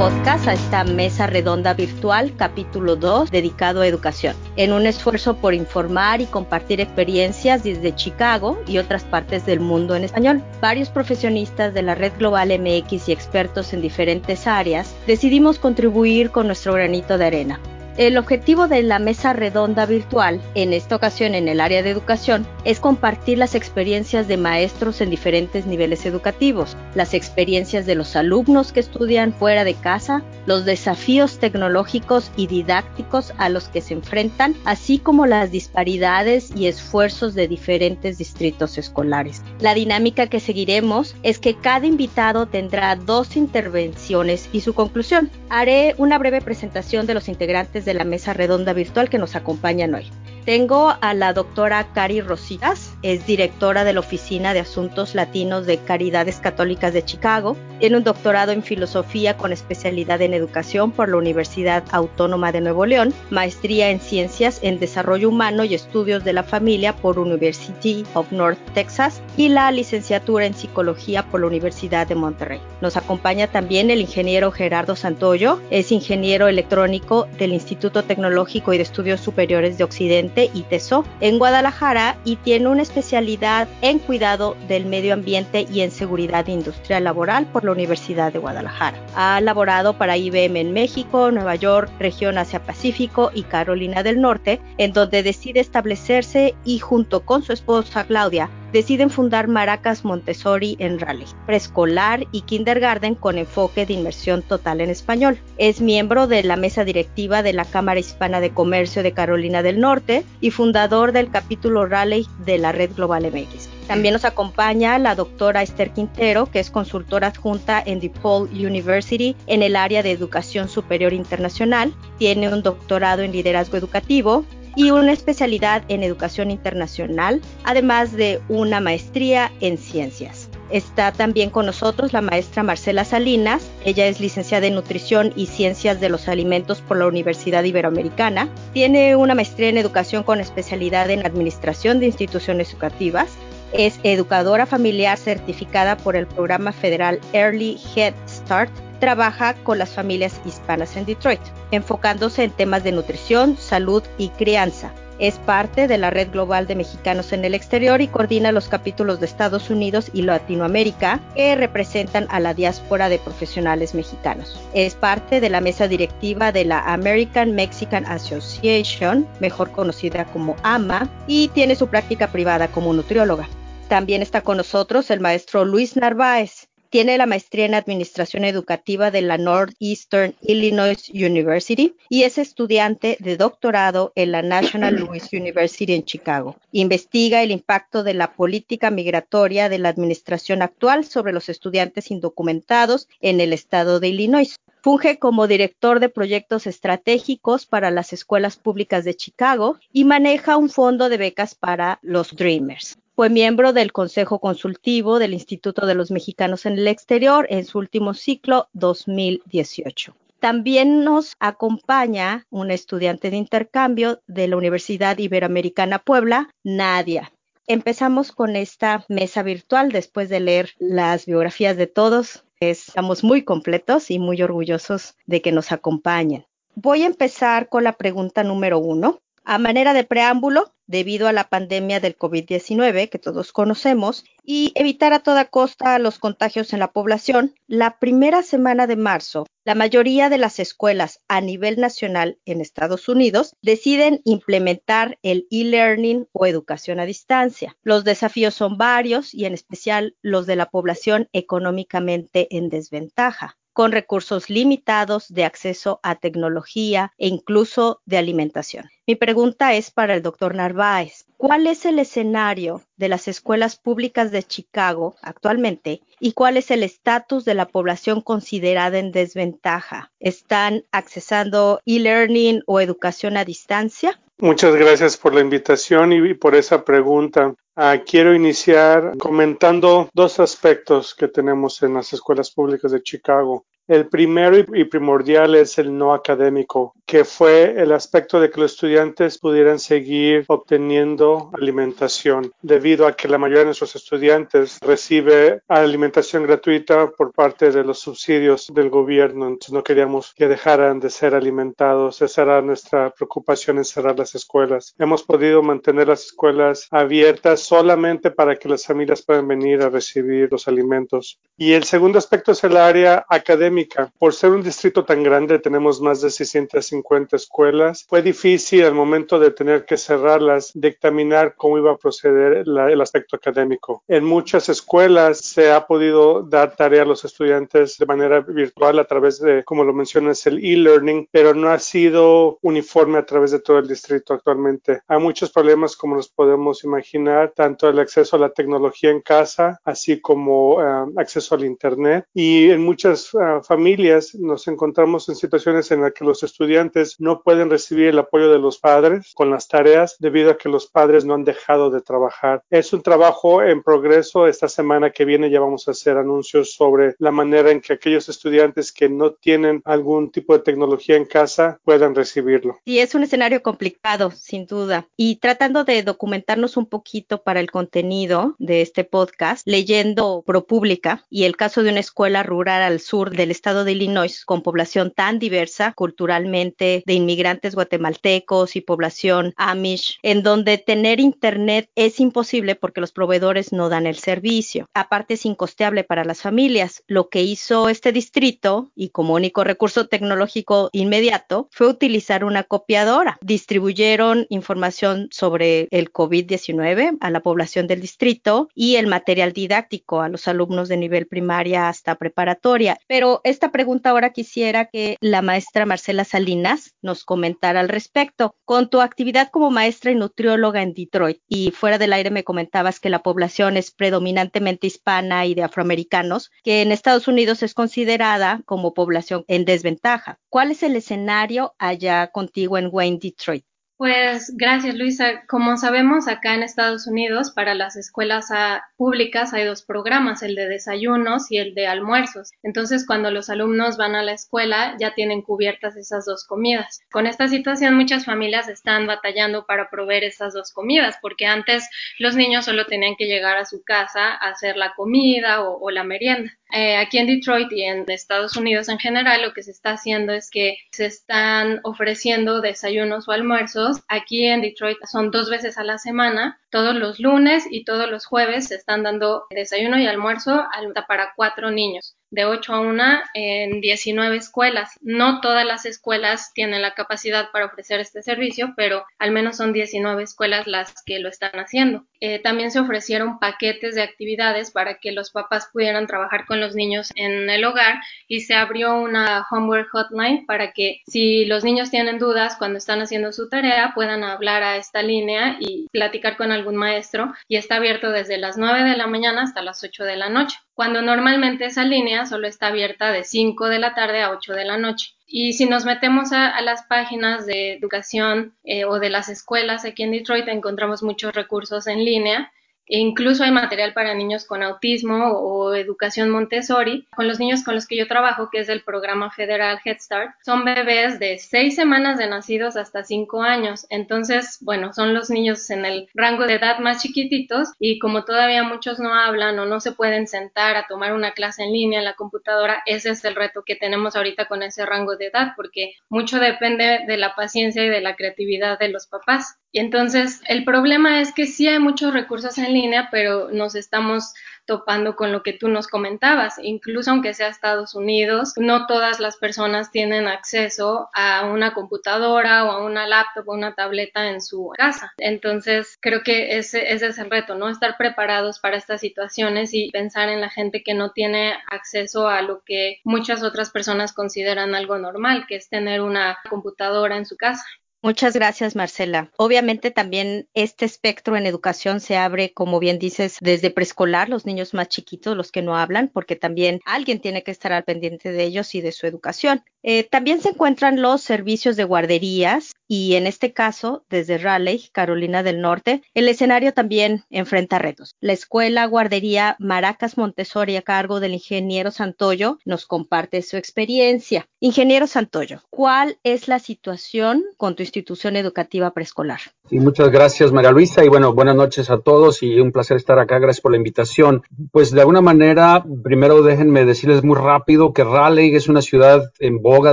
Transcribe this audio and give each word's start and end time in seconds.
podcast, 0.00 0.48
a 0.48 0.54
esta 0.54 0.82
mesa 0.82 1.26
redonda 1.26 1.74
virtual, 1.74 2.32
capítulo 2.34 2.96
2, 2.96 3.30
dedicado 3.30 3.82
a 3.82 3.86
educación, 3.86 4.34
en 4.56 4.72
un 4.72 4.86
esfuerzo 4.86 5.36
por 5.36 5.52
informar 5.52 6.22
y 6.22 6.24
compartir 6.24 6.80
experiencias 6.80 7.64
desde 7.64 7.94
Chicago 7.94 8.58
y 8.66 8.78
otras 8.78 9.04
partes 9.04 9.44
del 9.44 9.60
mundo 9.60 9.94
en 9.94 10.04
español. 10.04 10.42
Varios 10.62 10.88
profesionistas 10.88 11.74
de 11.74 11.82
la 11.82 11.94
red 11.94 12.12
global 12.18 12.48
MX 12.48 13.10
y 13.10 13.12
expertos 13.12 13.74
en 13.74 13.82
diferentes 13.82 14.46
áreas 14.46 14.96
decidimos 15.06 15.58
contribuir 15.58 16.30
con 16.30 16.46
nuestro 16.46 16.72
granito 16.72 17.18
de 17.18 17.26
arena 17.26 17.60
el 18.00 18.16
objetivo 18.16 18.66
de 18.66 18.82
la 18.82 18.98
mesa 18.98 19.34
redonda 19.34 19.84
virtual, 19.84 20.40
en 20.54 20.72
esta 20.72 20.96
ocasión 20.96 21.34
en 21.34 21.48
el 21.48 21.60
área 21.60 21.82
de 21.82 21.90
educación, 21.90 22.46
es 22.64 22.80
compartir 22.80 23.36
las 23.36 23.54
experiencias 23.54 24.26
de 24.26 24.38
maestros 24.38 25.02
en 25.02 25.10
diferentes 25.10 25.66
niveles 25.66 26.06
educativos, 26.06 26.78
las 26.94 27.12
experiencias 27.12 27.84
de 27.84 27.96
los 27.96 28.16
alumnos 28.16 28.72
que 28.72 28.80
estudian 28.80 29.34
fuera 29.34 29.64
de 29.64 29.74
casa, 29.74 30.22
los 30.46 30.64
desafíos 30.64 31.38
tecnológicos 31.40 32.32
y 32.36 32.46
didácticos 32.46 33.34
a 33.36 33.50
los 33.50 33.68
que 33.68 33.82
se 33.82 33.92
enfrentan, 33.92 34.56
así 34.64 34.98
como 34.98 35.26
las 35.26 35.50
disparidades 35.50 36.52
y 36.56 36.68
esfuerzos 36.68 37.34
de 37.34 37.48
diferentes 37.48 38.16
distritos 38.16 38.78
escolares. 38.78 39.42
La 39.58 39.74
dinámica 39.74 40.26
que 40.26 40.40
seguiremos 40.40 41.16
es 41.22 41.38
que 41.38 41.54
cada 41.54 41.84
invitado 41.84 42.46
tendrá 42.46 42.96
dos 42.96 43.36
intervenciones 43.36 44.48
y 44.54 44.62
su 44.62 44.72
conclusión. 44.72 45.30
Haré 45.50 45.94
una 45.98 46.16
breve 46.16 46.40
presentación 46.40 47.06
de 47.06 47.12
los 47.12 47.28
integrantes 47.28 47.84
de 47.84 47.89
la 47.94 48.04
mesa 48.04 48.32
redonda 48.32 48.72
virtual 48.72 49.08
que 49.08 49.18
nos 49.18 49.36
acompañan 49.36 49.94
hoy. 49.94 50.10
Tengo 50.44 50.94
a 51.00 51.12
la 51.12 51.34
doctora 51.34 51.92
Cari 51.92 52.22
Rositas, 52.22 52.96
es 53.02 53.26
directora 53.26 53.84
de 53.84 53.92
la 53.92 54.00
Oficina 54.00 54.54
de 54.54 54.60
Asuntos 54.60 55.14
Latinos 55.14 55.66
de 55.66 55.76
Caridades 55.76 56.36
Católicas 56.36 56.94
de 56.94 57.04
Chicago. 57.04 57.58
Tiene 57.78 57.98
un 57.98 58.04
doctorado 58.04 58.50
en 58.52 58.62
filosofía 58.62 59.36
con 59.36 59.52
especialidad 59.52 60.22
en 60.22 60.32
educación 60.32 60.92
por 60.92 61.10
la 61.10 61.18
Universidad 61.18 61.84
Autónoma 61.90 62.52
de 62.52 62.62
Nuevo 62.62 62.86
León, 62.86 63.12
maestría 63.28 63.90
en 63.90 64.00
ciencias 64.00 64.60
en 64.62 64.78
desarrollo 64.78 65.28
humano 65.28 65.64
y 65.64 65.74
estudios 65.74 66.24
de 66.24 66.32
la 66.32 66.42
familia 66.42 66.96
por 66.96 67.18
University 67.18 68.04
of 68.14 68.32
North 68.32 68.58
Texas 68.72 69.20
y 69.36 69.48
la 69.48 69.70
licenciatura 69.70 70.46
en 70.46 70.54
psicología 70.54 71.22
por 71.22 71.40
la 71.40 71.48
Universidad 71.48 72.06
de 72.06 72.14
Monterrey. 72.14 72.60
Nos 72.80 72.96
acompaña 72.96 73.46
también 73.46 73.90
el 73.90 74.00
ingeniero 74.00 74.50
Gerardo 74.52 74.96
Santoyo, 74.96 75.60
es 75.70 75.92
ingeniero 75.92 76.48
electrónico 76.48 77.28
del 77.38 77.52
Instituto 77.52 78.04
Tecnológico 78.04 78.72
y 78.72 78.78
de 78.78 78.84
Estudios 78.84 79.20
Superiores 79.20 79.76
de 79.76 79.84
Occidente 79.84 80.29
y 80.36 80.62
TESO 80.62 81.04
en 81.20 81.38
Guadalajara 81.38 82.16
y 82.24 82.36
tiene 82.36 82.68
una 82.68 82.82
especialidad 82.82 83.68
en 83.82 83.98
cuidado 83.98 84.56
del 84.68 84.86
medio 84.86 85.14
ambiente 85.14 85.66
y 85.70 85.80
en 85.80 85.90
seguridad 85.90 86.46
industrial 86.46 87.04
laboral 87.04 87.46
por 87.46 87.64
la 87.64 87.72
Universidad 87.72 88.32
de 88.32 88.38
Guadalajara. 88.38 88.98
Ha 89.14 89.40
laborado 89.40 89.98
para 89.98 90.16
IBM 90.16 90.56
en 90.56 90.72
México, 90.72 91.30
Nueva 91.30 91.56
York, 91.56 91.90
región 91.98 92.38
Asia-Pacífico 92.38 93.30
y 93.34 93.42
Carolina 93.42 94.02
del 94.02 94.20
Norte, 94.20 94.60
en 94.78 94.92
donde 94.92 95.22
decide 95.22 95.60
establecerse 95.60 96.54
y 96.64 96.78
junto 96.78 97.24
con 97.24 97.42
su 97.42 97.52
esposa 97.52 98.04
Claudia 98.04 98.48
deciden 98.72 99.10
fundar 99.10 99.48
Maracas 99.48 100.04
Montessori 100.04 100.76
en 100.78 100.98
Raleigh, 100.98 101.28
preescolar 101.46 102.26
y 102.32 102.42
kindergarten 102.42 103.14
con 103.14 103.38
enfoque 103.38 103.86
de 103.86 103.94
inmersión 103.94 104.42
total 104.42 104.80
en 104.80 104.90
español. 104.90 105.38
Es 105.58 105.80
miembro 105.80 106.26
de 106.26 106.42
la 106.42 106.56
mesa 106.56 106.84
directiva 106.84 107.42
de 107.42 107.52
la 107.52 107.64
Cámara 107.64 108.00
Hispana 108.00 108.40
de 108.40 108.50
Comercio 108.50 109.02
de 109.02 109.12
Carolina 109.12 109.62
del 109.62 109.80
Norte 109.80 110.24
y 110.40 110.50
fundador 110.50 111.12
del 111.12 111.30
capítulo 111.30 111.86
Raleigh 111.86 112.26
de 112.44 112.58
la 112.58 112.72
Red 112.72 112.94
Global 112.94 113.30
MX. 113.30 113.68
También 113.86 114.12
nos 114.12 114.24
acompaña 114.24 114.98
la 114.98 115.16
doctora 115.16 115.62
Esther 115.62 115.90
Quintero, 115.90 116.46
que 116.46 116.60
es 116.60 116.70
consultora 116.70 117.26
adjunta 117.26 117.82
en 117.84 117.98
DePaul 117.98 118.48
University 118.50 119.34
en 119.48 119.64
el 119.64 119.74
área 119.74 120.04
de 120.04 120.12
educación 120.12 120.68
superior 120.68 121.12
internacional. 121.12 121.92
Tiene 122.16 122.48
un 122.52 122.62
doctorado 122.62 123.22
en 123.22 123.32
liderazgo 123.32 123.76
educativo, 123.76 124.44
y 124.76 124.90
una 124.90 125.12
especialidad 125.12 125.82
en 125.88 126.02
educación 126.02 126.50
internacional, 126.50 127.40
además 127.64 128.12
de 128.12 128.40
una 128.48 128.80
maestría 128.80 129.52
en 129.60 129.78
ciencias. 129.78 130.48
Está 130.70 131.10
también 131.10 131.50
con 131.50 131.66
nosotros 131.66 132.12
la 132.12 132.20
maestra 132.20 132.62
Marcela 132.62 133.04
Salinas. 133.04 133.68
Ella 133.84 134.06
es 134.06 134.20
licenciada 134.20 134.66
en 134.66 134.76
Nutrición 134.76 135.32
y 135.34 135.46
Ciencias 135.46 136.00
de 136.00 136.08
los 136.08 136.28
Alimentos 136.28 136.80
por 136.80 136.96
la 136.96 137.08
Universidad 137.08 137.64
Iberoamericana. 137.64 138.48
Tiene 138.72 139.16
una 139.16 139.34
maestría 139.34 139.68
en 139.68 139.78
Educación 139.78 140.22
con 140.22 140.40
especialidad 140.40 141.10
en 141.10 141.26
Administración 141.26 141.98
de 141.98 142.06
Instituciones 142.06 142.70
Educativas. 142.70 143.30
Es 143.72 143.98
educadora 144.04 144.66
familiar 144.66 145.18
certificada 145.18 145.96
por 145.96 146.14
el 146.14 146.26
programa 146.26 146.72
federal 146.72 147.20
Early 147.32 147.78
Head 147.96 148.14
Start 148.28 148.70
trabaja 149.00 149.54
con 149.54 149.78
las 149.78 149.90
familias 149.90 150.40
hispanas 150.44 150.96
en 150.96 151.06
Detroit, 151.06 151.40
enfocándose 151.70 152.44
en 152.44 152.50
temas 152.50 152.84
de 152.84 152.92
nutrición, 152.92 153.56
salud 153.56 154.02
y 154.18 154.28
crianza. 154.28 154.92
Es 155.20 155.34
parte 155.36 155.86
de 155.86 155.98
la 155.98 156.08
Red 156.08 156.30
Global 156.30 156.66
de 156.66 156.74
Mexicanos 156.74 157.34
en 157.34 157.44
el 157.44 157.54
Exterior 157.54 158.00
y 158.00 158.08
coordina 158.08 158.52
los 158.52 158.68
capítulos 158.68 159.20
de 159.20 159.26
Estados 159.26 159.68
Unidos 159.68 160.10
y 160.14 160.22
Latinoamérica 160.22 161.20
que 161.34 161.54
representan 161.56 162.26
a 162.30 162.40
la 162.40 162.54
diáspora 162.54 163.10
de 163.10 163.18
profesionales 163.18 163.94
mexicanos. 163.94 164.58
Es 164.72 164.94
parte 164.94 165.42
de 165.42 165.50
la 165.50 165.60
mesa 165.60 165.88
directiva 165.88 166.52
de 166.52 166.64
la 166.64 166.80
American 166.90 167.54
Mexican 167.54 168.06
Association, 168.06 169.28
mejor 169.40 169.72
conocida 169.72 170.24
como 170.24 170.56
AMA, 170.62 171.06
y 171.26 171.48
tiene 171.48 171.74
su 171.74 171.88
práctica 171.88 172.28
privada 172.28 172.68
como 172.68 172.94
nutrióloga. 172.94 173.46
También 173.88 174.22
está 174.22 174.40
con 174.40 174.56
nosotros 174.56 175.10
el 175.10 175.20
maestro 175.20 175.66
Luis 175.66 175.96
Narváez, 175.96 176.69
tiene 176.90 177.16
la 177.16 177.26
maestría 177.26 177.64
en 177.64 177.74
Administración 177.74 178.44
Educativa 178.44 179.10
de 179.10 179.22
la 179.22 179.38
Northeastern 179.38 180.34
Illinois 180.42 181.08
University 181.08 181.94
y 182.08 182.24
es 182.24 182.36
estudiante 182.36 183.16
de 183.20 183.36
doctorado 183.36 184.12
en 184.16 184.32
la 184.32 184.42
National 184.42 184.96
Louis 184.96 185.28
University 185.32 185.94
en 185.94 186.04
Chicago. 186.04 186.56
Investiga 186.72 187.42
el 187.42 187.52
impacto 187.52 188.02
de 188.02 188.14
la 188.14 188.34
política 188.34 188.90
migratoria 188.90 189.68
de 189.68 189.78
la 189.78 189.88
administración 189.88 190.62
actual 190.62 191.04
sobre 191.04 191.32
los 191.32 191.48
estudiantes 191.48 192.10
indocumentados 192.10 193.08
en 193.20 193.40
el 193.40 193.52
estado 193.52 194.00
de 194.00 194.08
Illinois. 194.08 194.56
Funge 194.82 195.18
como 195.18 195.46
director 195.46 196.00
de 196.00 196.08
proyectos 196.08 196.66
estratégicos 196.66 197.66
para 197.66 197.90
las 197.90 198.12
escuelas 198.12 198.56
públicas 198.56 199.04
de 199.04 199.14
Chicago 199.14 199.78
y 199.92 200.04
maneja 200.04 200.56
un 200.56 200.70
fondo 200.70 201.08
de 201.08 201.18
becas 201.18 201.54
para 201.54 201.98
los 202.02 202.34
Dreamers. 202.34 202.96
Fue 203.20 203.28
miembro 203.28 203.74
del 203.74 203.92
Consejo 203.92 204.38
Consultivo 204.38 205.18
del 205.18 205.34
Instituto 205.34 205.84
de 205.84 205.94
los 205.94 206.10
Mexicanos 206.10 206.64
en 206.64 206.78
el 206.78 206.88
Exterior 206.88 207.46
en 207.50 207.66
su 207.66 207.76
último 207.76 208.14
ciclo 208.14 208.70
2018. 208.72 210.16
También 210.38 211.04
nos 211.04 211.36
acompaña 211.38 212.46
una 212.48 212.72
estudiante 212.72 213.30
de 213.30 213.36
intercambio 213.36 214.22
de 214.26 214.48
la 214.48 214.56
Universidad 214.56 215.18
Iberoamericana 215.18 215.98
Puebla, 215.98 216.48
Nadia. 216.64 217.30
Empezamos 217.66 218.32
con 218.32 218.56
esta 218.56 219.04
mesa 219.10 219.42
virtual 219.42 219.92
después 219.92 220.30
de 220.30 220.40
leer 220.40 220.70
las 220.78 221.26
biografías 221.26 221.76
de 221.76 221.88
todos. 221.88 222.44
Estamos 222.58 223.22
muy 223.22 223.44
completos 223.44 224.10
y 224.10 224.18
muy 224.18 224.40
orgullosos 224.40 225.14
de 225.26 225.42
que 225.42 225.52
nos 225.52 225.72
acompañen. 225.72 226.46
Voy 226.74 227.02
a 227.02 227.08
empezar 227.08 227.68
con 227.68 227.84
la 227.84 227.92
pregunta 227.92 228.44
número 228.44 228.78
uno. 228.78 229.20
A 229.52 229.58
manera 229.58 229.94
de 229.94 230.04
preámbulo, 230.04 230.76
debido 230.86 231.26
a 231.26 231.32
la 231.32 231.48
pandemia 231.48 231.98
del 231.98 232.16
COVID-19 232.16 233.08
que 233.08 233.18
todos 233.18 233.50
conocemos 233.50 234.24
y 234.44 234.70
evitar 234.76 235.12
a 235.12 235.24
toda 235.24 235.46
costa 235.46 235.98
los 235.98 236.20
contagios 236.20 236.72
en 236.72 236.78
la 236.78 236.92
población, 236.92 237.56
la 237.66 237.98
primera 237.98 238.44
semana 238.44 238.86
de 238.86 238.94
marzo, 238.94 239.48
la 239.64 239.74
mayoría 239.74 240.28
de 240.28 240.38
las 240.38 240.60
escuelas 240.60 241.20
a 241.26 241.40
nivel 241.40 241.80
nacional 241.80 242.38
en 242.44 242.60
Estados 242.60 243.08
Unidos 243.08 243.56
deciden 243.60 244.20
implementar 244.24 245.18
el 245.22 245.48
e-learning 245.50 246.28
o 246.30 246.46
educación 246.46 247.00
a 247.00 247.04
distancia. 247.04 247.76
Los 247.82 248.04
desafíos 248.04 248.54
son 248.54 248.78
varios 248.78 249.34
y 249.34 249.46
en 249.46 249.54
especial 249.54 250.14
los 250.22 250.46
de 250.46 250.54
la 250.54 250.66
población 250.66 251.28
económicamente 251.32 252.46
en 252.56 252.68
desventaja 252.68 253.58
con 253.72 253.92
recursos 253.92 254.50
limitados 254.50 255.28
de 255.28 255.44
acceso 255.44 256.00
a 256.02 256.16
tecnología 256.16 257.12
e 257.18 257.28
incluso 257.28 258.00
de 258.04 258.18
alimentación. 258.18 258.90
Mi 259.06 259.14
pregunta 259.16 259.74
es 259.74 259.90
para 259.90 260.14
el 260.14 260.22
doctor 260.22 260.54
Narváez. 260.54 261.24
¿Cuál 261.36 261.66
es 261.66 261.86
el 261.86 261.98
escenario 261.98 262.82
de 262.96 263.08
las 263.08 263.26
escuelas 263.26 263.76
públicas 263.76 264.30
de 264.30 264.42
Chicago 264.42 265.16
actualmente 265.22 266.02
y 266.20 266.32
cuál 266.32 266.58
es 266.58 266.70
el 266.70 266.82
estatus 266.82 267.44
de 267.44 267.54
la 267.54 267.66
población 267.66 268.20
considerada 268.20 268.98
en 268.98 269.10
desventaja? 269.10 270.12
¿Están 270.20 270.84
accesando 270.92 271.80
e-learning 271.86 272.62
o 272.66 272.80
educación 272.80 273.36
a 273.36 273.44
distancia? 273.44 274.20
Muchas 274.38 274.74
gracias 274.74 275.16
por 275.16 275.34
la 275.34 275.40
invitación 275.40 276.12
y 276.12 276.34
por 276.34 276.54
esa 276.54 276.84
pregunta. 276.84 277.54
Ah, 277.76 277.98
quiero 278.04 278.34
iniciar 278.34 279.16
comentando 279.18 280.10
dos 280.12 280.40
aspectos 280.40 281.14
que 281.14 281.28
tenemos 281.28 281.82
en 281.82 281.94
las 281.94 282.12
escuelas 282.12 282.50
públicas 282.50 282.90
de 282.90 283.02
Chicago. 283.02 283.64
El 283.90 284.06
primero 284.06 284.56
y 284.56 284.84
primordial 284.84 285.56
es 285.56 285.76
el 285.78 285.98
no 285.98 286.14
académico, 286.14 286.94
que 287.04 287.24
fue 287.24 287.74
el 287.76 287.90
aspecto 287.90 288.40
de 288.40 288.48
que 288.48 288.60
los 288.60 288.70
estudiantes 288.70 289.36
pudieran 289.38 289.80
seguir 289.80 290.44
obteniendo 290.46 291.50
alimentación, 291.54 292.52
debido 292.62 293.04
a 293.04 293.16
que 293.16 293.26
la 293.26 293.36
mayoría 293.36 293.62
de 293.62 293.64
nuestros 293.64 293.96
estudiantes 293.96 294.78
recibe 294.80 295.62
alimentación 295.66 296.44
gratuita 296.44 297.10
por 297.10 297.32
parte 297.32 297.72
de 297.72 297.82
los 297.82 297.98
subsidios 297.98 298.68
del 298.72 298.90
gobierno. 298.90 299.48
Entonces 299.48 299.72
no 299.72 299.82
queríamos 299.82 300.34
que 300.36 300.46
dejaran 300.46 301.00
de 301.00 301.10
ser 301.10 301.34
alimentados. 301.34 302.22
Esa 302.22 302.42
era 302.42 302.62
nuestra 302.62 303.10
preocupación 303.10 303.78
en 303.78 303.84
cerrar 303.84 304.16
las 304.16 304.36
escuelas. 304.36 304.94
Hemos 305.00 305.24
podido 305.24 305.64
mantener 305.64 306.06
las 306.06 306.26
escuelas 306.26 306.86
abiertas 306.92 307.59
solamente 307.62 308.30
para 308.30 308.56
que 308.56 308.68
las 308.68 308.84
familias 308.84 309.22
puedan 309.22 309.48
venir 309.48 309.82
a 309.82 309.88
recibir 309.88 310.48
los 310.50 310.68
alimentos. 310.68 311.38
Y 311.56 311.72
el 311.72 311.84
segundo 311.84 312.18
aspecto 312.18 312.52
es 312.52 312.64
el 312.64 312.76
área 312.76 313.24
académica 313.28 314.12
por 314.18 314.34
ser 314.34 314.50
un 314.50 314.62
distrito 314.62 315.04
tan 315.04 315.22
grande, 315.22 315.58
tenemos 315.58 316.00
más 316.00 316.20
de 316.20 316.30
650 316.30 317.36
escuelas. 317.36 318.04
Fue 318.08 318.22
difícil 318.22 318.84
al 318.84 318.94
momento 318.94 319.38
de 319.38 319.50
tener 319.50 319.84
que 319.84 319.96
cerrarlas 319.96 320.70
dictaminar 320.74 321.54
cómo 321.56 321.78
iba 321.78 321.92
a 321.92 321.96
proceder 321.96 322.64
el 322.66 323.00
aspecto 323.00 323.36
académico. 323.36 324.02
En 324.08 324.24
muchas 324.24 324.68
escuelas 324.68 325.38
se 325.38 325.72
ha 325.72 325.86
podido 325.86 326.42
dar 326.42 326.76
tarea 326.76 327.02
a 327.02 327.06
los 327.06 327.24
estudiantes 327.24 327.96
de 327.98 328.06
manera 328.06 328.40
virtual 328.40 328.98
a 328.98 329.04
través 329.04 329.40
de, 329.40 329.64
como 329.64 329.84
lo 329.84 329.92
mencionas, 329.92 330.46
el 330.46 330.64
e-learning, 330.64 331.28
pero 331.30 331.54
no 331.54 331.70
ha 331.70 331.78
sido 331.78 332.58
uniforme 332.62 333.18
a 333.18 333.26
través 333.26 333.50
de 333.50 333.60
todo 333.60 333.78
el 333.78 333.88
distrito 333.88 334.34
actualmente. 334.34 335.00
Hay 335.08 335.18
muchos 335.18 335.50
problemas 335.50 335.96
como 335.96 336.16
los 336.16 336.28
podemos 336.28 336.84
imaginar, 336.84 337.49
tanto 337.50 337.88
el 337.88 337.98
acceso 337.98 338.36
a 338.36 338.40
la 338.40 338.50
tecnología 338.50 339.10
en 339.10 339.20
casa, 339.20 339.80
así 339.84 340.20
como 340.20 340.82
eh, 340.82 341.12
acceso 341.16 341.54
al 341.54 341.64
Internet. 341.64 342.24
Y 342.34 342.70
en 342.70 342.82
muchas 342.82 343.32
uh, 343.34 343.62
familias 343.62 344.34
nos 344.34 344.68
encontramos 344.68 345.28
en 345.28 345.36
situaciones 345.36 345.90
en 345.90 346.02
las 346.02 346.12
que 346.12 346.24
los 346.24 346.42
estudiantes 346.42 347.16
no 347.18 347.42
pueden 347.42 347.70
recibir 347.70 348.08
el 348.08 348.18
apoyo 348.18 348.50
de 348.50 348.58
los 348.58 348.78
padres 348.78 349.32
con 349.34 349.50
las 349.50 349.68
tareas 349.68 350.16
debido 350.18 350.50
a 350.50 350.58
que 350.58 350.68
los 350.68 350.86
padres 350.86 351.24
no 351.24 351.34
han 351.34 351.44
dejado 351.44 351.90
de 351.90 352.00
trabajar. 352.00 352.62
Es 352.70 352.92
un 352.92 353.02
trabajo 353.02 353.62
en 353.62 353.82
progreso. 353.82 354.46
Esta 354.46 354.68
semana 354.68 355.10
que 355.10 355.24
viene 355.24 355.50
ya 355.50 355.60
vamos 355.60 355.88
a 355.88 355.92
hacer 355.92 356.16
anuncios 356.16 356.72
sobre 356.72 357.14
la 357.18 357.30
manera 357.30 357.70
en 357.70 357.80
que 357.80 357.92
aquellos 357.92 358.28
estudiantes 358.28 358.92
que 358.92 359.08
no 359.08 359.32
tienen 359.32 359.82
algún 359.84 360.30
tipo 360.30 360.56
de 360.56 360.62
tecnología 360.62 361.16
en 361.16 361.24
casa 361.24 361.78
puedan 361.84 362.14
recibirlo. 362.14 362.78
Y 362.84 362.98
es 362.98 363.14
un 363.14 363.22
escenario 363.22 363.62
complicado, 363.62 364.30
sin 364.30 364.66
duda. 364.66 365.08
Y 365.16 365.36
tratando 365.36 365.84
de 365.84 366.02
documentarnos 366.02 366.76
un 366.76 366.86
poquito 366.86 367.39
para 367.42 367.60
el 367.60 367.70
contenido 367.70 368.54
de 368.58 368.82
este 368.82 369.04
podcast, 369.04 369.66
leyendo 369.66 370.42
ProPublica 370.46 371.24
y 371.30 371.44
el 371.44 371.56
caso 371.56 371.82
de 371.82 371.90
una 371.90 372.00
escuela 372.00 372.42
rural 372.42 372.82
al 372.82 373.00
sur 373.00 373.30
del 373.30 373.50
estado 373.50 373.84
de 373.84 373.92
Illinois 373.92 374.44
con 374.44 374.62
población 374.62 375.12
tan 375.14 375.38
diversa 375.38 375.92
culturalmente 375.94 377.02
de 377.06 377.14
inmigrantes 377.14 377.74
guatemaltecos 377.74 378.76
y 378.76 378.80
población 378.80 379.54
amish, 379.56 380.18
en 380.22 380.42
donde 380.42 380.78
tener 380.78 381.20
internet 381.20 381.90
es 381.94 382.20
imposible 382.20 382.74
porque 382.74 383.00
los 383.00 383.12
proveedores 383.12 383.72
no 383.72 383.88
dan 383.88 384.06
el 384.06 384.16
servicio. 384.16 384.88
Aparte 384.94 385.34
es 385.34 385.46
incosteable 385.46 386.04
para 386.04 386.24
las 386.24 386.42
familias. 386.42 387.02
Lo 387.06 387.28
que 387.28 387.42
hizo 387.42 387.88
este 387.88 388.12
distrito 388.12 388.90
y 388.94 389.10
como 389.10 389.34
único 389.34 389.64
recurso 389.64 390.06
tecnológico 390.08 390.90
inmediato 390.92 391.68
fue 391.70 391.88
utilizar 391.88 392.44
una 392.44 392.64
copiadora. 392.64 393.38
Distribuyeron 393.40 394.46
información 394.48 395.28
sobre 395.30 395.88
el 395.90 396.12
COVID-19 396.12 397.18
a 397.20 397.29
la 397.30 397.40
población 397.40 397.86
del 397.86 398.00
distrito 398.00 398.68
y 398.74 398.96
el 398.96 399.06
material 399.06 399.52
didáctico 399.52 400.20
a 400.20 400.28
los 400.28 400.48
alumnos 400.48 400.88
de 400.88 400.96
nivel 400.96 401.26
primaria 401.26 401.88
hasta 401.88 402.16
preparatoria. 402.16 402.98
Pero 403.06 403.40
esta 403.44 403.72
pregunta 403.72 404.10
ahora 404.10 404.30
quisiera 404.30 404.86
que 404.86 405.16
la 405.20 405.42
maestra 405.42 405.86
Marcela 405.86 406.24
Salinas 406.24 406.94
nos 407.02 407.24
comentara 407.24 407.80
al 407.80 407.88
respecto. 407.88 408.54
Con 408.64 408.90
tu 408.90 409.00
actividad 409.00 409.50
como 409.50 409.70
maestra 409.70 410.10
y 410.10 410.14
nutrióloga 410.14 410.82
en 410.82 410.94
Detroit 410.94 411.40
y 411.48 411.70
fuera 411.70 411.98
del 411.98 412.12
aire 412.12 412.30
me 412.30 412.44
comentabas 412.44 413.00
que 413.00 413.10
la 413.10 413.22
población 413.22 413.76
es 413.76 413.90
predominantemente 413.90 414.86
hispana 414.86 415.46
y 415.46 415.54
de 415.54 415.62
afroamericanos, 415.62 416.50
que 416.62 416.82
en 416.82 416.92
Estados 416.92 417.28
Unidos 417.28 417.62
es 417.62 417.74
considerada 417.74 418.62
como 418.66 418.94
población 418.94 419.44
en 419.48 419.64
desventaja. 419.64 420.38
¿Cuál 420.48 420.70
es 420.70 420.82
el 420.82 420.96
escenario 420.96 421.74
allá 421.78 422.28
contigo 422.28 422.78
en 422.78 422.88
Wayne, 422.90 423.18
Detroit? 423.20 423.64
Pues 424.00 424.56
gracias, 424.56 424.94
Luisa. 424.94 425.42
Como 425.46 425.76
sabemos, 425.76 426.26
acá 426.26 426.54
en 426.54 426.62
Estados 426.62 427.06
Unidos, 427.06 427.50
para 427.50 427.74
las 427.74 427.96
escuelas 427.96 428.48
públicas 428.96 429.52
hay 429.52 429.66
dos 429.66 429.82
programas, 429.82 430.42
el 430.42 430.54
de 430.54 430.68
desayunos 430.68 431.50
y 431.52 431.58
el 431.58 431.74
de 431.74 431.86
almuerzos. 431.86 432.50
Entonces, 432.62 433.06
cuando 433.06 433.30
los 433.30 433.50
alumnos 433.50 433.98
van 433.98 434.14
a 434.14 434.22
la 434.22 434.32
escuela, 434.32 434.96
ya 434.98 435.12
tienen 435.12 435.42
cubiertas 435.42 435.98
esas 435.98 436.24
dos 436.24 436.46
comidas. 436.46 437.02
Con 437.12 437.26
esta 437.26 437.48
situación, 437.48 437.94
muchas 437.94 438.24
familias 438.24 438.70
están 438.70 439.06
batallando 439.06 439.66
para 439.66 439.90
proveer 439.90 440.24
esas 440.24 440.54
dos 440.54 440.72
comidas, 440.72 441.18
porque 441.20 441.44
antes 441.44 441.86
los 442.18 442.34
niños 442.36 442.64
solo 442.64 442.86
tenían 442.86 443.16
que 443.18 443.26
llegar 443.26 443.58
a 443.58 443.66
su 443.66 443.82
casa 443.84 444.30
a 444.30 444.48
hacer 444.48 444.78
la 444.78 444.94
comida 444.94 445.60
o 445.62 445.90
la 445.90 446.04
merienda. 446.04 446.50
Eh, 446.72 446.96
aquí 446.96 447.18
en 447.18 447.26
Detroit 447.26 447.70
y 447.72 447.82
en 447.82 448.04
Estados 448.08 448.56
Unidos 448.56 448.88
en 448.88 448.98
general, 448.98 449.42
lo 449.42 449.52
que 449.52 449.62
se 449.62 449.70
está 449.70 449.92
haciendo 449.92 450.32
es 450.32 450.50
que 450.50 450.76
se 450.92 451.06
están 451.06 451.80
ofreciendo 451.84 452.60
desayunos 452.60 453.28
o 453.28 453.32
almuerzos. 453.32 453.98
Aquí 454.08 454.46
en 454.46 454.62
Detroit 454.62 454.98
son 455.10 455.30
dos 455.30 455.50
veces 455.50 455.78
a 455.78 455.84
la 455.84 455.98
semana, 455.98 456.60
todos 456.70 456.94
los 456.94 457.20
lunes 457.20 457.64
y 457.70 457.84
todos 457.84 458.10
los 458.10 458.26
jueves 458.26 458.68
se 458.68 458.76
están 458.76 459.02
dando 459.02 459.44
desayuno 459.50 459.98
y 459.98 460.06
almuerzo 460.06 460.64
para 461.08 461.32
cuatro 461.36 461.70
niños 461.70 462.16
de 462.30 462.44
8 462.44 462.74
a 462.74 462.80
1 462.80 463.04
en 463.34 463.80
19 463.80 464.36
escuelas. 464.36 464.92
No 465.00 465.40
todas 465.40 465.66
las 465.66 465.86
escuelas 465.86 466.52
tienen 466.54 466.82
la 466.82 466.94
capacidad 466.94 467.50
para 467.50 467.66
ofrecer 467.66 468.00
este 468.00 468.22
servicio, 468.22 468.74
pero 468.76 469.04
al 469.18 469.30
menos 469.30 469.56
son 469.56 469.72
19 469.72 470.22
escuelas 470.22 470.66
las 470.66 471.02
que 471.04 471.18
lo 471.18 471.28
están 471.28 471.52
haciendo. 471.54 472.04
Eh, 472.20 472.38
también 472.38 472.70
se 472.70 472.80
ofrecieron 472.80 473.38
paquetes 473.38 473.94
de 473.94 474.02
actividades 474.02 474.70
para 474.70 474.98
que 474.98 475.12
los 475.12 475.30
papás 475.30 475.70
pudieran 475.72 476.06
trabajar 476.06 476.44
con 476.46 476.60
los 476.60 476.74
niños 476.74 477.10
en 477.14 477.48
el 477.48 477.64
hogar 477.64 477.96
y 478.28 478.40
se 478.40 478.54
abrió 478.54 478.94
una 478.94 479.46
homework 479.50 479.88
hotline 479.90 480.44
para 480.44 480.72
que 480.72 481.00
si 481.06 481.46
los 481.46 481.64
niños 481.64 481.90
tienen 481.90 482.18
dudas 482.18 482.56
cuando 482.56 482.78
están 482.78 483.00
haciendo 483.00 483.32
su 483.32 483.48
tarea 483.48 483.92
puedan 483.94 484.22
hablar 484.22 484.62
a 484.62 484.76
esta 484.76 485.02
línea 485.02 485.56
y 485.60 485.88
platicar 485.90 486.36
con 486.36 486.52
algún 486.52 486.76
maestro 486.76 487.32
y 487.48 487.56
está 487.56 487.76
abierto 487.76 488.10
desde 488.10 488.36
las 488.36 488.58
9 488.58 488.88
de 488.88 488.96
la 488.96 489.06
mañana 489.06 489.42
hasta 489.42 489.62
las 489.62 489.82
8 489.82 490.04
de 490.04 490.16
la 490.16 490.28
noche 490.28 490.58
cuando 490.80 491.02
normalmente 491.02 491.66
esa 491.66 491.84
línea 491.84 492.24
solo 492.24 492.46
está 492.46 492.68
abierta 492.68 493.12
de 493.12 493.22
5 493.22 493.68
de 493.68 493.78
la 493.78 493.92
tarde 493.92 494.22
a 494.22 494.30
8 494.30 494.54
de 494.54 494.64
la 494.64 494.78
noche. 494.78 495.10
Y 495.26 495.52
si 495.52 495.66
nos 495.66 495.84
metemos 495.84 496.32
a, 496.32 496.58
las 496.62 496.84
páginas 496.84 497.44
de 497.44 497.74
educación 497.74 498.54
eh, 498.64 498.86
o 498.86 498.98
de 498.98 499.10
las 499.10 499.28
escuelas 499.28 499.84
aquí 499.84 500.04
en 500.04 500.12
Detroit, 500.12 500.48
encontramos 500.48 501.02
muchos 501.02 501.34
recursos 501.34 501.86
en 501.86 502.02
línea 502.02 502.50
e 502.90 502.98
incluso 502.98 503.44
hay 503.44 503.52
material 503.52 503.94
para 503.94 504.14
niños 504.14 504.44
con 504.44 504.62
autismo 504.62 505.28
o, 505.28 505.74
educación 505.74 506.30
Montessori. 506.30 507.06
Con 507.14 507.28
los 507.28 507.38
niños 507.38 507.62
con 507.62 507.74
los 507.74 507.86
que 507.86 507.96
yo 507.96 508.08
trabajo, 508.08 508.48
que 508.50 508.58
es 508.58 508.68
el 508.68 508.82
programa 508.82 509.30
federal 509.30 509.78
Head 509.84 509.98
Start, 510.00 510.34
son 510.44 510.64
bebés 510.64 511.18
de 511.18 511.38
seis 511.38 511.76
semanas 511.76 512.18
de 512.18 512.26
nacidos 512.26 512.76
hasta 512.76 513.04
cinco 513.04 513.42
años. 513.42 513.86
Entonces, 513.88 514.58
bueno, 514.60 514.92
son 514.92 515.14
los 515.14 515.30
niños 515.30 515.70
en 515.70 515.84
el 515.84 516.08
rango 516.14 516.46
de 516.46 516.54
edad 516.54 516.80
más 516.80 517.02
chiquititos 517.02 517.68
y 517.78 517.98
como 517.98 518.24
todavía 518.24 518.62
muchos 518.64 518.98
no 518.98 519.14
hablan 519.14 519.58
o 519.58 519.66
no 519.66 519.80
se 519.80 519.92
pueden 519.92 520.26
sentar 520.26 520.76
a 520.76 520.86
tomar 520.88 521.12
una 521.12 521.32
clase 521.32 521.62
en 521.62 521.72
línea 521.72 522.00
en 522.00 522.04
la 522.04 522.14
computadora, 522.14 522.82
ese 522.86 523.10
es 523.10 523.24
el 523.24 523.34
reto 523.34 523.62
que 523.64 523.76
tenemos 523.76 524.16
ahorita 524.16 524.46
con 524.46 524.62
ese 524.62 524.84
rango 524.84 525.16
de 525.16 525.26
edad, 525.26 525.52
porque 525.56 525.94
mucho 526.08 526.38
depende 526.38 527.00
de 527.06 527.16
la 527.16 527.34
paciencia 527.34 527.84
y 527.84 527.88
de 527.88 528.00
la 528.00 528.16
creatividad 528.16 528.78
de 528.78 528.88
los 528.88 529.06
papás. 529.06 529.58
Y 529.72 529.78
entonces 529.78 530.40
el 530.48 530.64
problema 530.64 531.20
es 531.20 531.32
que 531.32 531.46
sí 531.46 531.68
hay 531.68 531.78
muchos 531.78 532.12
recursos 532.12 532.58
en 532.58 532.74
línea, 532.74 532.79
pero 533.10 533.50
nos 533.50 533.74
estamos 533.74 534.32
topando 534.64 535.16
con 535.16 535.32
lo 535.32 535.42
que 535.42 535.52
tú 535.52 535.68
nos 535.68 535.88
comentabas. 535.88 536.54
Incluso 536.62 537.10
aunque 537.10 537.34
sea 537.34 537.48
Estados 537.48 537.94
Unidos, 537.94 538.52
no 538.56 538.86
todas 538.86 539.18
las 539.18 539.36
personas 539.36 539.90
tienen 539.90 540.28
acceso 540.28 541.08
a 541.12 541.46
una 541.46 541.74
computadora 541.74 542.64
o 542.64 542.70
a 542.70 542.84
una 542.84 543.06
laptop 543.06 543.48
o 543.48 543.54
una 543.54 543.74
tableta 543.74 544.28
en 544.28 544.40
su 544.40 544.70
casa. 544.76 545.12
Entonces 545.18 545.98
creo 546.00 546.22
que 546.22 546.56
ese, 546.58 546.92
ese 546.92 547.08
es 547.08 547.18
el 547.18 547.30
reto, 547.30 547.56
¿no? 547.56 547.68
Estar 547.68 547.96
preparados 547.96 548.60
para 548.60 548.76
estas 548.76 549.00
situaciones 549.00 549.74
y 549.74 549.90
pensar 549.90 550.28
en 550.28 550.40
la 550.40 550.50
gente 550.50 550.82
que 550.84 550.94
no 550.94 551.10
tiene 551.10 551.54
acceso 551.68 552.28
a 552.28 552.42
lo 552.42 552.62
que 552.64 553.00
muchas 553.04 553.42
otras 553.42 553.70
personas 553.70 554.12
consideran 554.12 554.74
algo 554.74 554.98
normal, 554.98 555.46
que 555.48 555.56
es 555.56 555.68
tener 555.68 556.00
una 556.00 556.38
computadora 556.48 557.16
en 557.16 557.26
su 557.26 557.36
casa. 557.36 557.64
Muchas 558.02 558.32
gracias, 558.32 558.76
Marcela. 558.76 559.30
Obviamente 559.36 559.90
también 559.90 560.48
este 560.54 560.86
espectro 560.86 561.36
en 561.36 561.44
educación 561.44 562.00
se 562.00 562.16
abre, 562.16 562.54
como 562.54 562.78
bien 562.80 562.98
dices, 562.98 563.36
desde 563.42 563.70
preescolar, 563.70 564.30
los 564.30 564.46
niños 564.46 564.72
más 564.72 564.88
chiquitos, 564.88 565.36
los 565.36 565.52
que 565.52 565.60
no 565.60 565.76
hablan, 565.76 566.08
porque 566.08 566.34
también 566.34 566.80
alguien 566.86 567.20
tiene 567.20 567.42
que 567.42 567.50
estar 567.50 567.74
al 567.74 567.84
pendiente 567.84 568.32
de 568.32 568.42
ellos 568.44 568.74
y 568.74 568.80
de 568.80 568.92
su 568.92 569.06
educación. 569.06 569.62
Eh, 569.82 570.04
también 570.04 570.40
se 570.40 570.50
encuentran 570.50 571.02
los 571.02 571.20
servicios 571.20 571.76
de 571.76 571.84
guarderías 571.84 572.72
y 572.92 573.14
en 573.14 573.28
este 573.28 573.52
caso, 573.52 574.02
desde 574.10 574.36
Raleigh, 574.36 574.88
Carolina 574.90 575.44
del 575.44 575.60
Norte, 575.60 576.02
el 576.12 576.26
escenario 576.26 576.74
también 576.74 577.22
enfrenta 577.30 577.78
retos. 577.78 578.16
La 578.18 578.32
escuela 578.32 578.84
guardería 578.86 579.54
Maracas 579.60 580.18
Montessori 580.18 580.74
a 580.74 580.82
cargo 580.82 581.20
del 581.20 581.34
ingeniero 581.34 581.92
Santoyo 581.92 582.58
nos 582.64 582.86
comparte 582.86 583.42
su 583.42 583.56
experiencia. 583.56 584.48
Ingeniero 584.58 585.06
Santoyo, 585.06 585.60
¿cuál 585.70 586.18
es 586.24 586.48
la 586.48 586.58
situación 586.58 587.44
con 587.56 587.76
tu 587.76 587.84
institución 587.84 588.34
educativa 588.34 588.90
preescolar? 588.90 589.38
Sí, 589.68 589.78
muchas 589.78 590.10
gracias, 590.10 590.50
María 590.50 590.72
Luisa, 590.72 591.04
y 591.04 591.08
bueno, 591.08 591.32
buenas 591.32 591.54
noches 591.54 591.90
a 591.90 592.00
todos 592.00 592.42
y 592.42 592.58
un 592.58 592.72
placer 592.72 592.96
estar 592.96 593.20
acá. 593.20 593.38
Gracias 593.38 593.60
por 593.60 593.70
la 593.70 593.78
invitación. 593.78 594.42
Pues 594.72 594.90
de 594.90 595.00
alguna 595.00 595.20
manera, 595.20 595.84
primero 596.02 596.42
déjenme 596.42 596.84
decirles 596.84 597.22
muy 597.22 597.36
rápido 597.36 597.92
que 597.92 598.02
Raleigh 598.02 598.56
es 598.56 598.68
una 598.68 598.82
ciudad 598.82 599.30
en 599.38 599.62
boga 599.62 599.92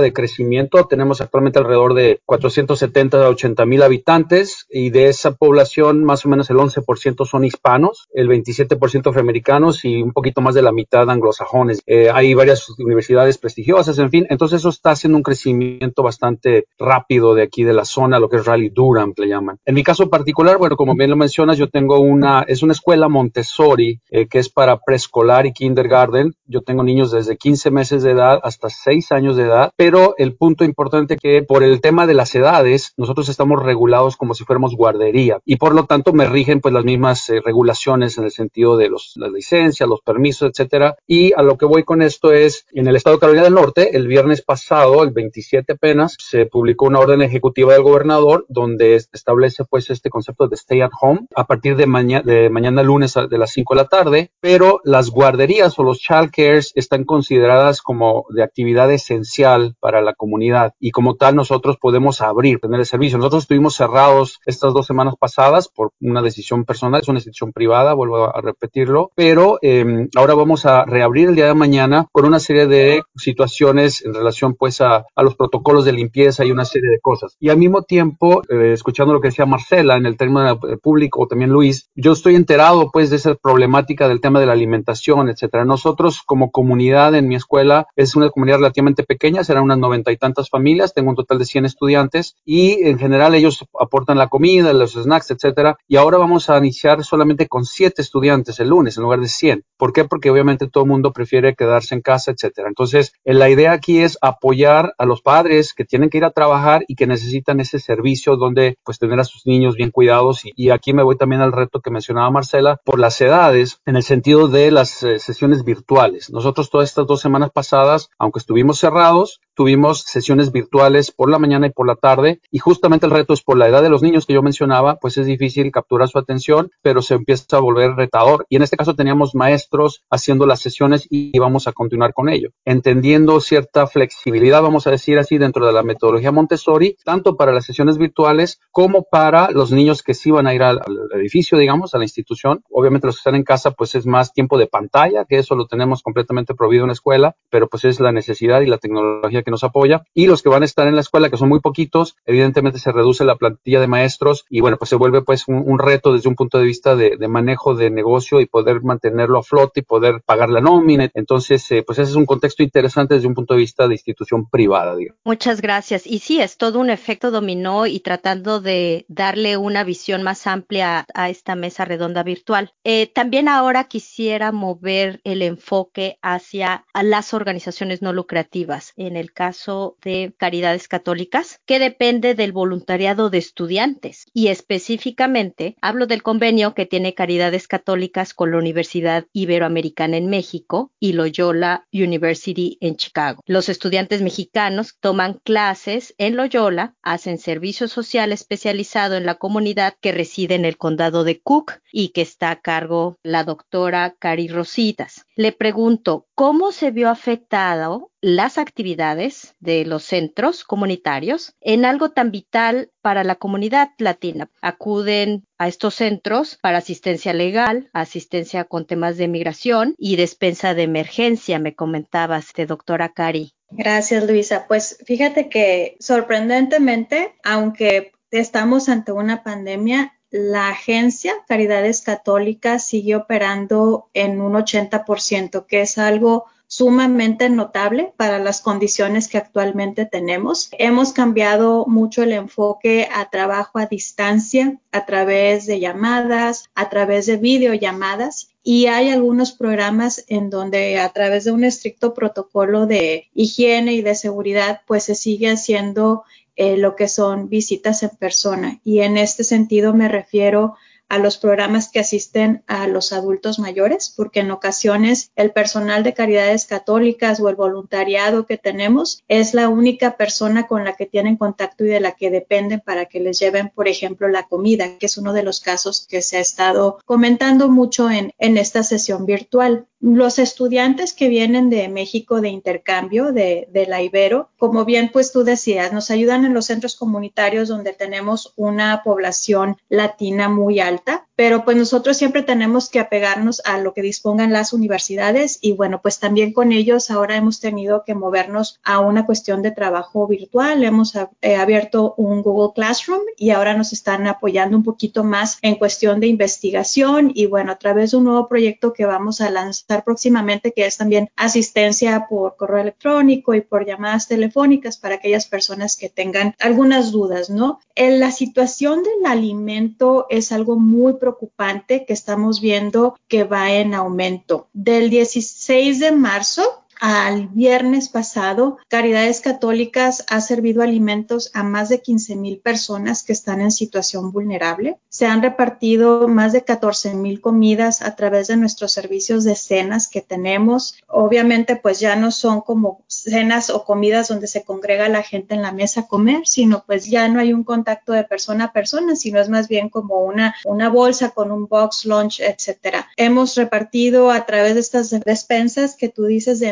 de 0.00 0.12
crecimiento. 0.12 0.84
Tenemos 0.86 1.20
actualmente 1.20 1.60
alrededor 1.60 1.94
de 1.94 2.20
470 2.26 2.87
a 2.94 3.28
80 3.28 3.66
mil 3.66 3.82
habitantes 3.82 4.66
y 4.70 4.90
de 4.90 5.08
esa 5.08 5.32
población 5.32 6.04
más 6.04 6.24
o 6.24 6.28
menos 6.28 6.50
el 6.50 6.56
11% 6.56 7.26
son 7.26 7.44
hispanos, 7.44 8.08
el 8.12 8.28
27% 8.28 9.08
afroamericanos 9.08 9.84
y 9.84 10.02
un 10.02 10.12
poquito 10.12 10.40
más 10.40 10.54
de 10.54 10.62
la 10.62 10.72
mitad 10.72 11.08
anglosajones. 11.08 11.80
Eh, 11.86 12.10
hay 12.12 12.34
varias 12.34 12.68
universidades 12.78 13.38
prestigiosas, 13.38 13.98
en 13.98 14.10
fin, 14.10 14.26
entonces 14.30 14.60
eso 14.60 14.68
está 14.68 14.90
haciendo 14.90 15.16
un 15.16 15.22
crecimiento 15.22 16.02
bastante 16.02 16.66
rápido 16.78 17.34
de 17.34 17.42
aquí 17.42 17.64
de 17.64 17.72
la 17.72 17.84
zona, 17.84 18.18
lo 18.18 18.28
que 18.28 18.36
es 18.36 18.46
Raleigh 18.46 18.70
Durham, 18.70 19.12
le 19.16 19.28
llaman. 19.28 19.58
En 19.64 19.74
mi 19.74 19.82
caso 19.82 20.08
particular, 20.08 20.58
bueno, 20.58 20.76
como 20.76 20.94
bien 20.94 21.10
lo 21.10 21.16
mencionas, 21.16 21.58
yo 21.58 21.68
tengo 21.68 22.00
una, 22.00 22.42
es 22.42 22.62
una 22.62 22.72
escuela 22.72 23.08
Montessori 23.08 24.00
eh, 24.10 24.26
que 24.28 24.38
es 24.38 24.48
para 24.48 24.78
preescolar 24.78 25.46
y 25.46 25.52
kindergarten. 25.52 26.34
Yo 26.46 26.62
tengo 26.62 26.82
niños 26.82 27.10
desde 27.10 27.36
15 27.36 27.70
meses 27.70 28.02
de 28.02 28.12
edad 28.12 28.40
hasta 28.42 28.68
6 28.70 29.12
años 29.12 29.36
de 29.36 29.44
edad, 29.44 29.70
pero 29.76 30.14
el 30.18 30.36
punto 30.36 30.64
importante 30.64 31.16
que 31.16 31.42
por 31.42 31.62
el 31.62 31.80
tema 31.80 32.06
de 32.06 32.14
las 32.14 32.34
edades, 32.34 32.77
nosotros 32.96 33.28
estamos 33.28 33.62
regulados 33.62 34.16
como 34.16 34.34
si 34.34 34.44
fuéramos 34.44 34.74
guardería 34.74 35.40
y 35.44 35.56
por 35.56 35.74
lo 35.74 35.84
tanto 35.84 36.12
me 36.12 36.26
rigen 36.26 36.60
pues 36.60 36.74
las 36.74 36.84
mismas 36.84 37.28
eh, 37.30 37.40
regulaciones 37.44 38.18
en 38.18 38.24
el 38.24 38.30
sentido 38.30 38.76
de 38.76 38.88
los, 38.88 39.12
las 39.16 39.30
licencias, 39.30 39.88
los 39.88 40.00
permisos, 40.00 40.50
etcétera. 40.50 40.96
Y 41.06 41.32
a 41.34 41.42
lo 41.42 41.56
que 41.56 41.66
voy 41.66 41.84
con 41.84 42.02
esto 42.02 42.32
es, 42.32 42.66
en 42.72 42.86
el 42.88 42.96
estado 42.96 43.16
de 43.16 43.20
Carolina 43.20 43.44
del 43.44 43.54
Norte, 43.54 43.96
el 43.96 44.06
viernes 44.06 44.42
pasado, 44.42 45.02
el 45.02 45.10
27 45.10 45.72
apenas, 45.72 46.16
se 46.18 46.46
publicó 46.46 46.86
una 46.86 47.00
orden 47.00 47.22
ejecutiva 47.22 47.72
del 47.72 47.82
gobernador 47.82 48.46
donde 48.48 48.96
establece 48.96 49.64
pues 49.64 49.90
este 49.90 50.10
concepto 50.10 50.48
de 50.48 50.56
stay 50.56 50.80
at 50.80 50.90
home 51.00 51.26
a 51.34 51.44
partir 51.44 51.76
de, 51.76 51.86
mañana 51.86 52.22
de 52.24 52.50
mañana 52.50 52.82
lunes 52.82 53.14
de 53.14 53.38
las 53.38 53.50
5 53.52 53.74
de 53.74 53.80
la 53.80 53.88
tarde, 53.88 54.30
pero 54.40 54.80
las 54.84 55.10
guarderías 55.10 55.78
o 55.78 55.82
los 55.82 55.98
child 55.98 56.30
cares 56.30 56.72
están 56.74 57.04
consideradas 57.04 57.82
como 57.82 58.26
de 58.30 58.42
actividad 58.42 58.90
esencial 58.92 59.76
para 59.80 60.02
la 60.02 60.14
comunidad 60.14 60.74
y 60.78 60.90
como 60.90 61.16
tal 61.16 61.36
nosotros 61.36 61.76
podemos 61.80 62.20
abrir, 62.20 62.60
el 62.74 62.86
servicio. 62.86 63.18
Nosotros 63.18 63.44
estuvimos 63.44 63.74
cerrados 63.74 64.40
estas 64.46 64.72
dos 64.72 64.86
semanas 64.86 65.14
pasadas 65.18 65.68
por 65.68 65.92
una 66.00 66.22
decisión 66.22 66.64
personal, 66.64 67.00
es 67.00 67.08
una 67.08 67.18
institución 67.18 67.52
privada, 67.52 67.94
vuelvo 67.94 68.34
a 68.36 68.40
repetirlo, 68.40 69.10
pero 69.14 69.58
eh, 69.62 70.08
ahora 70.16 70.34
vamos 70.34 70.66
a 70.66 70.84
reabrir 70.84 71.28
el 71.28 71.34
día 71.34 71.46
de 71.46 71.54
mañana 71.54 72.06
con 72.12 72.26
una 72.26 72.40
serie 72.40 72.66
de 72.66 73.02
situaciones 73.16 74.04
en 74.04 74.14
relación 74.14 74.54
pues 74.54 74.80
a, 74.80 75.04
los 75.16 75.34
protocolos 75.34 75.84
de 75.84 75.92
limpieza 75.92 76.44
y 76.44 76.50
una 76.50 76.64
serie 76.64 76.90
de 76.90 77.00
cosas. 77.00 77.36
Y 77.40 77.48
al 77.50 77.58
mismo 77.58 77.82
tiempo, 77.82 78.42
eh, 78.48 78.72
escuchando 78.72 79.12
lo 79.12 79.20
que 79.20 79.28
decía 79.28 79.46
Marcela 79.46 79.96
en 79.96 80.06
el 80.06 80.16
tema 80.16 80.58
público, 80.82 81.22
o 81.22 81.26
también 81.26 81.50
Luis, 81.50 81.90
yo 81.94 82.12
estoy 82.12 82.34
enterado 82.34 82.90
pues 82.92 83.10
de 83.10 83.16
esa 83.16 83.34
problemática 83.34 84.08
del 84.08 84.20
tema 84.20 84.40
de 84.40 84.46
la 84.46 84.52
alimentación, 84.52 85.28
etcétera. 85.28 85.64
Nosotros 85.64 86.22
como 86.24 86.50
comunidad 86.50 87.14
en 87.14 87.28
mi 87.28 87.34
escuela 87.34 87.86
es 87.96 88.16
una 88.16 88.30
comunidad 88.30 88.58
relativamente 88.58 89.02
pequeña, 89.02 89.44
serán 89.44 89.64
unas 89.64 89.78
noventa 89.78 90.12
y 90.12 90.16
tantas 90.16 90.48
familias, 90.50 90.94
tengo 90.94 91.10
un 91.10 91.16
total 91.16 91.38
de 91.38 91.44
100 91.44 91.66
estudiantes 91.66 92.36
y 92.50 92.88
en 92.88 92.98
general 92.98 93.34
ellos 93.34 93.62
aportan 93.78 94.16
la 94.16 94.28
comida, 94.28 94.72
los 94.72 94.94
snacks, 94.94 95.30
etcétera. 95.32 95.76
Y 95.86 95.96
ahora 95.96 96.16
vamos 96.16 96.48
a 96.48 96.56
iniciar 96.56 97.04
solamente 97.04 97.46
con 97.46 97.66
siete 97.66 98.00
estudiantes 98.00 98.58
el 98.58 98.70
lunes 98.70 98.96
en 98.96 99.02
lugar 99.02 99.20
de 99.20 99.28
100. 99.28 99.64
¿Por 99.76 99.92
qué? 99.92 100.06
Porque 100.06 100.30
obviamente 100.30 100.66
todo 100.66 100.84
el 100.84 100.88
mundo 100.88 101.12
prefiere 101.12 101.54
quedarse 101.54 101.94
en 101.94 102.00
casa, 102.00 102.30
etcétera. 102.30 102.68
Entonces, 102.68 103.12
la 103.22 103.50
idea 103.50 103.72
aquí 103.72 103.98
es 103.98 104.16
apoyar 104.22 104.94
a 104.96 105.04
los 105.04 105.20
padres 105.20 105.74
que 105.74 105.84
tienen 105.84 106.08
que 106.08 106.16
ir 106.16 106.24
a 106.24 106.30
trabajar 106.30 106.86
y 106.88 106.94
que 106.94 107.06
necesitan 107.06 107.60
ese 107.60 107.80
servicio 107.80 108.36
donde 108.36 108.78
pues 108.82 108.98
tener 108.98 109.20
a 109.20 109.24
sus 109.24 109.46
niños 109.46 109.76
bien 109.76 109.90
cuidados. 109.90 110.40
Y, 110.44 110.70
aquí 110.70 110.94
me 110.94 111.02
voy 111.02 111.18
también 111.18 111.42
al 111.42 111.52
reto 111.52 111.80
que 111.80 111.90
mencionaba 111.90 112.30
Marcela 112.30 112.80
por 112.82 112.98
las 112.98 113.20
edades, 113.20 113.82
en 113.84 113.96
el 113.96 114.02
sentido 114.02 114.48
de 114.48 114.70
las 114.70 115.02
eh, 115.02 115.18
sesiones 115.18 115.64
virtuales. 115.64 116.30
Nosotros 116.30 116.70
todas 116.70 116.88
estas 116.88 117.06
dos 117.06 117.20
semanas 117.20 117.50
pasadas, 117.52 118.08
aunque 118.18 118.38
estuvimos 118.38 118.78
cerrados, 118.78 119.40
tuvimos 119.58 120.02
sesiones 120.02 120.52
virtuales 120.52 121.10
por 121.10 121.28
la 121.28 121.40
mañana 121.40 121.66
y 121.66 121.70
por 121.70 121.84
la 121.84 121.96
tarde. 121.96 122.40
Y 122.48 122.60
justamente 122.60 123.06
el 123.06 123.12
reto 123.12 123.34
es 123.34 123.42
por 123.42 123.58
la 123.58 123.66
edad 123.66 123.82
de 123.82 123.88
los 123.88 124.04
niños 124.04 124.24
que 124.24 124.32
yo 124.32 124.40
mencionaba, 124.40 124.98
pues 125.00 125.18
es 125.18 125.26
difícil 125.26 125.72
capturar 125.72 126.08
su 126.08 126.16
atención, 126.16 126.70
pero 126.80 127.02
se 127.02 127.14
empieza 127.14 127.56
a 127.56 127.60
volver 127.60 127.96
retador. 127.96 128.46
Y 128.48 128.54
en 128.54 128.62
este 128.62 128.76
caso 128.76 128.94
teníamos 128.94 129.34
maestros 129.34 130.04
haciendo 130.10 130.46
las 130.46 130.60
sesiones 130.60 131.08
y 131.10 131.36
vamos 131.40 131.66
a 131.66 131.72
continuar 131.72 132.14
con 132.14 132.28
ello, 132.28 132.50
entendiendo 132.64 133.40
cierta 133.40 133.88
flexibilidad, 133.88 134.62
vamos 134.62 134.86
a 134.86 134.92
decir 134.92 135.18
así, 135.18 135.38
dentro 135.38 135.66
de 135.66 135.72
la 135.72 135.82
metodología 135.82 136.30
Montessori, 136.30 136.96
tanto 137.04 137.36
para 137.36 137.52
las 137.52 137.64
sesiones 137.64 137.98
virtuales 137.98 138.60
como 138.70 139.06
para 139.10 139.50
los 139.50 139.72
niños 139.72 140.04
que 140.04 140.14
sí 140.14 140.30
van 140.30 140.46
a 140.46 140.54
ir 140.54 140.62
al, 140.62 140.80
edificio, 141.16 141.58
digamos, 141.58 141.96
a 141.96 141.98
la 141.98 142.04
institución. 142.04 142.62
Obviamente 142.70 143.08
los 143.08 143.16
que 143.16 143.20
están 143.22 143.34
en 143.34 143.42
casa, 143.42 143.72
pues 143.72 143.96
es 143.96 144.06
más 144.06 144.32
tiempo 144.32 144.56
de 144.56 144.68
pantalla, 144.68 145.24
que 145.24 145.38
eso 145.38 145.56
lo 145.56 145.66
tenemos 145.66 146.04
completamente 146.04 146.54
prohibido 146.54 146.84
en 146.84 146.90
la 146.90 146.92
escuela, 146.92 147.34
pero 147.50 147.66
pues 147.66 147.84
es 147.86 147.98
la 147.98 148.12
necesidad 148.12 148.60
y 148.60 148.66
la 148.66 148.78
tecnología 148.78 149.42
que 149.42 149.47
nos 149.50 149.64
apoya. 149.64 150.02
Y 150.14 150.26
los 150.26 150.42
que 150.42 150.48
van 150.48 150.62
a 150.62 150.66
estar 150.66 150.86
en 150.86 150.94
la 150.94 151.00
escuela, 151.00 151.30
que 151.30 151.36
son 151.36 151.48
muy 151.48 151.60
poquitos, 151.60 152.16
evidentemente 152.26 152.78
se 152.78 152.92
reduce 152.92 153.24
la 153.24 153.36
plantilla 153.36 153.80
de 153.80 153.86
maestros 153.86 154.44
y 154.48 154.60
bueno, 154.60 154.76
pues 154.76 154.90
se 154.90 154.96
vuelve 154.96 155.22
pues 155.22 155.44
un, 155.48 155.78
reto 155.78 156.12
desde 156.12 156.28
un 156.28 156.34
punto 156.34 156.58
de 156.58 156.64
vista 156.64 156.96
de, 156.96 157.16
manejo 157.28 157.74
de 157.74 157.90
negocio 157.90 158.40
y 158.40 158.46
poder 158.46 158.82
mantenerlo 158.82 159.38
a 159.38 159.42
flote 159.42 159.80
y 159.80 159.82
poder 159.82 160.22
pagar 160.24 160.50
la 160.50 160.60
nómina. 160.60 161.10
Entonces, 161.14 161.70
eh, 161.70 161.82
pues 161.86 161.98
ese 161.98 162.10
es 162.10 162.16
un 162.16 162.26
contexto 162.26 162.62
interesante 162.62 163.14
desde 163.14 163.28
un 163.28 163.34
punto 163.34 163.54
de 163.54 163.60
vista 163.60 163.86
de 163.86 163.94
institución 163.94 164.48
privada. 164.48 164.96
Digamos. 164.96 165.20
Muchas 165.24 165.60
gracias. 165.60 166.06
Y 166.06 166.18
sí, 166.18 166.40
es 166.40 166.56
todo 166.56 166.80
un 166.80 166.90
efecto 166.90 167.30
dominó 167.30 167.86
y 167.86 168.00
tratando 168.00 168.60
de 168.60 169.04
darle 169.08 169.56
una 169.56 169.84
visión 169.84 170.22
más 170.22 170.46
amplia 170.46 171.06
a 171.14 171.30
esta 171.30 171.54
mesa 171.54 171.84
redonda 171.84 172.22
virtual. 172.22 172.72
Eh, 172.84 173.10
también 173.12 173.48
ahora 173.48 173.84
quisiera 173.84 174.52
mover 174.52 175.20
el 175.24 175.42
enfoque 175.42 176.18
hacia 176.22 176.84
las 176.94 177.34
organizaciones 177.34 178.02
no 178.02 178.12
lucrativas, 178.12 178.92
en 178.96 179.16
el 179.16 179.32
caso 179.38 179.96
de 180.02 180.34
Caridades 180.36 180.88
Católicas, 180.88 181.60
que 181.64 181.78
depende 181.78 182.34
del 182.34 182.50
voluntariado 182.50 183.30
de 183.30 183.38
estudiantes. 183.38 184.26
Y 184.34 184.48
específicamente 184.48 185.76
hablo 185.80 186.08
del 186.08 186.24
convenio 186.24 186.74
que 186.74 186.86
tiene 186.86 187.14
Caridades 187.14 187.68
Católicas 187.68 188.34
con 188.34 188.50
la 188.50 188.58
Universidad 188.58 189.26
Iberoamericana 189.32 190.16
en 190.16 190.28
México 190.28 190.90
y 190.98 191.12
Loyola 191.12 191.86
University 191.92 192.78
en 192.80 192.96
Chicago. 192.96 193.44
Los 193.46 193.68
estudiantes 193.68 194.22
mexicanos 194.22 194.96
toman 194.98 195.34
clases 195.44 196.16
en 196.18 196.34
Loyola, 196.34 196.96
hacen 197.02 197.38
servicio 197.38 197.86
social 197.86 198.32
especializado 198.32 199.14
en 199.14 199.24
la 199.24 199.36
comunidad 199.36 199.94
que 200.00 200.10
reside 200.10 200.56
en 200.56 200.64
el 200.64 200.78
condado 200.78 201.22
de 201.22 201.40
Cook 201.40 201.74
y 201.92 202.08
que 202.08 202.22
está 202.22 202.50
a 202.50 202.60
cargo 202.60 203.18
la 203.22 203.44
doctora 203.44 204.16
Cari 204.18 204.48
Rositas. 204.48 205.26
Le 205.36 205.52
pregunto, 205.52 206.26
¿cómo 206.34 206.72
se 206.72 206.90
vio 206.90 207.08
afectado 207.08 208.10
las 208.20 208.58
actividades 208.58 209.54
de 209.60 209.84
los 209.84 210.04
centros 210.04 210.64
comunitarios 210.64 211.54
en 211.60 211.84
algo 211.84 212.10
tan 212.10 212.30
vital 212.30 212.90
para 213.00 213.24
la 213.24 213.36
comunidad 213.36 213.90
latina. 213.98 214.50
Acuden 214.60 215.46
a 215.58 215.68
estos 215.68 215.94
centros 215.94 216.58
para 216.60 216.78
asistencia 216.78 217.32
legal, 217.32 217.90
asistencia 217.92 218.64
con 218.64 218.86
temas 218.86 219.16
de 219.16 219.28
migración 219.28 219.94
y 219.98 220.16
despensa 220.16 220.74
de 220.74 220.82
emergencia, 220.84 221.58
me 221.58 221.74
comentaba 221.74 222.38
este 222.38 222.66
doctora 222.66 223.10
Cari. 223.10 223.52
Gracias, 223.70 224.26
Luisa. 224.26 224.66
Pues 224.66 224.98
fíjate 225.04 225.48
que 225.48 225.96
sorprendentemente, 226.00 227.34
aunque 227.44 228.12
estamos 228.30 228.88
ante 228.88 229.12
una 229.12 229.42
pandemia, 229.42 230.14
la 230.30 230.68
agencia 230.68 231.32
Caridades 231.46 232.02
Católicas 232.02 232.86
sigue 232.86 233.16
operando 233.16 234.10
en 234.12 234.40
un 234.40 234.54
80%, 234.54 235.66
que 235.66 235.82
es 235.82 235.98
algo 235.98 236.46
sumamente 236.68 237.48
notable 237.48 238.12
para 238.16 238.38
las 238.38 238.60
condiciones 238.60 239.26
que 239.26 239.38
actualmente 239.38 240.04
tenemos. 240.04 240.68
Hemos 240.78 241.12
cambiado 241.12 241.86
mucho 241.86 242.22
el 242.22 242.32
enfoque 242.32 243.08
a 243.12 243.30
trabajo 243.30 243.78
a 243.78 243.86
distancia 243.86 244.78
a 244.92 245.06
través 245.06 245.66
de 245.66 245.80
llamadas, 245.80 246.68
a 246.74 246.90
través 246.90 247.26
de 247.26 247.38
videollamadas 247.38 248.50
y 248.62 248.86
hay 248.86 249.08
algunos 249.08 249.52
programas 249.52 250.26
en 250.28 250.50
donde 250.50 250.98
a 250.98 251.08
través 251.08 251.44
de 251.44 251.52
un 251.52 251.64
estricto 251.64 252.12
protocolo 252.12 252.86
de 252.86 253.28
higiene 253.34 253.94
y 253.94 254.02
de 254.02 254.14
seguridad 254.14 254.82
pues 254.86 255.04
se 255.04 255.14
sigue 255.14 255.50
haciendo 255.50 256.24
eh, 256.54 256.76
lo 256.76 256.94
que 256.94 257.08
son 257.08 257.48
visitas 257.48 258.02
en 258.02 258.10
persona 258.10 258.78
y 258.84 259.00
en 259.00 259.16
este 259.16 259.42
sentido 259.42 259.94
me 259.94 260.08
refiero 260.08 260.76
a 261.08 261.18
los 261.18 261.38
programas 261.38 261.90
que 261.90 262.00
asisten 262.00 262.62
a 262.66 262.86
los 262.86 263.12
adultos 263.12 263.58
mayores, 263.58 264.12
porque 264.16 264.40
en 264.40 264.50
ocasiones 264.50 265.30
el 265.36 265.52
personal 265.52 266.02
de 266.02 266.14
caridades 266.14 266.64
católicas 266.64 267.40
o 267.40 267.48
el 267.48 267.56
voluntariado 267.56 268.46
que 268.46 268.58
tenemos 268.58 269.22
es 269.28 269.54
la 269.54 269.68
única 269.68 270.16
persona 270.16 270.66
con 270.66 270.84
la 270.84 270.94
que 270.94 271.06
tienen 271.06 271.36
contacto 271.36 271.84
y 271.84 271.88
de 271.88 272.00
la 272.00 272.12
que 272.12 272.30
dependen 272.30 272.80
para 272.80 273.06
que 273.06 273.20
les 273.20 273.38
lleven, 273.38 273.70
por 273.70 273.88
ejemplo, 273.88 274.28
la 274.28 274.46
comida, 274.46 274.98
que 274.98 275.06
es 275.06 275.16
uno 275.16 275.32
de 275.32 275.42
los 275.42 275.60
casos 275.60 276.06
que 276.08 276.22
se 276.22 276.36
ha 276.36 276.40
estado 276.40 276.98
comentando 277.04 277.68
mucho 277.68 278.10
en, 278.10 278.32
en 278.38 278.58
esta 278.58 278.82
sesión 278.82 279.26
virtual. 279.26 279.86
Los 280.00 280.38
estudiantes 280.38 281.12
que 281.12 281.28
vienen 281.28 281.70
de 281.70 281.88
México 281.88 282.40
de 282.40 282.50
intercambio, 282.50 283.32
de, 283.32 283.68
de, 283.72 283.86
la 283.86 284.00
Ibero, 284.00 284.50
como 284.56 284.84
bien 284.84 285.10
pues 285.12 285.32
tú 285.32 285.42
decías, 285.42 285.92
nos 285.92 286.12
ayudan 286.12 286.44
en 286.44 286.54
los 286.54 286.66
centros 286.66 286.94
comunitarios 286.94 287.66
donde 287.68 287.92
tenemos 287.92 288.52
una 288.54 289.02
población 289.02 289.76
latina 289.88 290.48
muy 290.48 290.78
alta, 290.78 291.26
pero 291.34 291.64
pues 291.64 291.76
nosotros 291.76 292.16
siempre 292.16 292.42
tenemos 292.42 292.90
que 292.90 293.00
apegarnos 293.00 293.60
a 293.64 293.78
lo 293.78 293.92
que 293.92 294.02
dispongan 294.02 294.52
las 294.52 294.72
universidades 294.72 295.58
y 295.60 295.72
bueno, 295.72 296.00
pues 296.00 296.20
también 296.20 296.52
con 296.52 296.70
ellos 296.70 297.10
ahora 297.10 297.36
hemos 297.36 297.58
tenido 297.58 298.04
que 298.04 298.14
movernos 298.14 298.78
a 298.84 299.00
una 299.00 299.26
cuestión 299.26 299.62
de 299.62 299.72
trabajo 299.72 300.26
virtual. 300.28 300.84
Hemos 300.84 301.14
eh, 301.16 301.56
abierto 301.56 302.14
un 302.16 302.42
Google 302.42 302.72
Classroom 302.74 303.22
y 303.36 303.50
ahora 303.50 303.74
nos 303.74 303.92
están 303.92 304.28
apoyando 304.28 304.76
un 304.76 304.84
poquito 304.84 305.24
más 305.24 305.58
en 305.62 305.74
cuestión 305.74 306.20
de 306.20 306.28
investigación 306.28 307.32
y 307.34 307.46
bueno, 307.46 307.72
a 307.72 307.78
través 307.78 308.12
de 308.12 308.18
un 308.18 308.24
nuevo 308.24 308.48
proyecto 308.48 308.92
que 308.92 309.04
vamos 309.04 309.40
a 309.40 309.50
lanzar 309.50 309.87
próximamente, 310.04 310.72
que 310.72 310.86
es 310.86 310.96
también 310.96 311.30
asistencia 311.36 312.26
por 312.28 312.56
correo 312.56 312.78
electrónico 312.78 313.54
y 313.54 313.60
por 313.60 313.86
llamadas 313.86 314.28
telefónicas 314.28 314.98
para 314.98 315.16
aquellas 315.16 315.46
personas 315.46 315.96
que 315.96 316.08
tengan 316.08 316.54
algunas 316.60 317.10
dudas, 317.10 317.50
¿no? 317.50 317.80
En 317.94 318.20
la 318.20 318.30
situación 318.30 319.02
del 319.02 319.26
alimento 319.26 320.26
es 320.30 320.52
algo 320.52 320.76
muy 320.76 321.14
preocupante 321.14 322.04
que 322.04 322.12
estamos 322.12 322.60
viendo 322.60 323.18
que 323.28 323.44
va 323.44 323.72
en 323.72 323.94
aumento. 323.94 324.68
Del 324.72 325.10
16 325.10 326.00
de 326.00 326.12
marzo 326.12 326.84
al 327.00 327.48
viernes 327.48 328.08
pasado, 328.08 328.78
Caridades 328.88 329.40
Católicas 329.40 330.24
ha 330.28 330.40
servido 330.40 330.82
alimentos 330.82 331.50
a 331.54 331.62
más 331.62 331.88
de 331.88 332.00
15 332.02 332.36
mil 332.36 332.58
personas 332.58 333.22
que 333.22 333.32
están 333.32 333.60
en 333.60 333.70
situación 333.70 334.32
vulnerable. 334.32 334.98
Se 335.08 335.26
han 335.26 335.42
repartido 335.42 336.28
más 336.28 336.52
de 336.52 336.64
14 336.64 337.14
mil 337.14 337.40
comidas 337.40 338.02
a 338.02 338.16
través 338.16 338.48
de 338.48 338.56
nuestros 338.56 338.92
servicios 338.92 339.44
de 339.44 339.54
cenas 339.54 340.08
que 340.08 340.20
tenemos. 340.20 340.96
Obviamente, 341.06 341.76
pues 341.76 342.00
ya 342.00 342.16
no 342.16 342.30
son 342.30 342.60
como 342.60 343.04
cenas 343.06 343.70
o 343.70 343.84
comidas 343.84 344.28
donde 344.28 344.46
se 344.46 344.64
congrega 344.64 345.08
la 345.08 345.22
gente 345.22 345.54
en 345.54 345.62
la 345.62 345.72
mesa 345.72 346.00
a 346.00 346.06
comer, 346.06 346.46
sino 346.46 346.84
pues 346.86 347.06
ya 347.06 347.28
no 347.28 347.40
hay 347.40 347.52
un 347.52 347.64
contacto 347.64 348.12
de 348.12 348.24
persona 348.24 348.66
a 348.66 348.72
persona, 348.72 349.16
sino 349.16 349.40
es 349.40 349.48
más 349.48 349.68
bien 349.68 349.88
como 349.88 350.20
una, 350.24 350.54
una 350.64 350.88
bolsa 350.88 351.30
con 351.30 351.52
un 351.52 351.66
box 351.66 352.04
lunch, 352.04 352.40
etcétera. 352.40 353.08
Hemos 353.16 353.54
repartido 353.56 354.30
a 354.30 354.46
través 354.46 354.74
de 354.74 354.80
estas 354.80 355.10
despensas 355.10 355.96
que 355.96 356.08
tú 356.08 356.24
dices 356.24 356.60
de 356.60 356.68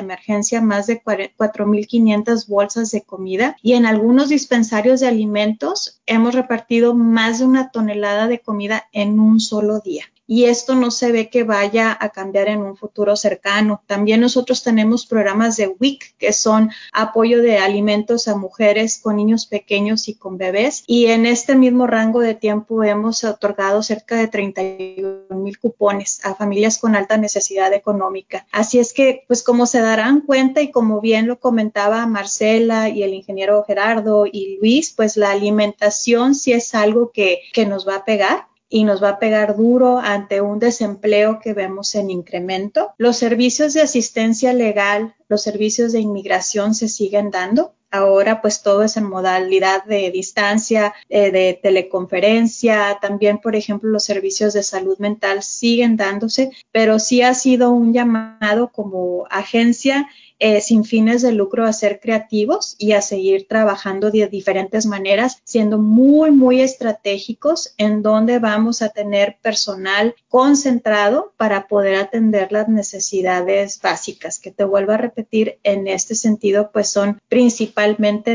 más 0.61 0.87
de 0.87 1.02
4.500 1.02 2.46
bolsas 2.49 2.90
de 2.90 3.02
comida 3.02 3.56
y 3.62 3.75
en 3.75 3.87
algunos 3.87 4.28
dispensarios 4.28 5.00
de 5.00 5.08
alimentos 5.08 6.00
hemos 6.06 6.35
repartido 6.35 6.94
más 6.94 7.38
de 7.38 7.44
una 7.44 7.70
tonelada 7.70 8.26
de 8.26 8.40
comida 8.40 8.88
en 8.92 9.20
un 9.20 9.40
solo 9.40 9.80
día 9.80 10.04
y 10.26 10.45
esto 10.45 10.75
no 10.75 10.90
se 10.90 11.12
ve 11.12 11.30
que 11.30 11.45
vaya 11.45 11.97
a 11.99 12.09
cambiar 12.09 12.49
en 12.49 12.61
un 12.61 12.76
futuro 12.76 13.16
cercano. 13.16 13.83
También 13.87 14.21
nosotros 14.21 14.62
tenemos 14.62 15.06
programas 15.06 15.56
de 15.56 15.68
WIC, 15.68 16.16
que 16.18 16.33
son 16.33 16.71
apoyo 16.92 17.42
de 17.42 17.59
alimentos 17.59 18.28
a 18.28 18.37
mujeres 18.37 18.99
con 18.99 19.16
niños 19.16 19.47
pequeños 19.47 20.09
y 20.09 20.14
con 20.14 20.37
bebés, 20.37 20.83
y 20.87 21.06
en 21.06 21.26
este 21.26 21.54
mismo 21.54 21.87
rango 21.87 22.21
de 22.21 22.35
tiempo 22.35 22.83
hemos 22.83 23.25
otorgado 23.25 23.83
cerca 23.83 24.16
de 24.16 24.28
31 24.28 25.26
mil 25.30 25.59
cupones 25.59 26.25
a 26.25 26.35
familias 26.35 26.78
con 26.78 26.97
alta 26.97 27.16
necesidad 27.16 27.73
económica. 27.73 28.47
Así 28.52 28.78
es 28.78 28.92
que, 28.92 29.25
pues 29.28 29.42
como 29.42 29.66
se 29.66 29.80
darán 29.80 30.23
cuenta 30.23 30.61
y 30.61 30.71
como 30.71 31.00
bien 31.00 31.26
lo 31.26 31.38
comentaba 31.38 32.06
Marcela 32.06 32.88
y 32.88 33.02
el 33.02 33.14
ingeniero 33.14 33.64
Gerardo 33.64 34.26
y 34.26 34.59
Luis, 34.61 34.92
pues 34.92 35.16
la 35.16 35.30
alimentación 35.30 36.35
sí 36.35 36.52
es 36.52 36.75
algo 36.75 37.11
que, 37.12 37.42
que 37.52 37.66
nos 37.66 37.87
va 37.87 37.97
a 37.97 38.04
pegar 38.04 38.47
y 38.68 38.85
nos 38.85 39.02
va 39.02 39.11
a 39.11 39.18
pegar 39.18 39.56
duro 39.56 39.99
ante 39.99 40.40
un 40.40 40.58
desempleo 40.58 41.38
que 41.40 41.52
vemos 41.52 41.94
en 41.94 42.11
incremento. 42.11 42.94
Los 42.99 43.16
servicios 43.16 43.75
de 43.75 43.82
asistencia 43.82 44.52
legal, 44.52 45.14
los 45.28 45.42
servicios 45.42 45.92
de 45.92 46.00
inmigración 46.00 46.75
se 46.75 46.88
siguen 46.88 47.30
dando. 47.30 47.75
Ahora 47.97 48.41
pues 48.43 48.62
todo 48.62 48.83
es 48.83 48.97
en 48.97 49.05
modalidad 49.05 49.85
de 49.85 50.11
distancia, 50.11 50.95
eh, 51.09 51.31
de 51.31 51.59
teleconferencia, 51.62 52.99
también 53.00 53.38
por 53.38 53.57
ejemplo 53.57 53.91
los 53.91 54.05
servicios 54.05 54.53
de 54.53 54.62
salud 54.62 54.99
mental 54.99 55.42
siguen 55.42 55.97
dándose, 55.97 56.51
pero 56.73 56.99
sí 56.99 57.23
ha 57.23 57.35
sido 57.35 57.70
un 57.70 57.92
llamado 57.92 58.70
como 58.73 59.27
agencia 59.31 60.09
eh, 60.38 60.61
sin 60.61 60.85
fines 60.85 61.23
de 61.23 61.33
lucro 61.33 61.64
a 61.64 61.73
ser 61.73 61.99
creativos 61.99 62.77
y 62.79 62.92
a 62.92 63.01
seguir 63.01 63.49
trabajando 63.49 64.11
de 64.11 64.27
diferentes 64.27 64.85
maneras, 64.85 65.40
siendo 65.44 65.79
muy, 65.79 66.31
muy 66.31 66.61
estratégicos 66.61 67.73
en 67.79 68.03
donde 68.03 68.38
vamos 68.38 68.83
a 68.83 68.90
tener 68.90 69.38
personal 69.40 70.14
concentrado 70.29 71.33
para 71.38 71.66
poder 71.68 71.97
atender 71.97 72.53
las 72.53 72.68
necesidades 72.68 73.81
básicas, 73.81 74.38
que 74.38 74.51
te 74.51 74.64
vuelvo 74.64 74.92
a 74.92 74.99
repetir 74.99 75.59
en 75.62 75.88
este 75.88 76.14
sentido, 76.14 76.70
pues 76.70 76.90
son 76.90 77.18
principalmente 77.29 77.86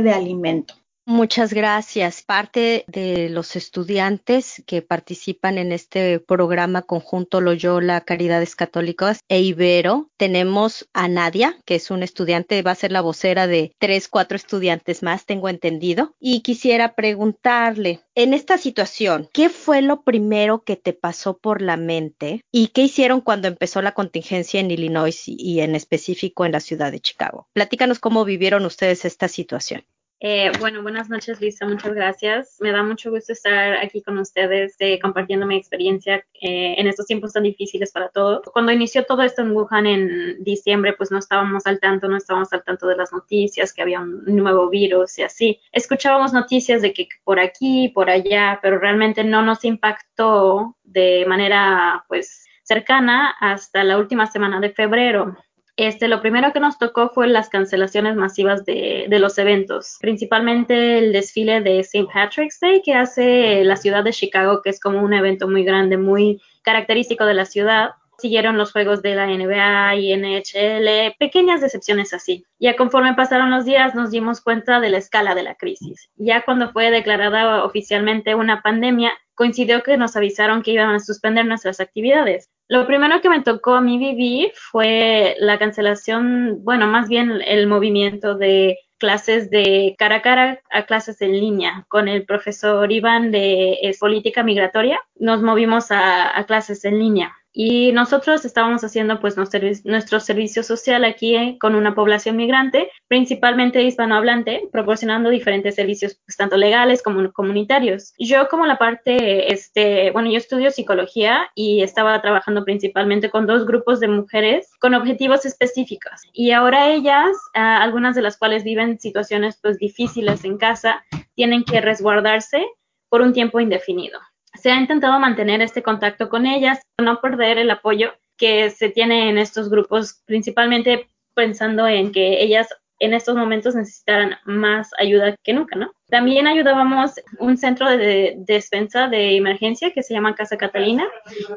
de 0.02 0.12
alimento. 0.12 0.81
Muchas 1.08 1.52
gracias. 1.52 2.22
Parte 2.22 2.86
de 2.88 3.28
los 3.30 3.56
estudiantes 3.56 4.62
que 4.68 4.84
participan 4.84 5.58
en 5.58 5.72
este 5.72 6.20
programa 6.20 6.84
conjunto 6.84 7.42
Loyola 7.42 8.02
Caridades 8.02 8.56
Católicas 8.56 9.20
e 9.28 9.42
Ibero, 9.42 10.12
tenemos 10.18 10.88
a 10.94 11.08
Nadia, 11.08 11.58
que 11.66 11.74
es 11.76 11.90
un 11.90 12.04
estudiante, 12.04 12.62
va 12.62 12.72
a 12.72 12.76
ser 12.76 12.92
la 12.92 13.02
vocera 13.02 13.48
de 13.48 13.74
tres, 13.80 14.08
cuatro 14.08 14.36
estudiantes 14.36 15.02
más, 15.02 15.26
tengo 15.26 15.50
entendido. 15.50 16.14
Y 16.20 16.42
quisiera 16.42 16.94
preguntarle, 16.94 18.02
en 18.14 18.36
esta 18.36 18.60
situación, 18.60 19.28
¿qué 19.34 19.50
fue 19.50 19.82
lo 19.82 20.04
primero 20.04 20.64
que 20.64 20.76
te 20.76 20.94
pasó 20.94 21.36
por 21.40 21.64
la 21.64 21.78
mente 21.78 22.46
y 22.52 22.68
qué 22.68 22.84
hicieron 22.84 23.22
cuando 23.22 23.48
empezó 23.48 23.82
la 23.82 23.94
contingencia 23.94 24.60
en 24.60 24.70
Illinois 24.70 25.24
y 25.26 25.62
en 25.62 25.74
específico 25.74 26.46
en 26.46 26.52
la 26.52 26.60
ciudad 26.60 26.92
de 26.92 27.00
Chicago? 27.00 27.48
Platícanos 27.54 27.98
cómo 27.98 28.24
vivieron 28.24 28.66
ustedes 28.66 29.04
esta 29.04 29.28
situación. 29.28 29.84
Eh, 30.24 30.52
bueno, 30.60 30.84
buenas 30.84 31.10
noches, 31.10 31.42
Lisa. 31.42 31.66
Muchas 31.66 31.96
gracias. 31.96 32.58
Me 32.60 32.72
da 32.72 32.84
mucho 32.84 33.10
gusto 33.10 33.34
estar 33.34 33.74
aquí 33.78 34.04
con 34.04 34.20
ustedes 34.20 34.76
eh, 34.78 35.00
compartiendo 35.00 35.48
mi 35.48 35.56
experiencia 35.56 36.18
eh, 36.40 36.76
en 36.78 36.86
estos 36.86 37.08
tiempos 37.08 37.34
tan 37.34 37.42
difíciles 37.42 37.92
para 37.92 38.10
todos. 38.10 38.42
Cuando 38.54 38.72
inició 38.72 39.04
todo 39.04 39.24
esto 39.24 39.42
en 39.42 39.50
Wuhan 39.50 39.88
en 39.88 40.44
diciembre, 40.44 40.94
pues 40.94 41.10
no 41.10 41.18
estábamos 41.18 41.66
al 41.66 41.80
tanto, 41.80 42.08
no 42.08 42.18
estábamos 42.18 42.54
al 42.54 42.64
tanto 42.64 42.86
de 42.86 42.98
las 42.98 43.12
noticias, 43.12 43.74
que 43.74 43.82
había 43.82 44.00
un 44.00 44.24
nuevo 44.28 44.70
virus 44.70 45.18
y 45.18 45.24
así. 45.24 45.60
Escuchábamos 45.72 46.34
noticias 46.34 46.84
de 46.84 46.94
que 46.94 47.10
por 47.24 47.40
aquí, 47.40 47.90
por 47.90 48.12
allá, 48.12 48.60
pero 48.62 48.78
realmente 48.78 49.24
no 49.24 49.42
nos 49.42 49.66
impactó 49.66 50.78
de 50.84 51.26
manera, 51.28 52.06
pues, 52.08 52.46
cercana 52.62 53.34
hasta 53.40 53.84
la 53.84 53.98
última 53.98 54.28
semana 54.28 54.60
de 54.60 54.70
febrero. 54.70 55.36
Este, 55.78 56.08
lo 56.08 56.22
primero 56.22 56.52
que 56.52 56.60
nos 56.60 56.78
tocó 56.78 57.10
fue 57.10 57.28
las 57.28 57.50
cancelaciones 57.50 58.16
masivas 58.16 58.66
de, 58.66 59.08
los 59.10 59.38
eventos, 59.38 59.98
principalmente 60.00 61.00
el 61.00 61.14
desfile 61.14 61.62
de 61.62 61.80
St. 61.80 62.08
Patrick's 62.14 62.60
Day 62.60 62.82
que 62.84 62.94
hace 62.94 63.64
la 63.64 63.76
ciudad 63.76 64.04
de 64.04 64.12
Chicago, 64.12 64.62
que 64.62 64.70
es 64.70 64.80
como 64.80 65.02
un 65.02 65.14
evento 65.14 65.48
muy 65.48 65.64
grande, 65.64 65.98
muy 65.98 66.42
característico 66.64 67.26
de 67.26 67.34
la 67.36 67.46
ciudad. 67.46 67.92
Siguieron 68.18 68.58
los 68.58 68.72
juegos 68.72 69.02
de 69.02 69.16
la 69.16 69.26
NBA 69.26 69.96
y 69.96 70.16
NHL, 70.16 71.16
pequeñas 71.18 71.62
decepciones 71.62 72.14
así. 72.14 72.46
Ya 72.60 72.76
conforme 72.76 73.16
pasaron 73.16 73.50
los 73.50 73.66
días 73.66 73.96
nos 73.96 74.12
dimos 74.12 74.42
cuenta 74.42 74.80
de 74.80 74.92
la 74.92 75.00
escala 75.00 75.34
de 75.34 75.42
la 75.42 75.56
crisis. 75.56 76.12
Ya 76.18 76.44
cuando 76.44 76.72
fue 76.72 76.92
declarada 76.92 77.64
oficialmente 77.64 78.36
una 78.36 78.62
pandemia, 78.62 79.14
coincidió 79.34 79.82
que 79.82 79.98
nos 79.98 80.16
avisaron 80.16 80.62
que 80.62 80.72
iban 80.72 80.94
a 80.94 81.00
suspender 81.00 81.48
nuestras 81.48 81.80
actividades. 81.80 82.52
Lo 82.72 82.88
primero 82.88 83.20
que 83.20 83.28
me 83.28 83.42
tocó 83.42 83.74
a 83.74 83.82
mí 83.82 83.98
vivir 83.98 84.54
fue 84.56 85.36
la 85.40 85.60
cancelación, 85.60 86.64
bueno, 86.64 86.88
más 86.88 87.10
bien 87.10 87.42
el 87.46 87.68
movimiento 87.68 88.36
de 88.36 88.80
clases 88.98 89.50
de 89.50 89.94
cara 89.98 90.16
a 90.16 90.22
cara 90.22 90.62
a 90.72 90.86
clases 90.86 91.22
en 91.22 91.34
línea. 91.34 91.86
Con 91.90 92.08
el 92.08 92.24
profesor 92.24 92.90
Iván 92.90 93.30
de 93.30 93.94
Política 94.00 94.42
Migratoria 94.44 95.02
nos 95.16 95.42
movimos 95.42 95.92
a, 95.92 96.40
a 96.40 96.46
clases 96.46 96.86
en 96.86 97.00
línea. 97.00 97.36
Y 97.54 97.92
nosotros 97.92 98.46
estábamos 98.46 98.84
haciendo 98.84 99.20
pues 99.20 99.36
nuestro, 99.36 100.20
servicio 100.20 100.64
social 100.64 101.04
aquí 101.04 101.36
eh, 101.36 101.58
con 101.60 101.76
una 101.76 101.94
población 101.94 102.38
migrante, 102.38 102.90
principalmente 103.08 103.84
hispanohablante, 103.84 104.70
proporcionando 104.72 105.30
diferentes 105.30 105.76
servicios 105.76 106.20
pues, 106.26 106.38
tanto 106.38 106.56
legales 106.56 107.04
como 107.04 107.32
comunitarios. 107.34 108.14
Yo 108.18 108.48
como 108.48 108.66
la 108.66 108.78
parte, 108.78 109.52
este, 109.52 110.12
bueno, 110.12 110.32
yo 110.32 110.38
estudio 110.38 110.72
psicología 110.72 111.50
y 111.54 111.82
estaba 111.84 112.22
trabajando 112.22 112.64
principalmente 112.64 113.30
con 113.30 113.48
dos 113.48 113.66
grupos 113.66 114.00
de 114.00 114.08
mujeres 114.08 114.70
con 114.80 114.94
objetivos 114.94 115.46
específicos. 115.46 116.22
Y 116.32 116.52
ahora 116.52 116.90
ellas, 116.90 117.36
ah, 117.54 117.82
algunas 117.82 118.16
de 118.16 118.22
las 118.22 118.38
cuales 118.38 118.64
viven 118.64 119.00
situaciones 119.00 119.60
pues 119.62 119.78
difíciles 119.78 120.46
en 120.46 120.58
casa, 120.58 121.04
tienen 121.36 121.64
que 121.66 121.82
resguardarse 121.82 122.66
por 123.10 123.22
un 123.22 123.34
tiempo 123.34 123.60
indefinido 123.60 124.20
se 124.62 124.72
ha 124.72 124.80
intentado 124.80 125.20
mantener 125.20 125.62
este 125.62 125.82
contacto 125.82 126.30
con 126.30 126.46
ellas, 126.46 126.80
no 127.00 127.20
perder 127.20 127.58
el 127.58 127.72
apoyo 127.72 128.14
que 128.38 128.70
se 128.70 128.90
tiene 128.90 129.30
en 129.30 129.38
estos 129.38 129.70
grupos, 129.70 130.22
principalmente 130.26 131.10
pensando 131.34 131.88
en 131.88 132.12
que 132.12 132.42
ellas 132.44 132.68
en 133.00 133.14
estos 133.16 133.36
momentos 133.36 133.74
necesitarán 133.74 134.36
más 134.46 134.92
ayuda 135.00 135.36
que 135.44 135.54
nunca, 135.54 135.76
¿no? 135.76 135.92
También 136.12 136.46
ayudábamos 136.46 137.14
un 137.40 137.58
centro 137.58 137.90
de, 137.90 138.36
despensa 138.40 139.08
de 139.08 139.38
emergencia 139.38 139.92
que 139.92 140.04
se 140.04 140.14
llama 140.14 140.36
Casa 140.36 140.58
Catalina, 140.58 141.08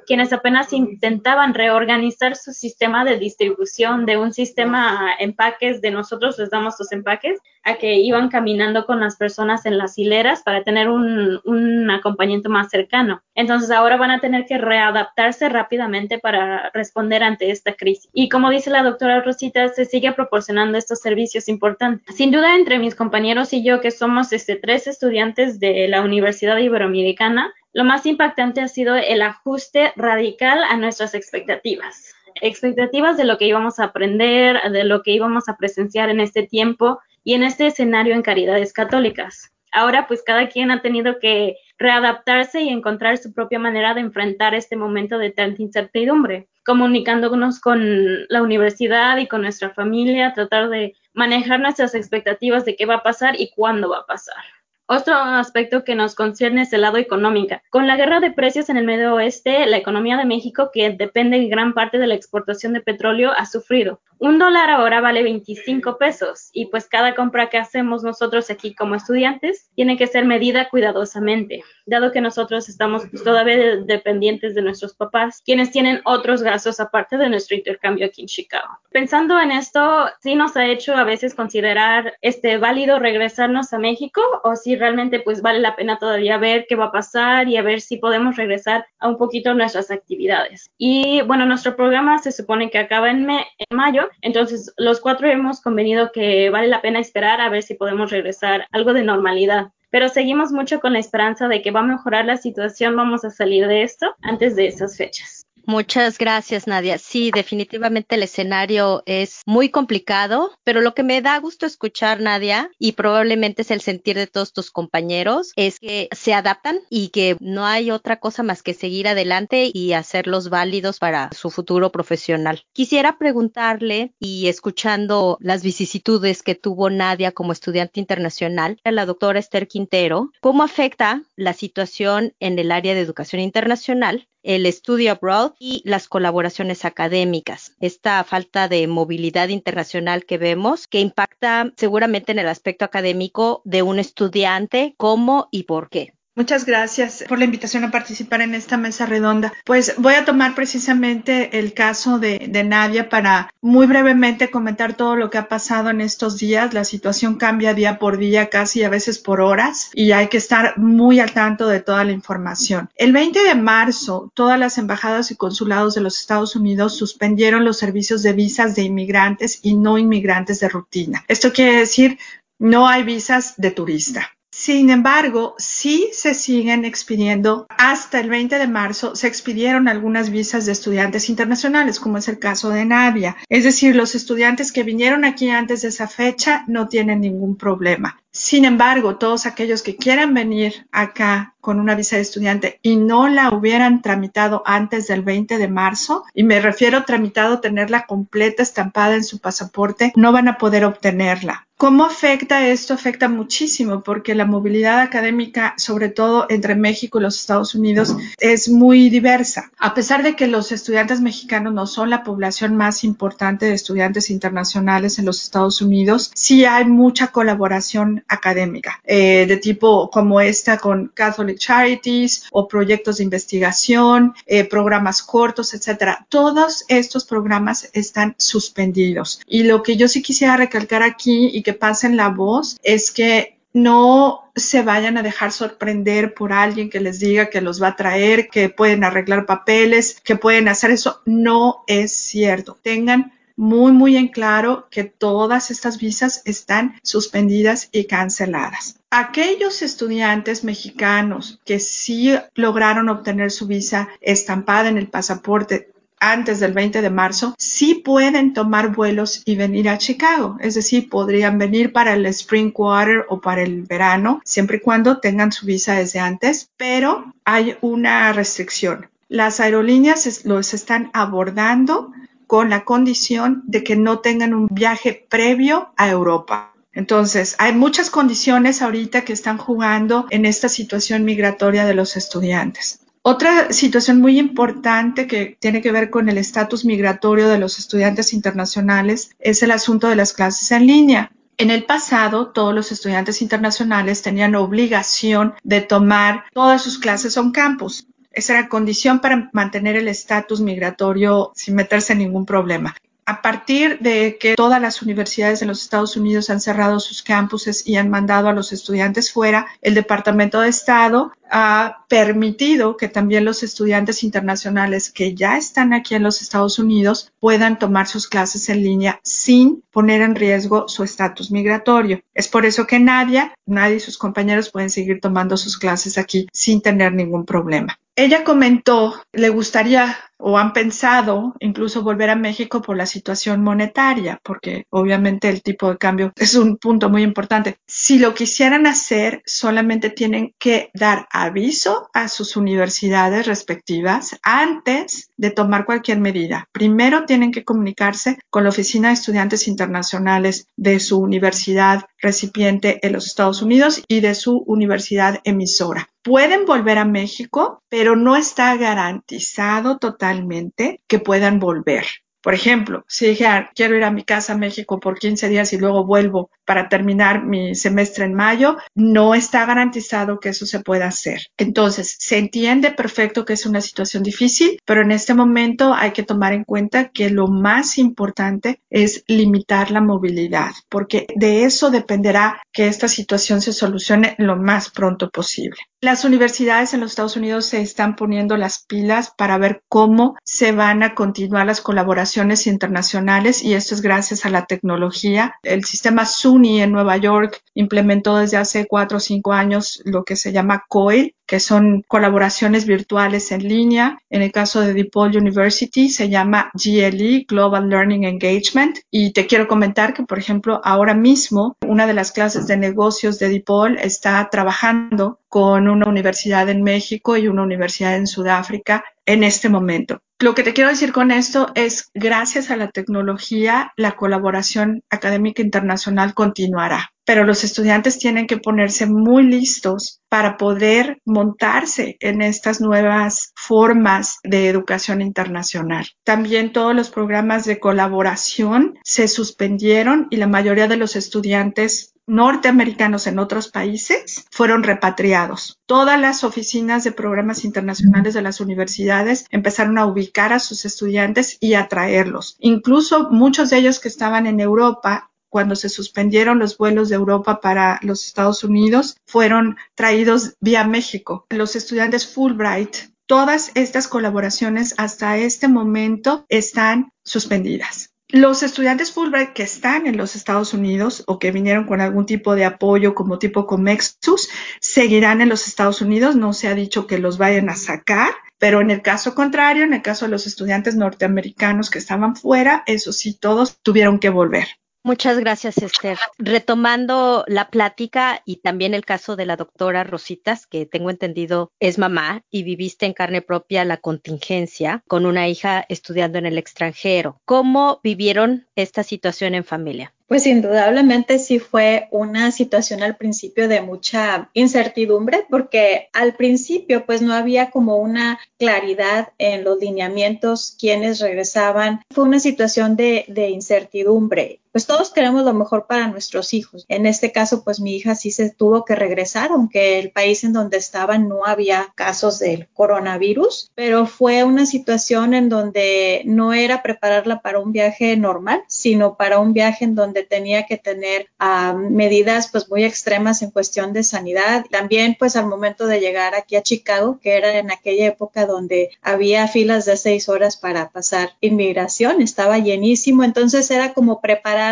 quienes 0.06 0.32
apenas 0.32 0.72
intentaban 0.72 1.54
reorganizar 1.54 2.36
su 2.36 2.52
sistema 2.52 3.04
de 3.04 3.18
distribución 3.18 4.06
de 4.06 4.16
un 4.16 4.32
sistema 4.32 5.10
empaques 5.18 5.80
de 5.80 5.90
nosotros 5.90 6.38
les 6.38 6.50
damos 6.50 6.76
los 6.78 6.92
empaques 6.92 7.40
a 7.64 7.74
que 7.76 7.94
iban 7.96 8.28
caminando 8.28 8.84
con 8.86 9.00
las 9.00 9.16
personas 9.16 9.66
en 9.66 9.78
las 9.78 9.98
hileras 9.98 10.42
para 10.42 10.62
tener 10.62 10.88
un, 10.88 11.40
un 11.44 11.90
acompañamiento 11.90 12.50
más 12.50 12.70
cercano. 12.70 13.22
Entonces 13.34 13.70
ahora 13.70 13.96
van 13.96 14.10
a 14.10 14.20
tener 14.20 14.44
que 14.44 14.58
readaptarse 14.58 15.48
rápidamente 15.48 16.18
para 16.18 16.70
responder 16.74 17.22
ante 17.22 17.50
esta 17.50 17.72
crisis. 17.72 18.08
Y 18.12 18.28
como 18.28 18.50
dice 18.50 18.70
la 18.70 18.82
doctora 18.82 19.22
Rosita, 19.22 19.66
se 19.68 19.86
sigue 19.86 20.12
proporcionando 20.12 20.78
estos 20.78 21.00
servicios 21.00 21.48
importantes. 21.48 22.14
Sin 22.14 22.30
duda, 22.30 22.54
entre 22.54 22.78
mis 22.78 22.94
compañeros 22.94 23.52
y 23.52 23.64
yo, 23.64 23.80
que 23.80 23.90
somos 23.90 24.32
este, 24.44 24.56
tres 24.56 24.86
estudiantes 24.86 25.58
de 25.58 25.88
la 25.88 26.02
Universidad 26.02 26.58
Iberoamericana, 26.58 27.50
lo 27.72 27.82
más 27.82 28.04
impactante 28.04 28.60
ha 28.60 28.68
sido 28.68 28.94
el 28.94 29.22
ajuste 29.22 29.94
radical 29.96 30.62
a 30.64 30.76
nuestras 30.76 31.14
expectativas. 31.14 32.14
Expectativas 32.42 33.16
de 33.16 33.24
lo 33.24 33.38
que 33.38 33.46
íbamos 33.46 33.78
a 33.78 33.84
aprender, 33.84 34.60
de 34.70 34.84
lo 34.84 35.02
que 35.02 35.12
íbamos 35.12 35.48
a 35.48 35.56
presenciar 35.56 36.10
en 36.10 36.20
este 36.20 36.42
tiempo 36.42 37.00
y 37.24 37.32
en 37.32 37.42
este 37.42 37.68
escenario 37.68 38.14
en 38.14 38.20
caridades 38.20 38.74
católicas. 38.74 39.50
Ahora 39.72 40.06
pues 40.06 40.22
cada 40.22 40.46
quien 40.50 40.70
ha 40.70 40.82
tenido 40.82 41.18
que 41.20 41.56
readaptarse 41.78 42.62
y 42.62 42.68
encontrar 42.68 43.18
su 43.18 43.32
propia 43.32 43.58
manera 43.58 43.94
de 43.94 44.00
enfrentar 44.00 44.54
este 44.54 44.76
momento 44.76 45.18
de 45.18 45.30
tanta 45.30 45.62
incertidumbre, 45.62 46.48
comunicándonos 46.64 47.60
con 47.60 48.26
la 48.28 48.42
universidad 48.42 49.16
y 49.18 49.26
con 49.26 49.42
nuestra 49.42 49.70
familia, 49.70 50.32
tratar 50.32 50.68
de 50.70 50.94
manejar 51.12 51.60
nuestras 51.60 51.94
expectativas 51.94 52.64
de 52.64 52.76
qué 52.76 52.86
va 52.86 52.96
a 52.96 53.02
pasar 53.02 53.40
y 53.40 53.50
cuándo 53.50 53.90
va 53.90 53.98
a 53.98 54.06
pasar. 54.06 54.44
Otro 54.86 55.14
aspecto 55.14 55.82
que 55.82 55.94
nos 55.94 56.14
concierne 56.14 56.62
es 56.62 56.72
el 56.74 56.82
lado 56.82 56.98
económico. 56.98 57.56
Con 57.70 57.86
la 57.86 57.96
guerra 57.96 58.20
de 58.20 58.32
precios 58.32 58.68
en 58.68 58.76
el 58.76 58.84
Medio 58.84 59.14
Oeste, 59.14 59.64
la 59.64 59.78
economía 59.78 60.18
de 60.18 60.26
México, 60.26 60.70
que 60.72 60.90
depende 60.90 61.38
en 61.38 61.48
gran 61.48 61.72
parte 61.72 61.96
de 61.96 62.06
la 62.06 62.14
exportación 62.14 62.74
de 62.74 62.82
petróleo, 62.82 63.32
ha 63.34 63.46
sufrido. 63.46 64.02
Un 64.18 64.38
dólar 64.38 64.70
ahora 64.70 65.00
vale 65.00 65.22
25 65.22 65.98
pesos 65.98 66.48
y 66.52 66.66
pues 66.66 66.88
cada 66.88 67.14
compra 67.14 67.50
que 67.50 67.58
hacemos 67.58 68.04
nosotros 68.04 68.48
aquí 68.50 68.74
como 68.74 68.94
estudiantes 68.94 69.70
tiene 69.74 69.96
que 69.96 70.06
ser 70.06 70.24
medida 70.24 70.68
cuidadosamente, 70.68 71.62
dado 71.84 72.12
que 72.12 72.20
nosotros 72.20 72.68
estamos 72.68 73.02
pues, 73.10 73.24
todavía 73.24 73.76
dependientes 73.76 74.54
de 74.54 74.62
nuestros 74.62 74.94
papás, 74.94 75.42
quienes 75.44 75.72
tienen 75.72 76.00
otros 76.04 76.42
gastos 76.42 76.78
aparte 76.80 77.18
de 77.18 77.28
nuestro 77.28 77.56
intercambio 77.56 78.06
aquí 78.06 78.22
en 78.22 78.28
Chicago. 78.28 78.78
Pensando 78.92 79.38
en 79.40 79.50
esto, 79.50 80.06
sí 80.22 80.36
nos 80.36 80.56
ha 80.56 80.66
hecho 80.66 80.94
a 80.94 81.04
veces 81.04 81.34
considerar 81.34 82.14
este 82.22 82.56
válido 82.58 82.98
regresarnos 82.98 83.72
a 83.72 83.78
México 83.78 84.22
o 84.44 84.54
si 84.56 84.73
realmente 84.76 85.20
pues 85.20 85.42
vale 85.42 85.60
la 85.60 85.76
pena 85.76 85.98
todavía 85.98 86.38
ver 86.38 86.66
qué 86.68 86.76
va 86.76 86.86
a 86.86 86.92
pasar 86.92 87.48
y 87.48 87.56
a 87.56 87.62
ver 87.62 87.80
si 87.80 87.96
podemos 87.96 88.36
regresar 88.36 88.86
a 88.98 89.08
un 89.08 89.18
poquito 89.18 89.54
nuestras 89.54 89.90
actividades. 89.90 90.70
Y 90.78 91.22
bueno, 91.22 91.46
nuestro 91.46 91.76
programa 91.76 92.18
se 92.18 92.32
supone 92.32 92.70
que 92.70 92.78
acaba 92.78 93.10
en 93.10 93.26
mayo, 93.70 94.08
entonces 94.22 94.72
los 94.76 95.00
cuatro 95.00 95.28
hemos 95.28 95.60
convenido 95.60 96.12
que 96.12 96.50
vale 96.50 96.68
la 96.68 96.82
pena 96.82 97.00
esperar 97.00 97.40
a 97.40 97.48
ver 97.48 97.62
si 97.62 97.74
podemos 97.74 98.10
regresar 98.10 98.66
algo 98.72 98.92
de 98.92 99.02
normalidad 99.02 99.68
pero 99.94 100.08
seguimos 100.08 100.50
mucho 100.50 100.80
con 100.80 100.92
la 100.92 100.98
esperanza 100.98 101.46
de 101.46 101.62
que 101.62 101.70
va 101.70 101.78
a 101.78 101.84
mejorar 101.84 102.24
la 102.24 102.36
situación, 102.36 102.96
vamos 102.96 103.24
a 103.24 103.30
salir 103.30 103.68
de 103.68 103.84
esto 103.84 104.12
antes 104.22 104.56
de 104.56 104.66
esas 104.66 104.96
fechas. 104.96 105.43
Muchas 105.66 106.18
gracias, 106.18 106.66
Nadia. 106.66 106.98
Sí, 106.98 107.30
definitivamente 107.34 108.16
el 108.16 108.22
escenario 108.22 109.02
es 109.06 109.40
muy 109.46 109.70
complicado, 109.70 110.50
pero 110.62 110.82
lo 110.82 110.94
que 110.94 111.02
me 111.02 111.22
da 111.22 111.38
gusto 111.38 111.64
escuchar, 111.64 112.20
Nadia, 112.20 112.70
y 112.78 112.92
probablemente 112.92 113.62
es 113.62 113.70
el 113.70 113.80
sentir 113.80 114.16
de 114.16 114.26
todos 114.26 114.52
tus 114.52 114.70
compañeros, 114.70 115.52
es 115.56 115.80
que 115.80 116.08
se 116.12 116.34
adaptan 116.34 116.80
y 116.90 117.08
que 117.08 117.36
no 117.40 117.64
hay 117.64 117.90
otra 117.90 118.20
cosa 118.20 118.42
más 118.42 118.62
que 118.62 118.74
seguir 118.74 119.08
adelante 119.08 119.70
y 119.72 119.94
hacerlos 119.94 120.50
válidos 120.50 120.98
para 120.98 121.30
su 121.32 121.50
futuro 121.50 121.90
profesional. 121.90 122.62
Quisiera 122.72 123.16
preguntarle 123.18 124.12
y 124.20 124.48
escuchando 124.48 125.38
las 125.40 125.62
vicisitudes 125.62 126.42
que 126.42 126.54
tuvo 126.54 126.90
Nadia 126.90 127.32
como 127.32 127.52
estudiante 127.52 128.00
internacional, 128.00 128.78
a 128.84 128.90
la 128.90 129.06
doctora 129.06 129.38
Esther 129.38 129.66
Quintero, 129.66 130.30
¿cómo 130.40 130.62
afecta 130.62 131.22
la 131.36 131.54
situación 131.54 132.34
en 132.38 132.58
el 132.58 132.70
área 132.70 132.94
de 132.94 133.00
educación 133.00 133.40
internacional 133.40 134.28
el 134.44 134.66
estudio 134.66 135.10
abroad 135.10 135.52
y 135.58 135.82
las 135.84 136.06
colaboraciones 136.06 136.84
académicas. 136.84 137.74
Esta 137.80 138.22
falta 138.22 138.68
de 138.68 138.86
movilidad 138.86 139.48
internacional 139.48 140.24
que 140.26 140.38
vemos 140.38 140.86
que 140.86 141.00
impacta 141.00 141.72
seguramente 141.76 142.30
en 142.30 142.38
el 142.38 142.48
aspecto 142.48 142.84
académico 142.84 143.62
de 143.64 143.82
un 143.82 143.98
estudiante, 143.98 144.94
cómo 144.96 145.48
y 145.50 145.64
por 145.64 145.88
qué. 145.88 146.14
Muchas 146.36 146.66
gracias 146.66 147.24
por 147.28 147.38
la 147.38 147.44
invitación 147.44 147.84
a 147.84 147.92
participar 147.92 148.40
en 148.40 148.54
esta 148.54 148.76
mesa 148.76 149.06
redonda. 149.06 149.52
Pues 149.64 149.94
voy 149.98 150.14
a 150.14 150.24
tomar 150.24 150.56
precisamente 150.56 151.60
el 151.60 151.74
caso 151.74 152.18
de, 152.18 152.40
Nadia 152.64 153.08
para 153.08 153.54
muy 153.60 153.86
brevemente 153.86 154.50
comentar 154.50 154.94
todo 154.94 155.14
lo 155.14 155.30
que 155.30 155.38
ha 155.38 155.46
pasado 155.46 155.90
en 155.90 156.00
estos 156.00 156.36
días. 156.36 156.74
La 156.74 156.82
situación 156.82 157.36
cambia 157.36 157.72
día 157.72 158.00
por 158.00 158.18
día, 158.18 158.50
casi 158.50 158.82
a 158.82 158.88
veces 158.88 159.20
por 159.20 159.40
horas, 159.40 159.92
y 159.94 160.10
hay 160.10 160.26
que 160.26 160.38
estar 160.38 160.76
muy 160.76 161.20
al 161.20 161.30
tanto 161.30 161.68
de 161.68 161.78
toda 161.78 162.02
la 162.02 162.10
información. 162.10 162.90
El 162.96 163.12
20 163.12 163.40
de 163.40 163.54
marzo, 163.54 164.32
todas 164.34 164.58
las 164.58 164.76
embajadas 164.76 165.30
y 165.30 165.36
consulados 165.36 165.94
de 165.94 166.00
los 166.00 166.18
Estados 166.18 166.56
Unidos 166.56 166.96
suspendieron 166.96 167.64
los 167.64 167.78
servicios 167.78 168.24
de 168.24 168.32
visas 168.32 168.74
de 168.74 168.82
inmigrantes 168.82 169.60
y 169.62 169.76
no 169.76 169.98
inmigrantes 169.98 170.58
de 170.58 170.68
rutina. 170.68 171.24
Esto 171.28 171.52
quiere 171.52 171.76
decir 171.76 172.18
no 172.58 172.88
hay 172.88 173.04
visas 173.04 173.54
de 173.56 173.70
turista. 173.70 174.30
Sin 174.56 174.88
embargo, 174.90 175.56
sí 175.58 176.10
se 176.12 176.32
siguen 176.32 176.84
expidiendo. 176.84 177.66
Hasta 177.76 178.20
el 178.20 178.30
20 178.30 178.56
de 178.56 178.68
marzo 178.68 179.16
se 179.16 179.26
expidieron 179.26 179.88
algunas 179.88 180.30
visas 180.30 180.64
de 180.64 180.70
estudiantes 180.70 181.28
internacionales, 181.28 181.98
como 181.98 182.18
es 182.18 182.28
el 182.28 182.38
caso 182.38 182.70
de 182.70 182.84
Nadia. 182.84 183.36
Es 183.48 183.64
decir, 183.64 183.96
los 183.96 184.14
estudiantes 184.14 184.70
que 184.70 184.84
vinieron 184.84 185.24
aquí 185.24 185.50
antes 185.50 185.82
de 185.82 185.88
esa 185.88 186.06
fecha 186.06 186.62
no 186.68 186.86
tienen 186.86 187.20
ningún 187.20 187.56
problema. 187.56 188.20
Sin 188.30 188.64
embargo, 188.64 189.16
todos 189.16 189.44
aquellos 189.44 189.82
que 189.82 189.96
quieran 189.96 190.34
venir 190.34 190.86
acá 190.92 191.54
con 191.60 191.80
una 191.80 191.96
visa 191.96 192.16
de 192.16 192.22
estudiante 192.22 192.78
y 192.80 192.96
no 192.96 193.26
la 193.28 193.50
hubieran 193.50 194.02
tramitado 194.02 194.62
antes 194.66 195.08
del 195.08 195.22
20 195.22 195.58
de 195.58 195.68
marzo, 195.68 196.24
y 196.32 196.44
me 196.44 196.60
refiero 196.60 197.04
tramitado 197.04 197.60
tenerla 197.60 198.06
completa 198.06 198.62
estampada 198.62 199.16
en 199.16 199.24
su 199.24 199.40
pasaporte, 199.40 200.12
no 200.14 200.30
van 200.30 200.46
a 200.46 200.58
poder 200.58 200.84
obtenerla. 200.84 201.66
¿Cómo 201.76 202.04
afecta 202.04 202.68
esto? 202.68 202.94
Afecta 202.94 203.28
muchísimo 203.28 204.04
porque 204.04 204.36
la 204.36 204.46
movilidad 204.46 205.00
académica, 205.00 205.74
sobre 205.76 206.08
todo 206.08 206.46
entre 206.48 206.76
México 206.76 207.18
y 207.18 207.22
los 207.22 207.40
Estados 207.40 207.74
Unidos, 207.74 208.16
es 208.38 208.68
muy 208.68 209.10
diversa. 209.10 209.72
A 209.78 209.92
pesar 209.92 210.22
de 210.22 210.36
que 210.36 210.46
los 210.46 210.70
estudiantes 210.70 211.20
mexicanos 211.20 211.74
no 211.74 211.88
son 211.88 212.10
la 212.10 212.22
población 212.22 212.76
más 212.76 213.02
importante 213.02 213.66
de 213.66 213.74
estudiantes 213.74 214.30
internacionales 214.30 215.18
en 215.18 215.24
los 215.24 215.42
Estados 215.42 215.82
Unidos, 215.82 216.30
sí 216.36 216.64
hay 216.64 216.84
mucha 216.84 217.28
colaboración 217.32 218.24
académica, 218.28 219.00
eh, 219.04 219.44
de 219.48 219.56
tipo 219.56 220.10
como 220.10 220.40
esta 220.40 220.78
con 220.78 221.10
Catholic 221.12 221.58
Charities 221.58 222.44
o 222.52 222.68
proyectos 222.68 223.16
de 223.16 223.24
investigación, 223.24 224.32
eh, 224.46 224.64
programas 224.64 225.22
cortos, 225.22 225.74
etcétera. 225.74 226.24
Todos 226.28 226.84
estos 226.86 227.24
programas 227.24 227.90
están 227.94 228.36
suspendidos. 228.38 229.40
Y 229.48 229.64
lo 229.64 229.82
que 229.82 229.96
yo 229.96 230.06
sí 230.06 230.22
quisiera 230.22 230.56
recalcar 230.56 231.02
aquí 231.02 231.50
y 231.52 231.64
que 231.64 231.73
pasen 231.74 232.16
la 232.16 232.28
voz 232.28 232.78
es 232.82 233.10
que 233.10 233.58
no 233.74 234.52
se 234.54 234.82
vayan 234.82 235.18
a 235.18 235.22
dejar 235.22 235.50
sorprender 235.50 236.32
por 236.32 236.52
alguien 236.52 236.88
que 236.88 237.00
les 237.00 237.18
diga 237.18 237.50
que 237.50 237.60
los 237.60 237.82
va 237.82 237.88
a 237.88 237.96
traer, 237.96 238.48
que 238.48 238.68
pueden 238.68 239.02
arreglar 239.02 239.46
papeles, 239.46 240.20
que 240.22 240.36
pueden 240.36 240.68
hacer 240.68 240.92
eso. 240.92 241.22
No 241.26 241.82
es 241.88 242.16
cierto. 242.16 242.78
Tengan 242.80 243.32
muy, 243.56 243.92
muy 243.92 244.16
en 244.16 244.28
claro 244.28 244.88
que 244.90 245.04
todas 245.04 245.70
estas 245.70 245.98
visas 245.98 246.42
están 246.44 246.98
suspendidas 247.02 247.88
y 247.92 248.04
canceladas. 248.04 248.98
Aquellos 249.10 249.82
estudiantes 249.82 250.64
mexicanos 250.64 251.60
que 251.64 251.78
sí 251.78 252.34
lograron 252.54 253.08
obtener 253.08 253.50
su 253.50 253.66
visa 253.66 254.08
estampada 254.20 254.88
en 254.88 254.98
el 254.98 255.08
pasaporte 255.08 255.93
antes 256.20 256.60
del 256.60 256.72
20 256.72 257.02
de 257.02 257.10
marzo, 257.10 257.54
sí 257.58 257.96
pueden 257.96 258.52
tomar 258.54 258.94
vuelos 258.94 259.42
y 259.44 259.56
venir 259.56 259.88
a 259.88 259.98
Chicago. 259.98 260.56
Es 260.60 260.74
decir, 260.74 261.08
podrían 261.08 261.58
venir 261.58 261.92
para 261.92 262.14
el 262.14 262.26
Spring 262.26 262.70
Quarter 262.70 263.26
o 263.28 263.40
para 263.40 263.62
el 263.62 263.82
verano, 263.82 264.40
siempre 264.44 264.78
y 264.78 264.80
cuando 264.80 265.18
tengan 265.18 265.52
su 265.52 265.66
visa 265.66 265.94
desde 265.94 266.20
antes, 266.20 266.70
pero 266.76 267.34
hay 267.44 267.76
una 267.80 268.32
restricción. 268.32 269.08
Las 269.28 269.60
aerolíneas 269.60 270.44
los 270.44 270.74
están 270.74 271.10
abordando 271.12 272.12
con 272.46 272.70
la 272.70 272.84
condición 272.84 273.62
de 273.66 273.82
que 273.82 273.96
no 273.96 274.20
tengan 274.20 274.54
un 274.54 274.68
viaje 274.70 275.26
previo 275.28 275.92
a 275.96 276.08
Europa. 276.08 276.72
Entonces, 276.92 277.56
hay 277.58 277.72
muchas 277.72 278.10
condiciones 278.10 278.80
ahorita 278.80 279.24
que 279.24 279.32
están 279.32 279.58
jugando 279.58 280.26
en 280.30 280.44
esta 280.44 280.68
situación 280.68 281.24
migratoria 281.24 281.84
de 281.84 281.94
los 281.94 282.16
estudiantes. 282.16 283.00
Otra 283.26 283.72
situación 283.72 284.20
muy 284.20 284.38
importante 284.38 285.26
que 285.26 285.56
tiene 285.58 285.80
que 285.80 285.90
ver 285.92 286.10
con 286.10 286.28
el 286.28 286.36
estatus 286.36 286.84
migratorio 286.84 287.48
de 287.48 287.56
los 287.56 287.78
estudiantes 287.78 288.34
internacionales 288.34 289.30
es 289.38 289.62
el 289.62 289.70
asunto 289.70 290.08
de 290.08 290.16
las 290.16 290.34
clases 290.34 290.70
en 290.72 290.86
línea. 290.86 291.32
En 291.56 291.70
el 291.70 291.84
pasado, 291.84 292.48
todos 292.48 292.74
los 292.74 292.92
estudiantes 292.92 293.40
internacionales 293.40 294.20
tenían 294.20 294.54
obligación 294.54 295.54
de 295.62 295.80
tomar 295.80 296.44
todas 296.52 296.82
sus 296.82 296.98
clases 296.98 297.38
on 297.38 297.50
campus. 297.50 298.06
Esa 298.30 298.58
era 298.58 298.68
condición 298.68 299.20
para 299.20 299.48
mantener 299.54 299.96
el 299.96 300.08
estatus 300.08 300.60
migratorio 300.60 301.50
sin 301.54 301.76
meterse 301.76 302.12
en 302.12 302.18
ningún 302.18 302.44
problema 302.44 302.94
a 303.26 303.42
partir 303.42 303.98
de 304.00 304.36
que 304.38 304.54
todas 304.54 304.80
las 304.80 305.02
universidades 305.02 305.60
de 305.60 305.66
los 305.66 305.82
Estados 305.82 306.16
Unidos 306.16 306.50
han 306.50 306.60
cerrado 306.60 307.00
sus 307.00 307.22
campuses 307.22 307.86
y 307.86 307.96
han 307.96 308.10
mandado 308.10 308.48
a 308.48 308.52
los 308.52 308.72
estudiantes 308.72 309.32
fuera, 309.32 309.66
el 309.80 309.94
Departamento 309.94 310.60
de 310.60 310.68
Estado 310.68 311.32
ha 311.50 312.04
permitido 312.08 312.96
que 312.96 313.08
también 313.08 313.44
los 313.44 313.62
estudiantes 313.62 314.24
internacionales 314.24 315.10
que 315.10 315.34
ya 315.34 315.56
están 315.56 315.92
aquí 315.92 316.14
en 316.14 316.22
los 316.22 316.42
Estados 316.42 316.78
Unidos 316.78 317.32
puedan 317.40 317.78
tomar 317.78 318.06
sus 318.06 318.28
clases 318.28 318.68
en 318.68 318.82
línea 318.82 319.20
sin 319.22 319.82
poner 319.90 320.20
en 320.22 320.34
riesgo 320.34 320.88
su 320.88 321.04
estatus 321.04 321.50
migratorio. 321.50 322.20
Es 322.34 322.48
por 322.48 322.66
eso 322.66 322.86
que 322.86 322.98
Nadia, 322.98 323.54
nadie 323.66 323.96
y 323.96 324.00
sus 324.00 324.18
compañeros 324.18 324.70
pueden 324.70 324.90
seguir 324.90 325.20
tomando 325.20 325.56
sus 325.56 325.78
clases 325.78 326.18
aquí 326.18 326.48
sin 326.52 326.82
tener 326.82 327.12
ningún 327.12 327.44
problema. 327.44 327.98
Ella 328.16 328.44
comentó, 328.44 329.20
le 329.32 329.48
gustaría 329.48 330.16
o 330.46 330.58
han 330.58 330.74
pensado 330.74 331.54
incluso 331.58 332.02
volver 332.02 332.28
a 332.28 332.36
México 332.36 332.82
por 332.82 332.98
la 332.98 333.06
situación 333.06 333.62
monetaria, 333.62 334.38
porque 334.42 334.84
obviamente 334.90 335.48
el 335.48 335.62
tipo 335.62 335.88
de 335.88 335.96
cambio 335.96 336.32
es 336.36 336.54
un 336.54 336.76
punto 336.76 337.08
muy 337.08 337.22
importante. 337.22 337.78
Si 337.86 338.18
lo 338.18 338.34
quisieran 338.34 338.86
hacer, 338.86 339.42
solamente 339.46 340.10
tienen 340.10 340.54
que 340.58 340.90
dar 340.92 341.26
aviso 341.32 342.10
a 342.12 342.28
sus 342.28 342.56
universidades 342.56 343.46
respectivas 343.46 344.36
antes 344.42 345.30
de 345.38 345.50
tomar 345.50 345.86
cualquier 345.86 346.20
medida. 346.20 346.68
Primero 346.72 347.24
tienen 347.24 347.50
que 347.50 347.64
comunicarse 347.64 348.38
con 348.50 348.64
la 348.64 348.70
Oficina 348.70 349.08
de 349.08 349.14
Estudiantes 349.14 349.66
Internacionales 349.66 350.66
de 350.76 351.00
su 351.00 351.20
universidad 351.20 352.04
recipiente 352.18 352.98
en 353.00 353.14
los 353.14 353.26
Estados 353.26 353.62
Unidos 353.62 354.02
y 354.08 354.20
de 354.20 354.34
su 354.34 354.58
universidad 354.66 355.40
emisora. 355.44 356.10
Pueden 356.24 356.64
volver 356.64 356.96
a 356.96 357.04
México, 357.04 357.82
pero 357.90 358.16
no 358.16 358.34
está 358.34 358.74
garantizado 358.78 359.98
totalmente 359.98 361.02
que 361.06 361.18
puedan 361.18 361.58
volver. 361.58 362.06
Por 362.44 362.52
ejemplo, 362.52 363.04
si 363.08 363.26
dije, 363.26 363.46
ah, 363.46 363.70
quiero 363.74 363.96
ir 363.96 364.04
a 364.04 364.10
mi 364.10 364.22
casa 364.22 364.52
a 364.52 364.58
México 364.58 365.00
por 365.00 365.18
15 365.18 365.48
días 365.48 365.72
y 365.72 365.78
luego 365.78 366.04
vuelvo 366.04 366.50
para 366.66 366.90
terminar 366.90 367.44
mi 367.44 367.74
semestre 367.74 368.26
en 368.26 368.34
mayo, 368.34 368.76
no 368.94 369.34
está 369.34 369.64
garantizado 369.64 370.40
que 370.40 370.50
eso 370.50 370.66
se 370.66 370.80
pueda 370.80 371.06
hacer. 371.06 371.46
Entonces, 371.58 372.16
se 372.18 372.36
entiende 372.36 372.90
perfecto 372.90 373.46
que 373.46 373.54
es 373.54 373.64
una 373.64 373.80
situación 373.80 374.22
difícil, 374.22 374.78
pero 374.84 375.00
en 375.00 375.12
este 375.12 375.32
momento 375.32 375.94
hay 375.94 376.12
que 376.12 376.22
tomar 376.22 376.52
en 376.52 376.64
cuenta 376.64 377.08
que 377.08 377.30
lo 377.30 377.48
más 377.48 377.96
importante 377.96 378.80
es 378.90 379.24
limitar 379.26 379.90
la 379.90 380.02
movilidad, 380.02 380.72
porque 380.90 381.26
de 381.36 381.64
eso 381.64 381.90
dependerá 381.90 382.62
que 382.72 382.88
esta 382.88 383.08
situación 383.08 383.62
se 383.62 383.72
solucione 383.72 384.34
lo 384.38 384.56
más 384.56 384.90
pronto 384.90 385.30
posible. 385.30 385.78
Las 386.04 386.26
universidades 386.26 386.92
en 386.92 387.00
los 387.00 387.12
Estados 387.12 387.34
Unidos 387.34 387.64
se 387.64 387.80
están 387.80 388.14
poniendo 388.14 388.58
las 388.58 388.84
pilas 388.84 389.32
para 389.38 389.56
ver 389.56 389.82
cómo 389.88 390.36
se 390.44 390.72
van 390.72 391.02
a 391.02 391.14
continuar 391.14 391.64
las 391.64 391.80
colaboraciones 391.80 392.66
internacionales 392.66 393.62
y 393.62 393.72
esto 393.72 393.94
es 393.94 394.02
gracias 394.02 394.44
a 394.44 394.50
la 394.50 394.66
tecnología. 394.66 395.54
El 395.62 395.86
sistema 395.86 396.26
SUNY 396.26 396.82
en 396.82 396.92
Nueva 396.92 397.16
York 397.16 397.62
implementó 397.72 398.36
desde 398.36 398.58
hace 398.58 398.86
cuatro 398.86 399.16
o 399.16 399.20
cinco 399.20 399.54
años 399.54 400.02
lo 400.04 400.24
que 400.24 400.36
se 400.36 400.52
llama 400.52 400.84
COIL, 400.90 401.34
que 401.46 401.58
son 401.58 402.02
colaboraciones 402.06 402.86
virtuales 402.86 403.50
en 403.52 403.66
línea. 403.66 404.18
En 404.28 404.42
el 404.42 404.52
caso 404.52 404.80
de 404.80 404.94
DePaul 404.94 405.36
University 405.36 406.08
se 406.08 406.28
llama 406.28 406.70
GLE, 406.74 407.46
Global 407.48 407.88
Learning 407.88 408.24
Engagement. 408.24 408.98
Y 409.10 409.32
te 409.32 409.46
quiero 409.46 409.68
comentar 409.68 410.14
que, 410.14 410.22
por 410.24 410.38
ejemplo, 410.38 410.80
ahora 410.84 411.14
mismo 411.14 411.76
una 411.86 412.06
de 412.06 412.14
las 412.14 412.32
clases 412.32 412.66
de 412.66 412.76
negocios 412.76 413.38
de 413.38 413.48
DePaul 413.48 413.98
está 413.98 414.48
trabajando 414.50 415.38
con 415.54 415.88
una 415.88 416.08
universidad 416.08 416.68
en 416.68 416.82
México 416.82 417.36
y 417.36 417.46
una 417.46 417.62
universidad 417.62 418.16
en 418.16 418.26
Sudáfrica 418.26 419.04
en 419.24 419.44
este 419.44 419.68
momento. 419.68 420.20
Lo 420.40 420.52
que 420.52 420.64
te 420.64 420.72
quiero 420.72 420.90
decir 420.90 421.12
con 421.12 421.30
esto 421.30 421.68
es, 421.76 422.10
gracias 422.12 422.72
a 422.72 422.76
la 422.76 422.88
tecnología, 422.88 423.92
la 423.96 424.16
colaboración 424.16 425.04
académica 425.10 425.62
internacional 425.62 426.34
continuará 426.34 427.14
pero 427.24 427.44
los 427.44 427.64
estudiantes 427.64 428.18
tienen 428.18 428.46
que 428.46 428.58
ponerse 428.58 429.06
muy 429.06 429.44
listos 429.44 430.20
para 430.28 430.56
poder 430.56 431.18
montarse 431.24 432.16
en 432.20 432.42
estas 432.42 432.80
nuevas 432.80 433.52
formas 433.54 434.38
de 434.42 434.68
educación 434.68 435.22
internacional. 435.22 436.06
También 436.22 436.72
todos 436.72 436.94
los 436.94 437.10
programas 437.10 437.64
de 437.64 437.80
colaboración 437.80 438.98
se 439.04 439.28
suspendieron 439.28 440.26
y 440.30 440.36
la 440.36 440.46
mayoría 440.46 440.88
de 440.88 440.96
los 440.96 441.16
estudiantes 441.16 442.13
norteamericanos 442.26 443.26
en 443.26 443.38
otros 443.38 443.68
países 443.68 444.46
fueron 444.50 444.82
repatriados. 444.82 445.78
Todas 445.86 446.20
las 446.20 446.44
oficinas 446.44 447.04
de 447.04 447.12
programas 447.12 447.64
internacionales 447.64 448.34
de 448.34 448.42
las 448.42 448.60
universidades 448.60 449.46
empezaron 449.50 449.98
a 449.98 450.06
ubicar 450.06 450.52
a 450.52 450.58
sus 450.58 450.84
estudiantes 450.84 451.58
y 451.60 451.74
a 451.74 451.88
traerlos. 451.88 452.56
Incluso 452.60 453.30
muchos 453.30 453.70
de 453.70 453.78
ellos 453.78 454.00
que 454.00 454.08
estaban 454.08 454.46
en 454.46 454.60
Europa 454.60 455.30
cuando 455.54 455.76
se 455.76 455.88
suspendieron 455.88 456.58
los 456.58 456.78
vuelos 456.78 457.08
de 457.08 457.14
Europa 457.14 457.60
para 457.60 458.00
los 458.02 458.26
Estados 458.26 458.64
Unidos, 458.64 459.18
fueron 459.24 459.76
traídos 459.94 460.56
vía 460.58 460.82
México. 460.82 461.46
Los 461.50 461.76
estudiantes 461.76 462.26
Fulbright, 462.26 462.96
todas 463.26 463.70
estas 463.76 464.08
colaboraciones 464.08 464.94
hasta 464.98 465.36
este 465.36 465.68
momento 465.68 466.44
están 466.48 467.12
suspendidas. 467.22 468.13
Los 468.30 468.62
estudiantes 468.62 469.12
Fulbright 469.12 469.52
que 469.52 469.62
están 469.62 470.06
en 470.06 470.16
los 470.16 470.34
Estados 470.34 470.72
Unidos 470.72 471.24
o 471.26 471.38
que 471.38 471.50
vinieron 471.50 471.84
con 471.84 472.00
algún 472.00 472.24
tipo 472.24 472.54
de 472.54 472.64
apoyo 472.64 473.14
como 473.14 473.38
tipo 473.38 473.66
Comexus 473.66 474.48
seguirán 474.80 475.42
en 475.42 475.50
los 475.50 475.68
Estados 475.68 476.00
Unidos. 476.00 476.34
No 476.34 476.54
se 476.54 476.68
ha 476.68 476.74
dicho 476.74 477.06
que 477.06 477.18
los 477.18 477.36
vayan 477.36 477.68
a 477.68 477.76
sacar, 477.76 478.32
pero 478.58 478.80
en 478.80 478.90
el 478.90 479.02
caso 479.02 479.34
contrario, 479.34 479.84
en 479.84 479.92
el 479.92 480.02
caso 480.02 480.24
de 480.24 480.30
los 480.30 480.46
estudiantes 480.46 480.96
norteamericanos 480.96 481.90
que 481.90 481.98
estaban 481.98 482.34
fuera, 482.34 482.82
eso 482.86 483.12
sí, 483.12 483.38
todos 483.38 483.78
tuvieron 483.82 484.18
que 484.18 484.30
volver. 484.30 484.68
Muchas 485.06 485.38
gracias, 485.38 485.76
Esther. 485.76 486.16
Retomando 486.38 487.44
la 487.46 487.68
plática 487.68 488.40
y 488.46 488.56
también 488.56 488.94
el 488.94 489.04
caso 489.04 489.36
de 489.36 489.44
la 489.44 489.56
doctora 489.56 490.02
Rositas, 490.02 490.66
que 490.66 490.86
tengo 490.86 491.10
entendido 491.10 491.70
es 491.78 491.98
mamá 491.98 492.42
y 492.50 492.62
viviste 492.62 493.04
en 493.04 493.12
carne 493.12 493.42
propia 493.42 493.84
la 493.84 493.98
contingencia 493.98 495.04
con 495.06 495.26
una 495.26 495.46
hija 495.46 495.84
estudiando 495.90 496.38
en 496.38 496.46
el 496.46 496.56
extranjero. 496.56 497.38
¿Cómo 497.44 498.00
vivieron 498.02 498.66
esta 498.76 499.02
situación 499.02 499.54
en 499.54 499.64
familia? 499.64 500.14
Pues 500.26 500.46
indudablemente 500.46 501.38
sí 501.38 501.58
fue 501.58 502.08
una 502.10 502.50
situación 502.50 503.02
al 503.02 503.16
principio 503.16 503.68
de 503.68 503.82
mucha 503.82 504.48
incertidumbre 504.54 505.44
porque 505.50 506.08
al 506.14 506.34
principio 506.34 507.04
pues 507.04 507.20
no 507.20 507.34
había 507.34 507.70
como 507.70 507.98
una 507.98 508.40
claridad 508.58 509.34
en 509.36 509.64
los 509.64 509.78
lineamientos, 509.78 510.74
quienes 510.80 511.20
regresaban. 511.20 512.00
Fue 512.10 512.24
una 512.24 512.40
situación 512.40 512.96
de, 512.96 513.26
de 513.28 513.50
incertidumbre 513.50 514.62
pues 514.74 514.88
todos 514.88 515.12
queremos 515.12 515.44
lo 515.44 515.54
mejor 515.54 515.86
para 515.86 516.08
nuestros 516.08 516.52
hijos. 516.52 516.84
En 516.88 517.06
este 517.06 517.30
caso, 517.30 517.62
pues 517.62 517.78
mi 517.78 517.94
hija 517.94 518.16
sí 518.16 518.32
se 518.32 518.50
tuvo 518.50 518.84
que 518.84 518.96
regresar, 518.96 519.52
aunque 519.52 520.00
el 520.00 520.10
país 520.10 520.42
en 520.42 520.52
donde 520.52 520.78
estaba 520.78 521.16
no 521.16 521.46
había 521.46 521.92
casos 521.94 522.40
del 522.40 522.66
coronavirus, 522.72 523.70
pero 523.76 524.04
fue 524.06 524.42
una 524.42 524.66
situación 524.66 525.32
en 525.32 525.48
donde 525.48 526.22
no 526.24 526.52
era 526.52 526.82
prepararla 526.82 527.40
para 527.40 527.60
un 527.60 527.70
viaje 527.70 528.16
normal, 528.16 528.64
sino 528.66 529.16
para 529.16 529.38
un 529.38 529.52
viaje 529.52 529.84
en 529.84 529.94
donde 529.94 530.24
tenía 530.24 530.66
que 530.66 530.76
tener 530.76 531.28
uh, 531.38 531.78
medidas 531.78 532.48
pues 532.50 532.68
muy 532.68 532.82
extremas 532.82 533.42
en 533.42 533.52
cuestión 533.52 533.92
de 533.92 534.02
sanidad. 534.02 534.64
También 534.72 535.14
pues 535.16 535.36
al 535.36 535.46
momento 535.46 535.86
de 535.86 536.00
llegar 536.00 536.34
aquí 536.34 536.56
a 536.56 536.64
Chicago, 536.64 537.20
que 537.22 537.36
era 537.36 537.58
en 537.58 537.70
aquella 537.70 538.06
época 538.06 538.44
donde 538.44 538.90
había 539.02 539.46
filas 539.46 539.84
de 539.84 539.96
seis 539.96 540.28
horas 540.28 540.56
para 540.56 540.90
pasar 540.90 541.34
inmigración, 541.40 542.20
estaba 542.22 542.58
llenísimo, 542.58 543.22
entonces 543.22 543.70
era 543.70 543.94
como 543.94 544.20
preparar 544.20 544.63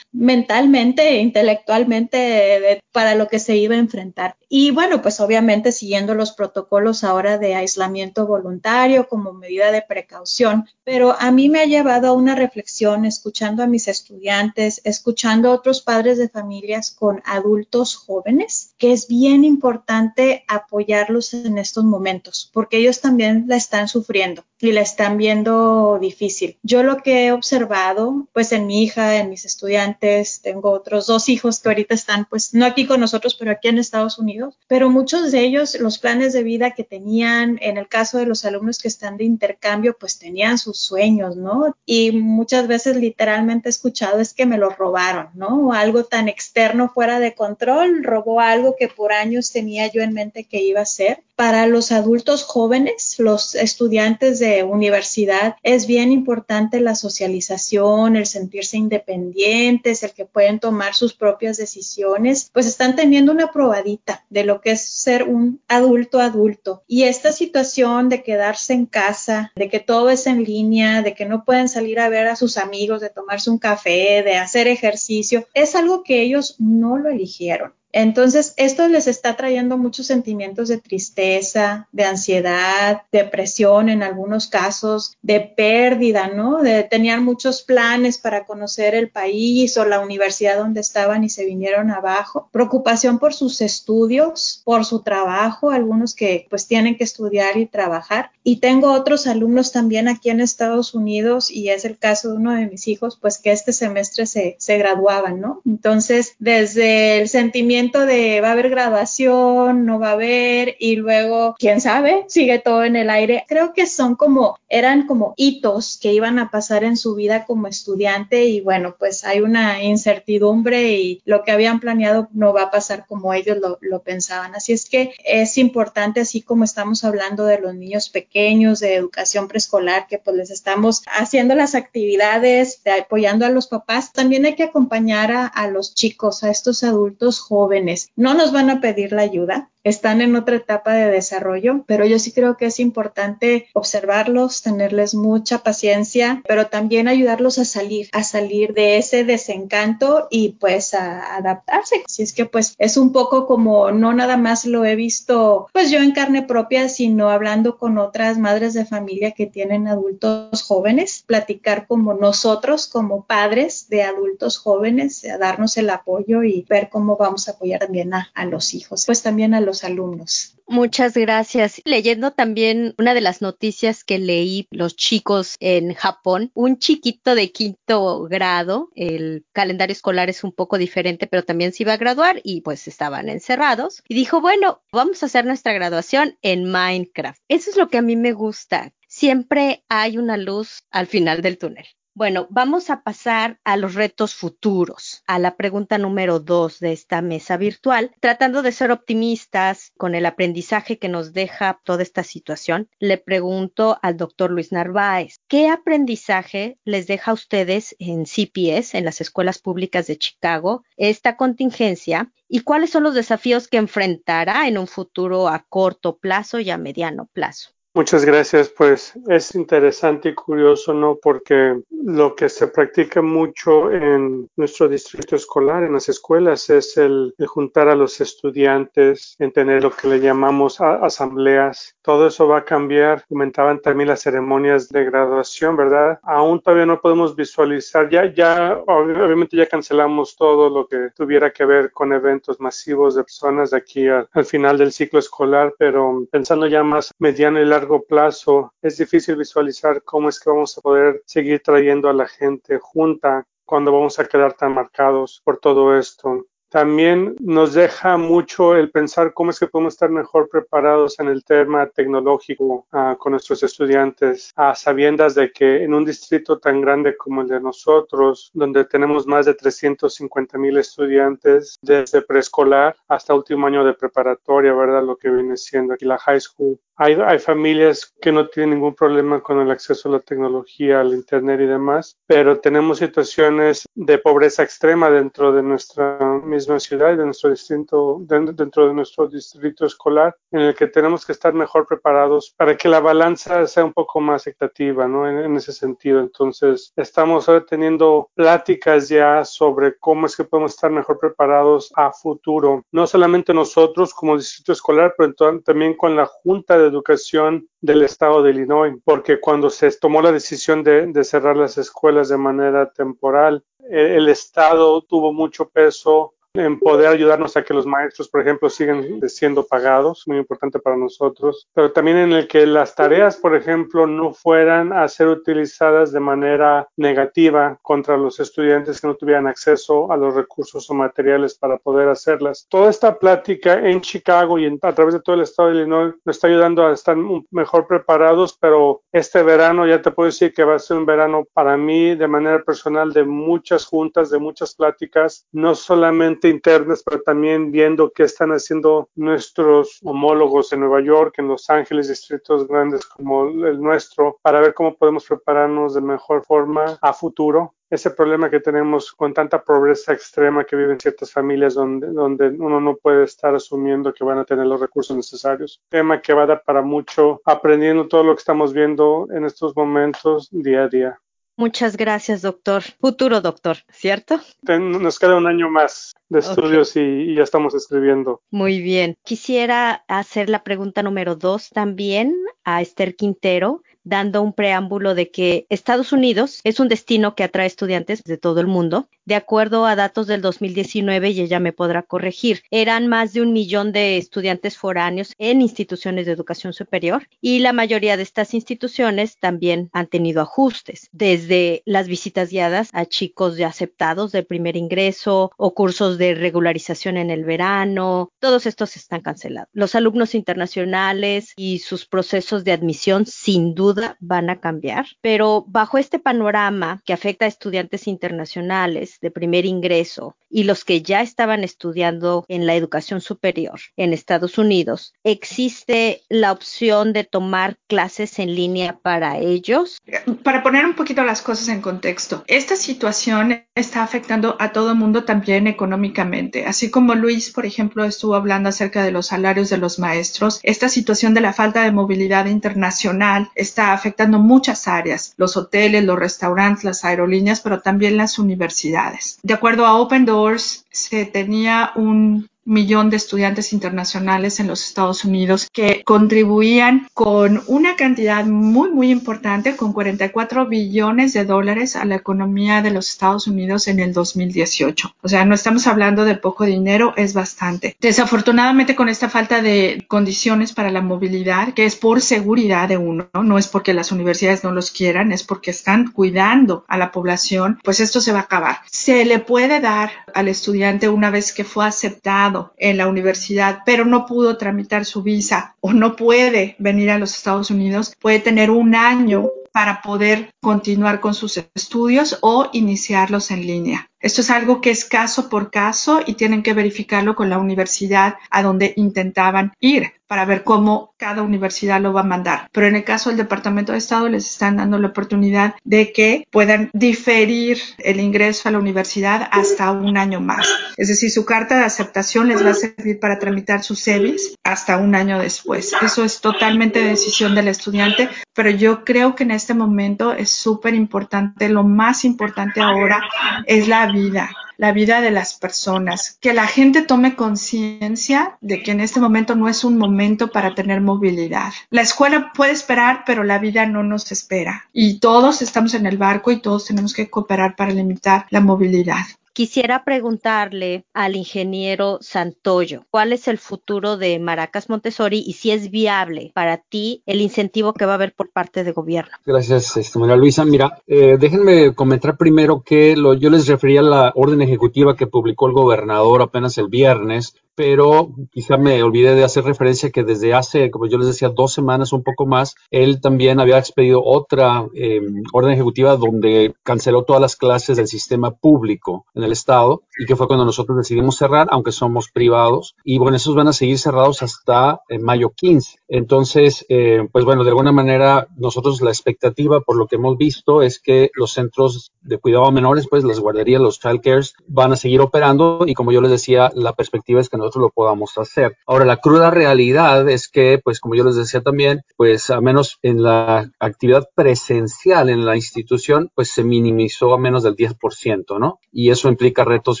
mentalmente 0.12 1.08
e 1.08 1.20
intelectualmente 1.20 2.80
para 2.92 3.14
lo 3.14 3.28
que 3.28 3.38
se 3.38 3.56
iba 3.56 3.74
a 3.74 3.78
enfrentar. 3.78 4.36
Y 4.48 4.70
bueno, 4.70 5.02
pues 5.02 5.20
obviamente 5.20 5.72
siguiendo 5.72 6.14
los 6.14 6.32
protocolos 6.32 7.04
ahora 7.04 7.36
de 7.38 7.54
aislamiento 7.54 8.26
voluntario 8.26 9.08
como 9.08 9.32
medida 9.32 9.70
de 9.70 9.82
precaución, 9.82 10.66
pero 10.84 11.14
a 11.18 11.30
mí 11.30 11.48
me 11.48 11.60
ha 11.60 11.66
llevado 11.66 12.08
a 12.08 12.12
una 12.12 12.34
reflexión 12.34 13.04
escuchando 13.04 13.62
a 13.62 13.66
mis 13.66 13.88
estudiantes, 13.88 14.80
escuchando 14.84 15.50
a 15.50 15.54
otros 15.54 15.82
padres 15.82 16.18
de 16.18 16.28
familias 16.28 16.90
con 16.90 17.22
adultos 17.24 17.94
jóvenes, 17.94 18.74
que 18.78 18.92
es 18.92 19.06
bien 19.06 19.44
importante 19.44 20.44
apoyarlos 20.48 21.34
en 21.34 21.58
estos 21.58 21.84
momentos, 21.84 22.50
porque 22.52 22.78
ellos 22.78 23.00
también 23.00 23.44
la 23.48 23.56
están 23.56 23.88
sufriendo. 23.88 24.44
Y 24.60 24.72
la 24.72 24.80
están 24.80 25.16
viendo 25.16 25.98
difícil. 26.00 26.58
Yo 26.62 26.82
lo 26.82 26.98
que 26.98 27.26
he 27.26 27.32
observado, 27.32 28.26
pues 28.32 28.52
en 28.52 28.66
mi 28.66 28.82
hija, 28.82 29.16
en 29.16 29.30
mis 29.30 29.44
estudiantes, 29.44 30.40
tengo 30.42 30.70
otros 30.70 31.06
dos 31.06 31.28
hijos 31.28 31.60
que 31.60 31.68
ahorita 31.68 31.94
están, 31.94 32.26
pues 32.28 32.54
no 32.54 32.64
aquí 32.64 32.86
con 32.86 33.00
nosotros, 33.00 33.36
pero 33.36 33.50
aquí 33.50 33.68
en 33.68 33.78
Estados 33.78 34.18
Unidos, 34.18 34.58
pero 34.66 34.90
muchos 34.90 35.32
de 35.32 35.40
ellos, 35.40 35.78
los 35.80 35.98
planes 35.98 36.32
de 36.32 36.42
vida 36.42 36.72
que 36.72 36.84
tenían, 36.84 37.58
en 37.62 37.78
el 37.78 37.88
caso 37.88 38.18
de 38.18 38.26
los 38.26 38.44
alumnos 38.44 38.78
que 38.78 38.88
están 38.88 39.16
de 39.16 39.24
intercambio, 39.24 39.96
pues 39.98 40.18
tenían 40.18 40.58
sus 40.58 40.78
sueños, 40.80 41.36
¿no? 41.36 41.76
Y 41.86 42.12
muchas 42.12 42.66
veces 42.66 42.96
literalmente 42.96 43.68
he 43.68 43.70
escuchado 43.70 44.20
es 44.20 44.34
que 44.34 44.46
me 44.46 44.58
lo 44.58 44.70
robaron, 44.70 45.28
¿no? 45.34 45.72
Algo 45.72 46.04
tan 46.04 46.28
externo 46.28 46.90
fuera 46.92 47.20
de 47.20 47.34
control, 47.34 48.02
robó 48.02 48.40
algo 48.40 48.76
que 48.78 48.88
por 48.88 49.12
años 49.12 49.52
tenía 49.52 49.90
yo 49.90 50.02
en 50.02 50.12
mente 50.12 50.44
que 50.44 50.62
iba 50.62 50.80
a 50.80 50.86
ser. 50.86 51.22
Para 51.36 51.66
los 51.66 51.92
adultos 51.92 52.42
jóvenes, 52.42 53.14
los 53.18 53.54
estudiantes 53.54 54.40
universidad, 54.64 55.56
es 55.62 55.86
bien 55.86 56.12
importante 56.12 56.80
la 56.80 56.94
socialización, 56.94 58.16
el 58.16 58.26
sentirse 58.26 58.76
independientes, 58.76 60.02
el 60.02 60.12
que 60.12 60.24
pueden 60.24 60.60
tomar 60.60 60.94
sus 60.94 61.14
propias 61.14 61.56
decisiones, 61.56 62.50
pues 62.52 62.66
están 62.66 62.96
teniendo 62.96 63.32
una 63.32 63.52
probadita 63.52 64.24
de 64.30 64.44
lo 64.44 64.60
que 64.60 64.72
es 64.72 64.82
ser 64.82 65.24
un 65.24 65.60
adulto 65.68 66.20
adulto. 66.20 66.82
Y 66.86 67.04
esta 67.04 67.32
situación 67.32 68.08
de 68.08 68.22
quedarse 68.22 68.72
en 68.72 68.86
casa, 68.86 69.52
de 69.56 69.68
que 69.68 69.80
todo 69.80 70.10
es 70.10 70.26
en 70.26 70.44
línea, 70.44 71.02
de 71.02 71.14
que 71.14 71.26
no 71.26 71.44
pueden 71.44 71.68
salir 71.68 72.00
a 72.00 72.08
ver 72.08 72.28
a 72.28 72.36
sus 72.36 72.58
amigos, 72.58 73.00
de 73.00 73.10
tomarse 73.10 73.50
un 73.50 73.58
café, 73.58 74.22
de 74.22 74.36
hacer 74.36 74.68
ejercicio, 74.68 75.46
es 75.54 75.74
algo 75.74 76.02
que 76.02 76.22
ellos 76.22 76.56
no 76.58 76.98
lo 76.98 77.10
eligieron. 77.10 77.77
Entonces, 77.92 78.54
esto 78.56 78.86
les 78.88 79.06
está 79.06 79.36
trayendo 79.36 79.78
muchos 79.78 80.06
sentimientos 80.06 80.68
de 80.68 80.78
tristeza, 80.78 81.88
de 81.92 82.04
ansiedad, 82.04 83.02
depresión 83.10 83.88
en 83.88 84.02
algunos 84.02 84.46
casos, 84.46 85.16
de 85.22 85.40
pérdida, 85.40 86.28
¿no? 86.28 86.62
De 86.62 86.82
tenían 86.82 87.24
muchos 87.24 87.62
planes 87.62 88.18
para 88.18 88.44
conocer 88.44 88.94
el 88.94 89.10
país 89.10 89.76
o 89.78 89.84
la 89.84 90.00
universidad 90.00 90.58
donde 90.58 90.80
estaban 90.80 91.24
y 91.24 91.30
se 91.30 91.46
vinieron 91.46 91.90
abajo. 91.90 92.48
Preocupación 92.52 93.18
por 93.18 93.32
sus 93.34 93.60
estudios, 93.60 94.62
por 94.64 94.84
su 94.84 95.00
trabajo, 95.00 95.70
algunos 95.70 96.14
que 96.14 96.46
pues 96.50 96.66
tienen 96.66 96.96
que 96.96 97.04
estudiar 97.04 97.56
y 97.56 97.66
trabajar. 97.66 98.30
Y 98.44 98.56
tengo 98.56 98.92
otros 98.92 99.26
alumnos 99.26 99.72
también 99.72 100.08
aquí 100.08 100.30
en 100.30 100.40
Estados 100.40 100.94
Unidos 100.94 101.50
y 101.50 101.70
es 101.70 101.84
el 101.84 101.98
caso 101.98 102.30
de 102.30 102.36
uno 102.36 102.52
de 102.52 102.66
mis 102.66 102.88
hijos, 102.88 103.18
pues 103.20 103.38
que 103.38 103.52
este 103.52 103.72
semestre 103.72 104.26
se, 104.26 104.56
se 104.58 104.78
graduaban, 104.78 105.40
¿no? 105.40 105.62
Entonces, 105.66 106.34
desde 106.38 107.20
el 107.20 107.28
sentimiento 107.28 107.77
de 107.78 108.40
va 108.40 108.48
a 108.48 108.52
haber 108.52 108.70
graduación, 108.70 109.86
no 109.86 110.00
va 110.00 110.08
a 110.08 110.12
haber, 110.12 110.74
y 110.80 110.96
luego, 110.96 111.54
quién 111.58 111.80
sabe, 111.80 112.24
sigue 112.26 112.58
todo 112.58 112.82
en 112.82 112.96
el 112.96 113.08
aire. 113.08 113.44
Creo 113.46 113.72
que 113.72 113.86
son 113.86 114.16
como, 114.16 114.58
eran 114.68 115.06
como 115.06 115.34
hitos 115.36 115.96
que 116.02 116.12
iban 116.12 116.40
a 116.40 116.50
pasar 116.50 116.82
en 116.82 116.96
su 116.96 117.14
vida 117.14 117.44
como 117.46 117.68
estudiante 117.68 118.46
y 118.46 118.60
bueno, 118.60 118.96
pues 118.98 119.24
hay 119.24 119.40
una 119.40 119.82
incertidumbre 119.82 120.92
y 120.92 121.22
lo 121.24 121.44
que 121.44 121.52
habían 121.52 121.78
planeado 121.78 122.28
no 122.32 122.52
va 122.52 122.62
a 122.62 122.70
pasar 122.70 123.06
como 123.06 123.32
ellos 123.32 123.58
lo, 123.58 123.78
lo 123.80 124.02
pensaban. 124.02 124.56
Así 124.56 124.72
es 124.72 124.88
que 124.88 125.14
es 125.24 125.56
importante, 125.56 126.20
así 126.20 126.42
como 126.42 126.64
estamos 126.64 127.04
hablando 127.04 127.44
de 127.44 127.60
los 127.60 127.74
niños 127.76 128.08
pequeños, 128.10 128.80
de 128.80 128.96
educación 128.96 129.46
preescolar, 129.46 130.08
que 130.08 130.18
pues 130.18 130.36
les 130.36 130.50
estamos 130.50 131.02
haciendo 131.06 131.54
las 131.54 131.76
actividades, 131.76 132.82
de 132.82 132.90
apoyando 132.90 133.46
a 133.46 133.50
los 133.50 133.68
papás, 133.68 134.12
también 134.12 134.46
hay 134.46 134.56
que 134.56 134.64
acompañar 134.64 135.30
a, 135.30 135.46
a 135.46 135.68
los 135.68 135.94
chicos, 135.94 136.42
a 136.42 136.50
estos 136.50 136.82
adultos 136.82 137.38
jóvenes 137.38 137.67
no 138.16 138.34
nos 138.34 138.52
van 138.52 138.70
a 138.70 138.80
pedir 138.80 139.12
la 139.12 139.22
ayuda, 139.22 139.70
están 139.88 140.20
en 140.20 140.36
otra 140.36 140.56
etapa 140.56 140.92
de 140.92 141.10
desarrollo, 141.10 141.84
pero 141.86 142.04
yo 142.04 142.18
sí 142.18 142.32
creo 142.32 142.56
que 142.56 142.66
es 142.66 142.80
importante 142.80 143.68
observarlos, 143.72 144.62
tenerles 144.62 145.14
mucha 145.14 145.62
paciencia, 145.62 146.42
pero 146.46 146.66
también 146.66 147.08
ayudarlos 147.08 147.58
a 147.58 147.64
salir, 147.64 148.08
a 148.12 148.22
salir 148.22 148.74
de 148.74 148.98
ese 148.98 149.24
desencanto 149.24 150.28
y 150.30 150.50
pues 150.60 150.94
a 150.94 151.36
adaptarse. 151.36 152.02
Si 152.06 152.22
es 152.22 152.32
que 152.32 152.46
pues 152.46 152.74
es 152.78 152.96
un 152.96 153.12
poco 153.12 153.46
como 153.46 153.90
no 153.90 154.12
nada 154.12 154.36
más 154.36 154.64
lo 154.64 154.84
he 154.84 154.96
visto 154.96 155.68
pues 155.72 155.90
yo 155.90 156.00
en 156.00 156.12
carne 156.12 156.42
propia, 156.42 156.88
sino 156.88 157.30
hablando 157.30 157.78
con 157.78 157.98
otras 157.98 158.38
madres 158.38 158.74
de 158.74 158.84
familia 158.84 159.32
que 159.32 159.46
tienen 159.46 159.88
adultos 159.88 160.62
jóvenes, 160.62 161.24
platicar 161.26 161.86
como 161.86 162.14
nosotros, 162.14 162.86
como 162.86 163.24
padres 163.24 163.88
de 163.88 164.02
adultos 164.02 164.58
jóvenes, 164.58 165.24
a 165.24 165.38
darnos 165.38 165.76
el 165.76 165.90
apoyo 165.90 166.42
y 166.42 166.66
ver 166.68 166.88
cómo 166.88 167.16
vamos 167.16 167.48
a 167.48 167.52
apoyar 167.52 167.80
también 167.80 168.14
a, 168.14 168.30
a 168.34 168.44
los 168.44 168.74
hijos, 168.74 169.06
pues 169.06 169.22
también 169.22 169.54
a 169.54 169.60
alumnos. 169.84 170.54
Muchas 170.66 171.14
gracias. 171.14 171.80
Leyendo 171.86 172.32
también 172.32 172.94
una 172.98 173.14
de 173.14 173.22
las 173.22 173.40
noticias 173.40 174.04
que 174.04 174.18
leí 174.18 174.66
los 174.70 174.96
chicos 174.96 175.56
en 175.60 175.94
Japón, 175.94 176.50
un 176.52 176.78
chiquito 176.78 177.34
de 177.34 177.50
quinto 177.52 178.24
grado, 178.24 178.90
el 178.94 179.46
calendario 179.52 179.92
escolar 179.92 180.28
es 180.28 180.44
un 180.44 180.52
poco 180.52 180.76
diferente, 180.76 181.26
pero 181.26 181.42
también 181.42 181.72
se 181.72 181.84
iba 181.84 181.94
a 181.94 181.98
graduar 181.98 182.40
y 182.44 182.60
pues 182.60 182.86
estaban 182.86 183.30
encerrados 183.30 184.02
y 184.06 184.14
dijo, 184.14 184.42
bueno, 184.42 184.82
vamos 184.92 185.22
a 185.22 185.26
hacer 185.26 185.46
nuestra 185.46 185.72
graduación 185.72 186.36
en 186.42 186.70
Minecraft. 186.70 187.40
Eso 187.48 187.70
es 187.70 187.76
lo 187.76 187.88
que 187.88 187.98
a 187.98 188.02
mí 188.02 188.16
me 188.16 188.32
gusta. 188.32 188.92
Siempre 189.08 189.84
hay 189.88 190.18
una 190.18 190.36
luz 190.36 190.82
al 190.90 191.06
final 191.06 191.40
del 191.40 191.56
túnel. 191.56 191.86
Bueno, 192.18 192.48
vamos 192.50 192.90
a 192.90 193.04
pasar 193.04 193.60
a 193.62 193.76
los 193.76 193.94
retos 193.94 194.34
futuros, 194.34 195.22
a 195.28 195.38
la 195.38 195.56
pregunta 195.56 195.98
número 195.98 196.40
dos 196.40 196.80
de 196.80 196.90
esta 196.90 197.22
mesa 197.22 197.56
virtual. 197.56 198.10
Tratando 198.18 198.62
de 198.62 198.72
ser 198.72 198.90
optimistas 198.90 199.92
con 199.96 200.16
el 200.16 200.26
aprendizaje 200.26 200.98
que 200.98 201.08
nos 201.08 201.32
deja 201.32 201.80
toda 201.84 202.02
esta 202.02 202.24
situación, 202.24 202.88
le 202.98 203.18
pregunto 203.18 204.00
al 204.02 204.16
doctor 204.16 204.50
Luis 204.50 204.72
Narváez, 204.72 205.36
¿qué 205.46 205.68
aprendizaje 205.68 206.80
les 206.84 207.06
deja 207.06 207.30
a 207.30 207.34
ustedes 207.34 207.94
en 208.00 208.26
CPS, 208.26 208.98
en 208.98 209.04
las 209.04 209.20
escuelas 209.20 209.60
públicas 209.60 210.08
de 210.08 210.18
Chicago, 210.18 210.82
esta 210.96 211.36
contingencia? 211.36 212.32
¿Y 212.48 212.62
cuáles 212.62 212.90
son 212.90 213.04
los 213.04 213.14
desafíos 213.14 213.68
que 213.68 213.76
enfrentará 213.76 214.66
en 214.66 214.76
un 214.76 214.88
futuro 214.88 215.46
a 215.46 215.64
corto 215.68 216.18
plazo 216.18 216.58
y 216.58 216.70
a 216.70 216.78
mediano 216.78 217.26
plazo? 217.32 217.77
Muchas 217.98 218.24
gracias, 218.24 218.68
pues 218.68 219.12
es 219.26 219.56
interesante 219.56 220.28
y 220.28 220.34
curioso, 220.36 220.94
¿no? 220.94 221.18
Porque 221.20 221.80
lo 221.90 222.36
que 222.36 222.48
se 222.48 222.68
practica 222.68 223.20
mucho 223.20 223.90
en 223.90 224.48
nuestro 224.54 224.88
distrito 224.88 225.34
escolar, 225.34 225.82
en 225.82 225.94
las 225.94 226.08
escuelas, 226.08 226.70
es 226.70 226.96
el, 226.96 227.34
juntar 227.48 227.88
a 227.88 227.96
los 227.96 228.20
estudiantes, 228.20 229.34
en 229.40 229.50
tener 229.50 229.82
lo 229.82 229.90
que 229.90 230.06
le 230.06 230.20
llamamos 230.20 230.80
asambleas. 230.80 231.96
Todo 232.00 232.28
eso 232.28 232.46
va 232.46 232.58
a 232.58 232.64
cambiar. 232.64 233.24
Comentaban 233.28 233.80
también 233.80 234.10
las 234.10 234.22
ceremonias 234.22 234.88
de 234.90 235.02
graduación, 235.02 235.76
¿verdad? 235.76 236.20
Aún 236.22 236.60
todavía 236.60 236.86
no 236.86 237.00
podemos 237.00 237.34
visualizar, 237.34 238.08
ya, 238.08 238.32
ya, 238.32 238.80
obviamente 238.86 239.56
ya 239.56 239.66
cancelamos 239.66 240.36
todo 240.36 240.70
lo 240.70 240.86
que 240.86 241.08
tuviera 241.16 241.50
que 241.50 241.64
ver 241.64 241.90
con 241.90 242.12
eventos 242.12 242.60
masivos 242.60 243.16
de 243.16 243.24
personas 243.24 243.72
de 243.72 243.78
aquí 243.78 244.06
al 244.06 244.44
final 244.44 244.78
del 244.78 244.92
ciclo 244.92 245.18
escolar, 245.18 245.74
pero 245.76 246.24
pensando 246.30 246.68
ya 246.68 246.84
más 246.84 247.12
mediano 247.18 247.60
y 247.60 247.64
largo 247.64 247.87
plazo 248.04 248.72
es 248.82 248.98
difícil 248.98 249.36
visualizar 249.36 250.02
cómo 250.02 250.28
es 250.28 250.38
que 250.38 250.50
vamos 250.50 250.76
a 250.76 250.80
poder 250.80 251.22
seguir 251.26 251.60
trayendo 251.62 252.08
a 252.08 252.12
la 252.12 252.28
gente 252.28 252.78
junta 252.78 253.46
cuando 253.64 253.92
vamos 253.92 254.18
a 254.18 254.26
quedar 254.26 254.52
tan 254.54 254.74
marcados 254.74 255.40
por 255.44 255.58
todo 255.58 255.96
esto. 255.96 256.46
También 256.70 257.34
nos 257.40 257.72
deja 257.72 258.18
mucho 258.18 258.76
el 258.76 258.90
pensar 258.90 259.32
cómo 259.32 259.50
es 259.50 259.58
que 259.58 259.66
podemos 259.66 259.94
estar 259.94 260.10
mejor 260.10 260.50
preparados 260.50 261.18
en 261.18 261.28
el 261.28 261.42
tema 261.42 261.86
tecnológico 261.86 262.86
uh, 262.92 263.16
con 263.16 263.32
nuestros 263.32 263.62
estudiantes, 263.62 264.52
a 264.54 264.74
sabiendas 264.74 265.34
de 265.34 265.50
que 265.50 265.82
en 265.82 265.94
un 265.94 266.04
distrito 266.04 266.58
tan 266.58 266.82
grande 266.82 267.16
como 267.16 267.40
el 267.40 267.48
de 267.48 267.60
nosotros, 267.60 268.50
donde 268.52 268.84
tenemos 268.84 269.26
más 269.26 269.46
de 269.46 269.54
350 269.54 270.58
mil 270.58 270.76
estudiantes 270.76 271.78
desde 271.80 272.20
preescolar 272.20 272.94
hasta 273.08 273.34
último 273.34 273.66
año 273.66 273.82
de 273.82 273.94
preparatoria, 273.94 274.74
¿verdad? 274.74 275.02
Lo 275.02 275.16
que 275.16 275.30
viene 275.30 275.56
siendo 275.56 275.94
aquí 275.94 276.04
la 276.04 276.18
high 276.18 276.40
school. 276.40 276.78
Hay, 276.96 277.14
hay 277.14 277.38
familias 277.38 278.12
que 278.20 278.32
no 278.32 278.48
tienen 278.48 278.74
ningún 278.74 278.94
problema 278.94 279.40
con 279.40 279.60
el 279.60 279.70
acceso 279.70 280.08
a 280.08 280.12
la 280.12 280.20
tecnología, 280.20 281.00
al 281.00 281.14
Internet 281.14 281.60
y 281.60 281.66
demás, 281.66 282.16
pero 282.26 282.58
tenemos 282.58 282.98
situaciones 282.98 283.86
de 283.94 284.18
pobreza 284.18 284.64
extrema 284.64 285.08
dentro 285.08 285.52
de 285.52 285.62
nuestra 285.62 286.18
misma 286.44 286.57
ciudad 286.60 287.12
y 287.12 287.16
de 287.16 287.24
nuestro 287.24 287.50
distrito, 287.50 288.18
dentro 288.20 288.88
de 288.88 288.94
nuestro 288.94 289.28
distrito 289.28 289.86
escolar, 289.86 290.36
en 290.50 290.60
el 290.60 290.74
que 290.74 290.86
tenemos 290.86 291.24
que 291.24 291.32
estar 291.32 291.52
mejor 291.52 291.86
preparados 291.86 292.54
para 292.56 292.76
que 292.76 292.88
la 292.88 293.00
balanza 293.00 293.66
sea 293.66 293.84
un 293.84 293.92
poco 293.92 294.20
más 294.20 294.46
equitativa, 294.46 295.06
¿no? 295.06 295.28
En, 295.28 295.56
ese 295.56 295.72
sentido. 295.72 296.20
Entonces, 296.20 296.92
estamos 296.96 297.48
ahora 297.48 297.64
teniendo 297.64 298.30
pláticas 298.34 299.08
ya 299.08 299.44
sobre 299.44 299.96
cómo 299.98 300.26
es 300.26 300.36
que 300.36 300.44
podemos 300.44 300.74
estar 300.74 300.90
mejor 300.90 301.18
preparados 301.18 301.92
a 301.96 302.12
futuro, 302.12 302.84
no 302.92 303.06
solamente 303.06 303.52
nosotros 303.52 304.14
como 304.14 304.36
distrito 304.36 304.72
escolar, 304.72 305.14
pero 305.16 305.34
también 305.60 305.94
con 305.94 306.14
la 306.14 306.26
Junta 306.26 306.78
de 306.78 306.86
Educación 306.86 307.68
del 307.80 308.02
Estado 308.02 308.42
de 308.42 308.50
Illinois, 308.50 308.94
porque 309.04 309.40
cuando 309.40 309.70
se 309.70 309.90
tomó 309.98 310.22
la 310.22 310.32
decisión 310.32 310.82
de, 310.82 311.06
de 311.06 311.24
cerrar 311.24 311.56
las 311.56 311.78
escuelas 311.78 312.28
de 312.28 312.36
manera 312.36 312.90
temporal, 312.92 313.64
el 313.90 314.28
Estado 314.28 315.02
tuvo 315.02 315.32
mucho 315.32 315.68
peso 315.68 316.34
en 316.58 316.78
poder 316.78 317.08
ayudarnos 317.08 317.56
a 317.56 317.62
que 317.62 317.74
los 317.74 317.86
maestros, 317.86 318.28
por 318.28 318.40
ejemplo, 318.40 318.68
sigan 318.68 319.20
siendo 319.28 319.66
pagados, 319.66 320.24
muy 320.26 320.38
importante 320.38 320.78
para 320.78 320.96
nosotros, 320.96 321.68
pero 321.72 321.92
también 321.92 322.18
en 322.18 322.32
el 322.32 322.48
que 322.48 322.66
las 322.66 322.94
tareas, 322.94 323.36
por 323.36 323.54
ejemplo, 323.54 324.06
no 324.06 324.32
fueran 324.32 324.92
a 324.92 325.06
ser 325.08 325.28
utilizadas 325.28 326.12
de 326.12 326.20
manera 326.20 326.88
negativa 326.96 327.78
contra 327.82 328.16
los 328.16 328.40
estudiantes 328.40 329.00
que 329.00 329.06
no 329.06 329.14
tuvieran 329.14 329.46
acceso 329.46 330.10
a 330.10 330.16
los 330.16 330.34
recursos 330.34 330.88
o 330.90 330.94
materiales 330.94 331.54
para 331.54 331.78
poder 331.78 332.08
hacerlas. 332.08 332.66
Toda 332.68 332.90
esta 332.90 333.18
plática 333.18 333.78
en 333.88 334.00
Chicago 334.00 334.58
y 334.58 334.78
a 334.82 334.94
través 334.94 335.14
de 335.14 335.20
todo 335.20 335.36
el 335.36 335.42
estado 335.42 335.70
de 335.70 335.76
Illinois 335.76 336.14
nos 336.24 336.36
está 336.36 336.48
ayudando 336.48 336.86
a 336.86 336.92
estar 336.92 337.16
mejor 337.50 337.86
preparados, 337.86 338.56
pero 338.60 339.02
este 339.12 339.42
verano 339.42 339.86
ya 339.86 340.02
te 340.02 340.10
puedo 340.10 340.26
decir 340.26 340.52
que 340.52 340.64
va 340.64 340.76
a 340.76 340.78
ser 340.78 340.96
un 340.96 341.06
verano 341.06 341.46
para 341.52 341.76
mí 341.76 342.14
de 342.14 342.28
manera 342.28 342.62
personal 342.62 343.12
de 343.12 343.24
muchas 343.24 343.84
juntas, 343.86 344.30
de 344.30 344.38
muchas 344.38 344.74
pláticas, 344.74 345.46
no 345.52 345.74
solamente 345.74 346.47
internas, 346.48 347.02
pero 347.04 347.22
también 347.22 347.70
viendo 347.70 348.10
qué 348.10 348.24
están 348.24 348.50
haciendo 348.50 349.08
nuestros 349.14 349.98
homólogos 350.02 350.72
en 350.72 350.80
Nueva 350.80 351.00
York, 351.00 351.34
en 351.38 351.48
Los 351.48 351.68
Ángeles, 351.70 352.08
distritos 352.08 352.66
grandes 352.66 353.06
como 353.06 353.46
el 353.46 353.80
nuestro, 353.80 354.38
para 354.42 354.60
ver 354.60 354.74
cómo 354.74 354.96
podemos 354.96 355.26
prepararnos 355.26 355.94
de 355.94 356.00
mejor 356.00 356.44
forma 356.44 356.98
a 357.00 357.12
futuro 357.12 357.74
ese 357.90 358.10
problema 358.10 358.50
que 358.50 358.60
tenemos 358.60 359.12
con 359.12 359.32
tanta 359.32 359.62
pobreza 359.62 360.12
extrema 360.12 360.64
que 360.64 360.76
viven 360.76 361.00
ciertas 361.00 361.32
familias 361.32 361.74
donde, 361.74 362.08
donde 362.08 362.48
uno 362.48 362.80
no 362.80 362.96
puede 362.96 363.24
estar 363.24 363.54
asumiendo 363.54 364.12
que 364.12 364.24
van 364.24 364.38
a 364.38 364.44
tener 364.44 364.66
los 364.66 364.80
recursos 364.80 365.16
necesarios. 365.16 365.80
Tema 365.88 366.20
que 366.20 366.34
va 366.34 366.42
a 366.42 366.46
dar 366.46 366.62
para 366.64 366.82
mucho 366.82 367.40
aprendiendo 367.44 368.06
todo 368.06 368.24
lo 368.24 368.34
que 368.34 368.40
estamos 368.40 368.72
viendo 368.72 369.26
en 369.30 369.44
estos 369.44 369.74
momentos 369.74 370.48
día 370.50 370.84
a 370.84 370.88
día. 370.88 371.20
Muchas 371.58 371.96
gracias, 371.96 372.40
doctor. 372.42 372.84
Futuro 373.00 373.40
doctor, 373.40 373.78
¿cierto? 373.90 374.40
Nos 374.62 375.18
queda 375.18 375.36
un 375.36 375.48
año 375.48 375.68
más 375.68 376.14
de 376.28 376.38
estudios 376.38 376.94
y, 376.94 377.34
ya 377.34 377.42
estamos 377.42 377.74
escribiendo. 377.74 378.40
Muy 378.52 378.80
bien. 378.80 379.16
Quisiera 379.24 380.04
hacer 380.06 380.50
la 380.50 380.62
pregunta 380.62 381.02
número 381.02 381.34
dos 381.34 381.70
también 381.70 382.32
a 382.68 382.82
Esther 382.82 383.16
Quintero 383.16 383.82
dando 384.08 384.42
un 384.42 384.52
preámbulo 384.54 385.14
de 385.14 385.30
que 385.30 385.66
Estados 385.68 386.12
Unidos 386.12 386.60
es 386.64 386.80
un 386.80 386.88
destino 386.88 387.34
que 387.34 387.44
atrae 387.44 387.66
estudiantes 387.66 388.24
de 388.24 388.38
todo 388.38 388.60
el 388.60 388.66
mundo. 388.66 389.08
De 389.26 389.34
acuerdo 389.34 389.84
a 389.84 389.96
datos 389.96 390.26
del 390.26 390.40
2019, 390.40 391.30
y 391.30 391.42
ella 391.42 391.60
me 391.60 391.74
podrá 391.74 392.02
corregir, 392.02 392.62
eran 392.70 393.06
más 393.08 393.34
de 393.34 393.42
un 393.42 393.52
millón 393.52 393.92
de 393.92 394.16
estudiantes 394.16 394.78
foráneos 394.78 395.34
en 395.36 395.60
instituciones 395.60 396.24
de 396.24 396.32
educación 396.32 396.72
superior 396.72 397.28
y 397.42 397.58
la 397.58 397.74
mayoría 397.74 398.16
de 398.16 398.22
estas 398.22 398.54
instituciones 398.54 399.36
también 399.38 399.90
han 399.92 400.06
tenido 400.06 400.40
ajustes, 400.40 401.08
desde 401.12 401.82
las 401.84 402.08
visitas 402.08 402.48
guiadas 402.48 402.88
a 402.94 403.04
chicos 403.04 403.58
ya 403.58 403.68
aceptados 403.68 404.32
de 404.32 404.42
primer 404.42 404.76
ingreso 404.76 405.52
o 405.58 405.74
cursos 405.74 406.16
de 406.16 406.34
regularización 406.34 407.18
en 407.18 407.30
el 407.30 407.44
verano, 407.44 408.32
todos 408.38 408.64
estos 408.64 408.96
están 408.96 409.20
cancelados. 409.20 409.68
Los 409.74 409.94
alumnos 409.94 410.34
internacionales 410.34 411.52
y 411.56 411.80
sus 411.80 412.06
procesos 412.06 412.57
de 412.64 412.72
admisión 412.72 413.26
sin 413.26 413.74
duda 413.74 414.16
van 414.20 414.50
a 414.50 414.60
cambiar, 414.60 415.06
pero 415.20 415.64
bajo 415.68 415.98
este 415.98 416.18
panorama 416.18 417.00
que 417.04 417.12
afecta 417.12 417.44
a 417.44 417.48
estudiantes 417.48 418.06
internacionales 418.06 419.18
de 419.20 419.30
primer 419.30 419.64
ingreso 419.64 420.36
y 420.50 420.64
los 420.64 420.84
que 420.84 421.02
ya 421.02 421.20
estaban 421.20 421.64
estudiando 421.64 422.44
en 422.48 422.66
la 422.66 422.74
educación 422.74 423.20
superior 423.20 423.80
en 423.96 424.12
Estados 424.12 424.58
Unidos, 424.58 425.12
¿existe 425.24 426.22
la 426.28 426.52
opción 426.52 427.12
de 427.12 427.24
tomar 427.24 427.76
clases 427.86 428.38
en 428.38 428.54
línea 428.54 428.98
para 429.02 429.38
ellos? 429.38 429.98
Para 430.42 430.62
poner 430.62 430.86
un 430.86 430.94
poquito 430.94 431.22
las 431.24 431.42
cosas 431.42 431.68
en 431.68 431.82
contexto, 431.82 432.44
esta 432.46 432.76
situación 432.76 433.64
está 433.74 434.02
afectando 434.02 434.56
a 434.58 434.72
todo 434.72 434.92
el 434.92 434.98
mundo 434.98 435.24
también 435.24 435.66
económicamente, 435.66 436.64
así 436.66 436.90
como 436.90 437.14
Luis, 437.14 437.50
por 437.50 437.66
ejemplo, 437.66 438.04
estuvo 438.04 438.34
hablando 438.34 438.68
acerca 438.68 439.04
de 439.04 439.12
los 439.12 439.26
salarios 439.26 439.70
de 439.70 439.78
los 439.78 439.98
maestros, 439.98 440.60
esta 440.62 440.88
situación 440.88 441.34
de 441.34 441.40
la 441.40 441.52
falta 441.52 441.82
de 441.82 441.92
movilidad 441.92 442.46
internacional 442.50 443.50
está 443.54 443.92
afectando 443.92 444.38
muchas 444.38 444.88
áreas, 444.88 445.34
los 445.36 445.56
hoteles, 445.56 446.04
los 446.04 446.18
restaurantes, 446.18 446.84
las 446.84 447.04
aerolíneas, 447.04 447.60
pero 447.60 447.80
también 447.80 448.16
las 448.16 448.38
universidades. 448.38 449.38
De 449.42 449.54
acuerdo 449.54 449.86
a 449.86 449.96
Open 449.98 450.24
Doors, 450.24 450.86
se 450.90 451.24
tenía 451.24 451.92
un 451.94 452.48
millón 452.68 453.08
de 453.10 453.16
estudiantes 453.16 453.72
internacionales 453.72 454.60
en 454.60 454.68
los 454.68 454.84
Estados 454.84 455.24
Unidos 455.24 455.68
que 455.72 456.02
contribuían 456.04 457.08
con 457.14 457.62
una 457.66 457.96
cantidad 457.96 458.44
muy, 458.44 458.90
muy 458.90 459.10
importante, 459.10 459.74
con 459.74 459.92
44 459.92 460.66
billones 460.66 461.32
de 461.32 461.44
dólares 461.44 461.96
a 461.96 462.04
la 462.04 462.16
economía 462.16 462.82
de 462.82 462.90
los 462.90 463.08
Estados 463.08 463.46
Unidos 463.46 463.88
en 463.88 464.00
el 464.00 464.12
2018. 464.12 465.14
O 465.22 465.28
sea, 465.28 465.44
no 465.44 465.54
estamos 465.54 465.86
hablando 465.86 466.24
de 466.24 466.34
poco 466.34 466.64
dinero, 466.64 467.14
es 467.16 467.32
bastante. 467.32 467.96
Desafortunadamente, 468.00 468.94
con 468.94 469.08
esta 469.08 469.28
falta 469.28 469.62
de 469.62 470.04
condiciones 470.08 470.72
para 470.72 470.90
la 470.90 471.00
movilidad, 471.00 471.72
que 471.72 471.86
es 471.86 471.96
por 471.96 472.20
seguridad 472.20 472.88
de 472.88 472.98
uno, 472.98 473.28
no, 473.32 473.42
no 473.42 473.58
es 473.58 473.68
porque 473.68 473.94
las 473.94 474.12
universidades 474.12 474.62
no 474.62 474.72
los 474.72 474.90
quieran, 474.90 475.32
es 475.32 475.42
porque 475.42 475.70
están 475.70 476.12
cuidando 476.12 476.84
a 476.88 476.98
la 476.98 477.12
población, 477.12 477.80
pues 477.82 478.00
esto 478.00 478.20
se 478.20 478.32
va 478.32 478.40
a 478.40 478.42
acabar. 478.42 478.80
Se 478.90 479.24
le 479.24 479.38
puede 479.38 479.80
dar 479.80 480.10
al 480.34 480.48
estudiante 480.48 481.08
una 481.08 481.30
vez 481.30 481.52
que 481.52 481.64
fue 481.64 481.86
aceptado 481.86 482.57
en 482.76 482.96
la 482.96 483.08
universidad, 483.08 483.80
pero 483.84 484.04
no 484.04 484.26
pudo 484.26 484.56
tramitar 484.56 485.04
su 485.04 485.22
visa 485.22 485.76
o 485.80 485.92
no 485.92 486.16
puede 486.16 486.76
venir 486.78 487.10
a 487.10 487.18
los 487.18 487.34
Estados 487.34 487.70
Unidos, 487.70 488.14
puede 488.20 488.40
tener 488.40 488.70
un 488.70 488.94
año 488.94 489.48
para 489.72 490.02
poder 490.02 490.50
continuar 490.60 491.20
con 491.20 491.34
sus 491.34 491.56
estudios 491.56 492.38
o 492.40 492.68
iniciarlos 492.72 493.50
en 493.50 493.66
línea. 493.66 494.10
Esto 494.20 494.40
es 494.40 494.50
algo 494.50 494.80
que 494.80 494.90
es 494.90 495.04
caso 495.04 495.48
por 495.48 495.70
caso 495.70 496.20
y 496.26 496.34
tienen 496.34 496.62
que 496.62 496.74
verificarlo 496.74 497.36
con 497.36 497.50
la 497.50 497.58
universidad 497.58 498.34
a 498.50 498.62
donde 498.62 498.92
intentaban 498.96 499.72
ir 499.80 500.12
para 500.28 500.44
ver 500.44 500.62
cómo 500.62 501.14
cada 501.16 501.42
universidad 501.42 502.00
lo 502.00 502.12
va 502.12 502.20
a 502.20 502.24
mandar. 502.24 502.68
Pero 502.70 502.86
en 502.86 502.96
el 502.96 503.04
caso 503.04 503.30
del 503.30 503.38
Departamento 503.38 503.92
de 503.92 503.98
Estado 503.98 504.28
les 504.28 504.44
están 504.44 504.76
dando 504.76 504.98
la 504.98 505.08
oportunidad 505.08 505.74
de 505.84 506.12
que 506.12 506.46
puedan 506.50 506.90
diferir 506.92 507.78
el 507.98 508.20
ingreso 508.20 508.68
a 508.68 508.72
la 508.72 508.78
universidad 508.78 509.48
hasta 509.50 509.90
un 509.90 510.18
año 510.18 510.40
más. 510.40 510.68
Es 510.98 511.08
decir, 511.08 511.30
su 511.30 511.46
carta 511.46 511.78
de 511.78 511.84
aceptación 511.84 512.48
les 512.48 512.64
va 512.64 512.70
a 512.70 512.74
servir 512.74 513.18
para 513.18 513.38
tramitar 513.38 513.82
sus 513.82 514.00
SEVIS 514.00 514.54
hasta 514.62 514.98
un 514.98 515.14
año 515.14 515.38
después. 515.38 515.94
Eso 516.02 516.24
es 516.24 516.42
totalmente 516.42 517.02
decisión 517.02 517.54
del 517.54 517.68
estudiante, 517.68 518.28
pero 518.52 518.68
yo 518.68 519.04
creo 519.04 519.34
que 519.34 519.44
en 519.44 519.52
este 519.52 519.72
momento 519.72 520.34
es 520.34 520.50
súper 520.50 520.94
importante. 520.94 521.70
Lo 521.70 521.84
más 521.84 522.26
importante 522.26 522.82
ahora 522.82 523.22
es 523.66 523.88
la 523.88 524.07
vida, 524.12 524.50
la 524.76 524.92
vida 524.92 525.20
de 525.20 525.30
las 525.30 525.54
personas, 525.54 526.38
que 526.40 526.52
la 526.54 526.66
gente 526.66 527.02
tome 527.02 527.34
conciencia 527.34 528.56
de 528.60 528.82
que 528.82 528.92
en 528.92 529.00
este 529.00 529.20
momento 529.20 529.54
no 529.54 529.68
es 529.68 529.84
un 529.84 529.98
momento 529.98 530.50
para 530.50 530.74
tener 530.74 531.00
movilidad. 531.00 531.72
La 531.90 532.02
escuela 532.02 532.52
puede 532.54 532.72
esperar, 532.72 533.24
pero 533.26 533.44
la 533.44 533.58
vida 533.58 533.86
no 533.86 534.02
nos 534.02 534.30
espera 534.32 534.88
y 534.92 535.18
todos 535.18 535.62
estamos 535.62 535.94
en 535.94 536.06
el 536.06 536.16
barco 536.16 536.50
y 536.50 536.60
todos 536.60 536.86
tenemos 536.86 537.12
que 537.12 537.28
cooperar 537.28 537.76
para 537.76 537.92
limitar 537.92 538.46
la 538.50 538.60
movilidad. 538.60 539.24
Quisiera 539.58 540.04
preguntarle 540.04 541.04
al 541.12 541.34
ingeniero 541.34 542.18
Santoyo, 542.20 543.06
¿cuál 543.10 543.32
es 543.32 543.48
el 543.48 543.58
futuro 543.58 544.16
de 544.16 544.38
Maracas 544.38 544.88
Montessori 544.88 545.42
y 545.44 545.54
si 545.54 545.72
es 545.72 545.90
viable 545.90 546.52
para 546.54 546.76
ti 546.76 547.24
el 547.26 547.40
incentivo 547.40 547.92
que 547.92 548.06
va 548.06 548.12
a 548.12 548.14
haber 548.14 548.36
por 548.36 548.52
parte 548.52 548.84
del 548.84 548.92
gobierno? 548.92 549.32
Gracias, 549.44 549.96
este, 549.96 550.16
María 550.20 550.36
Luisa. 550.36 550.64
Mira, 550.64 551.02
eh, 551.08 551.38
déjenme 551.40 551.92
comentar 551.92 552.36
primero 552.36 552.82
que 552.82 553.16
lo, 553.16 553.34
yo 553.34 553.50
les 553.50 553.66
refería 553.66 553.98
a 553.98 554.04
la 554.04 554.32
orden 554.36 554.62
ejecutiva 554.62 555.16
que 555.16 555.26
publicó 555.26 555.66
el 555.66 555.72
gobernador 555.72 556.40
apenas 556.40 556.78
el 556.78 556.86
viernes 556.86 557.56
pero 557.78 558.34
quizá 558.50 558.76
me 558.76 559.00
olvidé 559.04 559.36
de 559.36 559.44
hacer 559.44 559.62
referencia 559.62 560.10
que 560.10 560.24
desde 560.24 560.52
hace, 560.52 560.90
como 560.90 561.06
yo 561.06 561.16
les 561.16 561.28
decía, 561.28 561.48
dos 561.48 561.72
semanas, 561.72 562.12
un 562.12 562.24
poco 562.24 562.44
más, 562.44 562.74
él 562.90 563.20
también 563.20 563.60
había 563.60 563.78
expedido 563.78 564.20
otra 564.24 564.84
em, 564.94 565.44
orden 565.52 565.74
ejecutiva 565.74 566.16
donde 566.16 566.74
canceló 566.82 567.22
todas 567.22 567.40
las 567.40 567.54
clases 567.54 567.96
del 567.96 568.08
sistema 568.08 568.50
público 568.50 569.26
en 569.32 569.44
el 569.44 569.52
Estado 569.52 570.02
y 570.18 570.26
que 570.26 570.34
fue 570.34 570.48
cuando 570.48 570.64
nosotros 570.64 570.98
decidimos 570.98 571.36
cerrar, 571.36 571.68
aunque 571.70 571.92
somos 571.92 572.32
privados. 572.32 572.96
Y 573.04 573.18
bueno, 573.18 573.36
esos 573.36 573.54
van 573.54 573.68
a 573.68 573.72
seguir 573.72 574.00
cerrados 574.00 574.42
hasta 574.42 575.02
eh, 575.08 575.20
mayo 575.20 575.50
15. 575.50 576.00
Entonces, 576.08 576.84
eh, 576.88 577.28
pues 577.30 577.44
bueno, 577.44 577.62
de 577.62 577.70
alguna 577.70 577.92
manera, 577.92 578.48
nosotros 578.56 579.00
la 579.02 579.10
expectativa, 579.10 579.82
por 579.82 579.96
lo 579.96 580.08
que 580.08 580.16
hemos 580.16 580.36
visto, 580.36 580.82
es 580.82 580.98
que 580.98 581.30
los 581.34 581.52
centros 581.52 582.10
de 582.22 582.38
cuidado 582.38 582.66
a 582.66 582.72
menores, 582.72 583.06
pues 583.08 583.22
las 583.22 583.38
guarderías, 583.38 583.80
los 583.80 584.00
child 584.00 584.20
cares, 584.20 584.54
van 584.66 584.90
a 584.90 584.96
seguir 584.96 585.20
operando 585.20 585.84
y 585.86 585.94
como 585.94 586.10
yo 586.10 586.20
les 586.20 586.32
decía, 586.32 586.72
la 586.74 586.94
perspectiva 586.94 587.40
es 587.40 587.48
que 587.48 587.67
nosotros 587.68 587.82
lo 587.82 587.90
podamos 587.90 588.38
hacer. 588.38 588.76
Ahora, 588.86 589.04
la 589.04 589.18
cruda 589.18 589.50
realidad 589.50 590.28
es 590.28 590.48
que, 590.48 590.80
pues 590.82 591.00
como 591.00 591.14
yo 591.14 591.24
les 591.24 591.36
decía 591.36 591.60
también, 591.60 592.02
pues 592.16 592.48
a 592.50 592.60
menos 592.60 592.98
en 593.02 593.22
la 593.22 593.70
actividad 593.78 594.28
presencial 594.34 595.28
en 595.28 595.44
la 595.44 595.56
institución, 595.56 596.30
pues 596.34 596.50
se 596.50 596.64
minimizó 596.64 597.34
a 597.34 597.38
menos 597.38 597.62
del 597.62 597.76
10%, 597.76 598.58
¿no? 598.58 598.80
Y 598.90 599.10
eso 599.10 599.28
implica 599.28 599.64
retos 599.64 600.00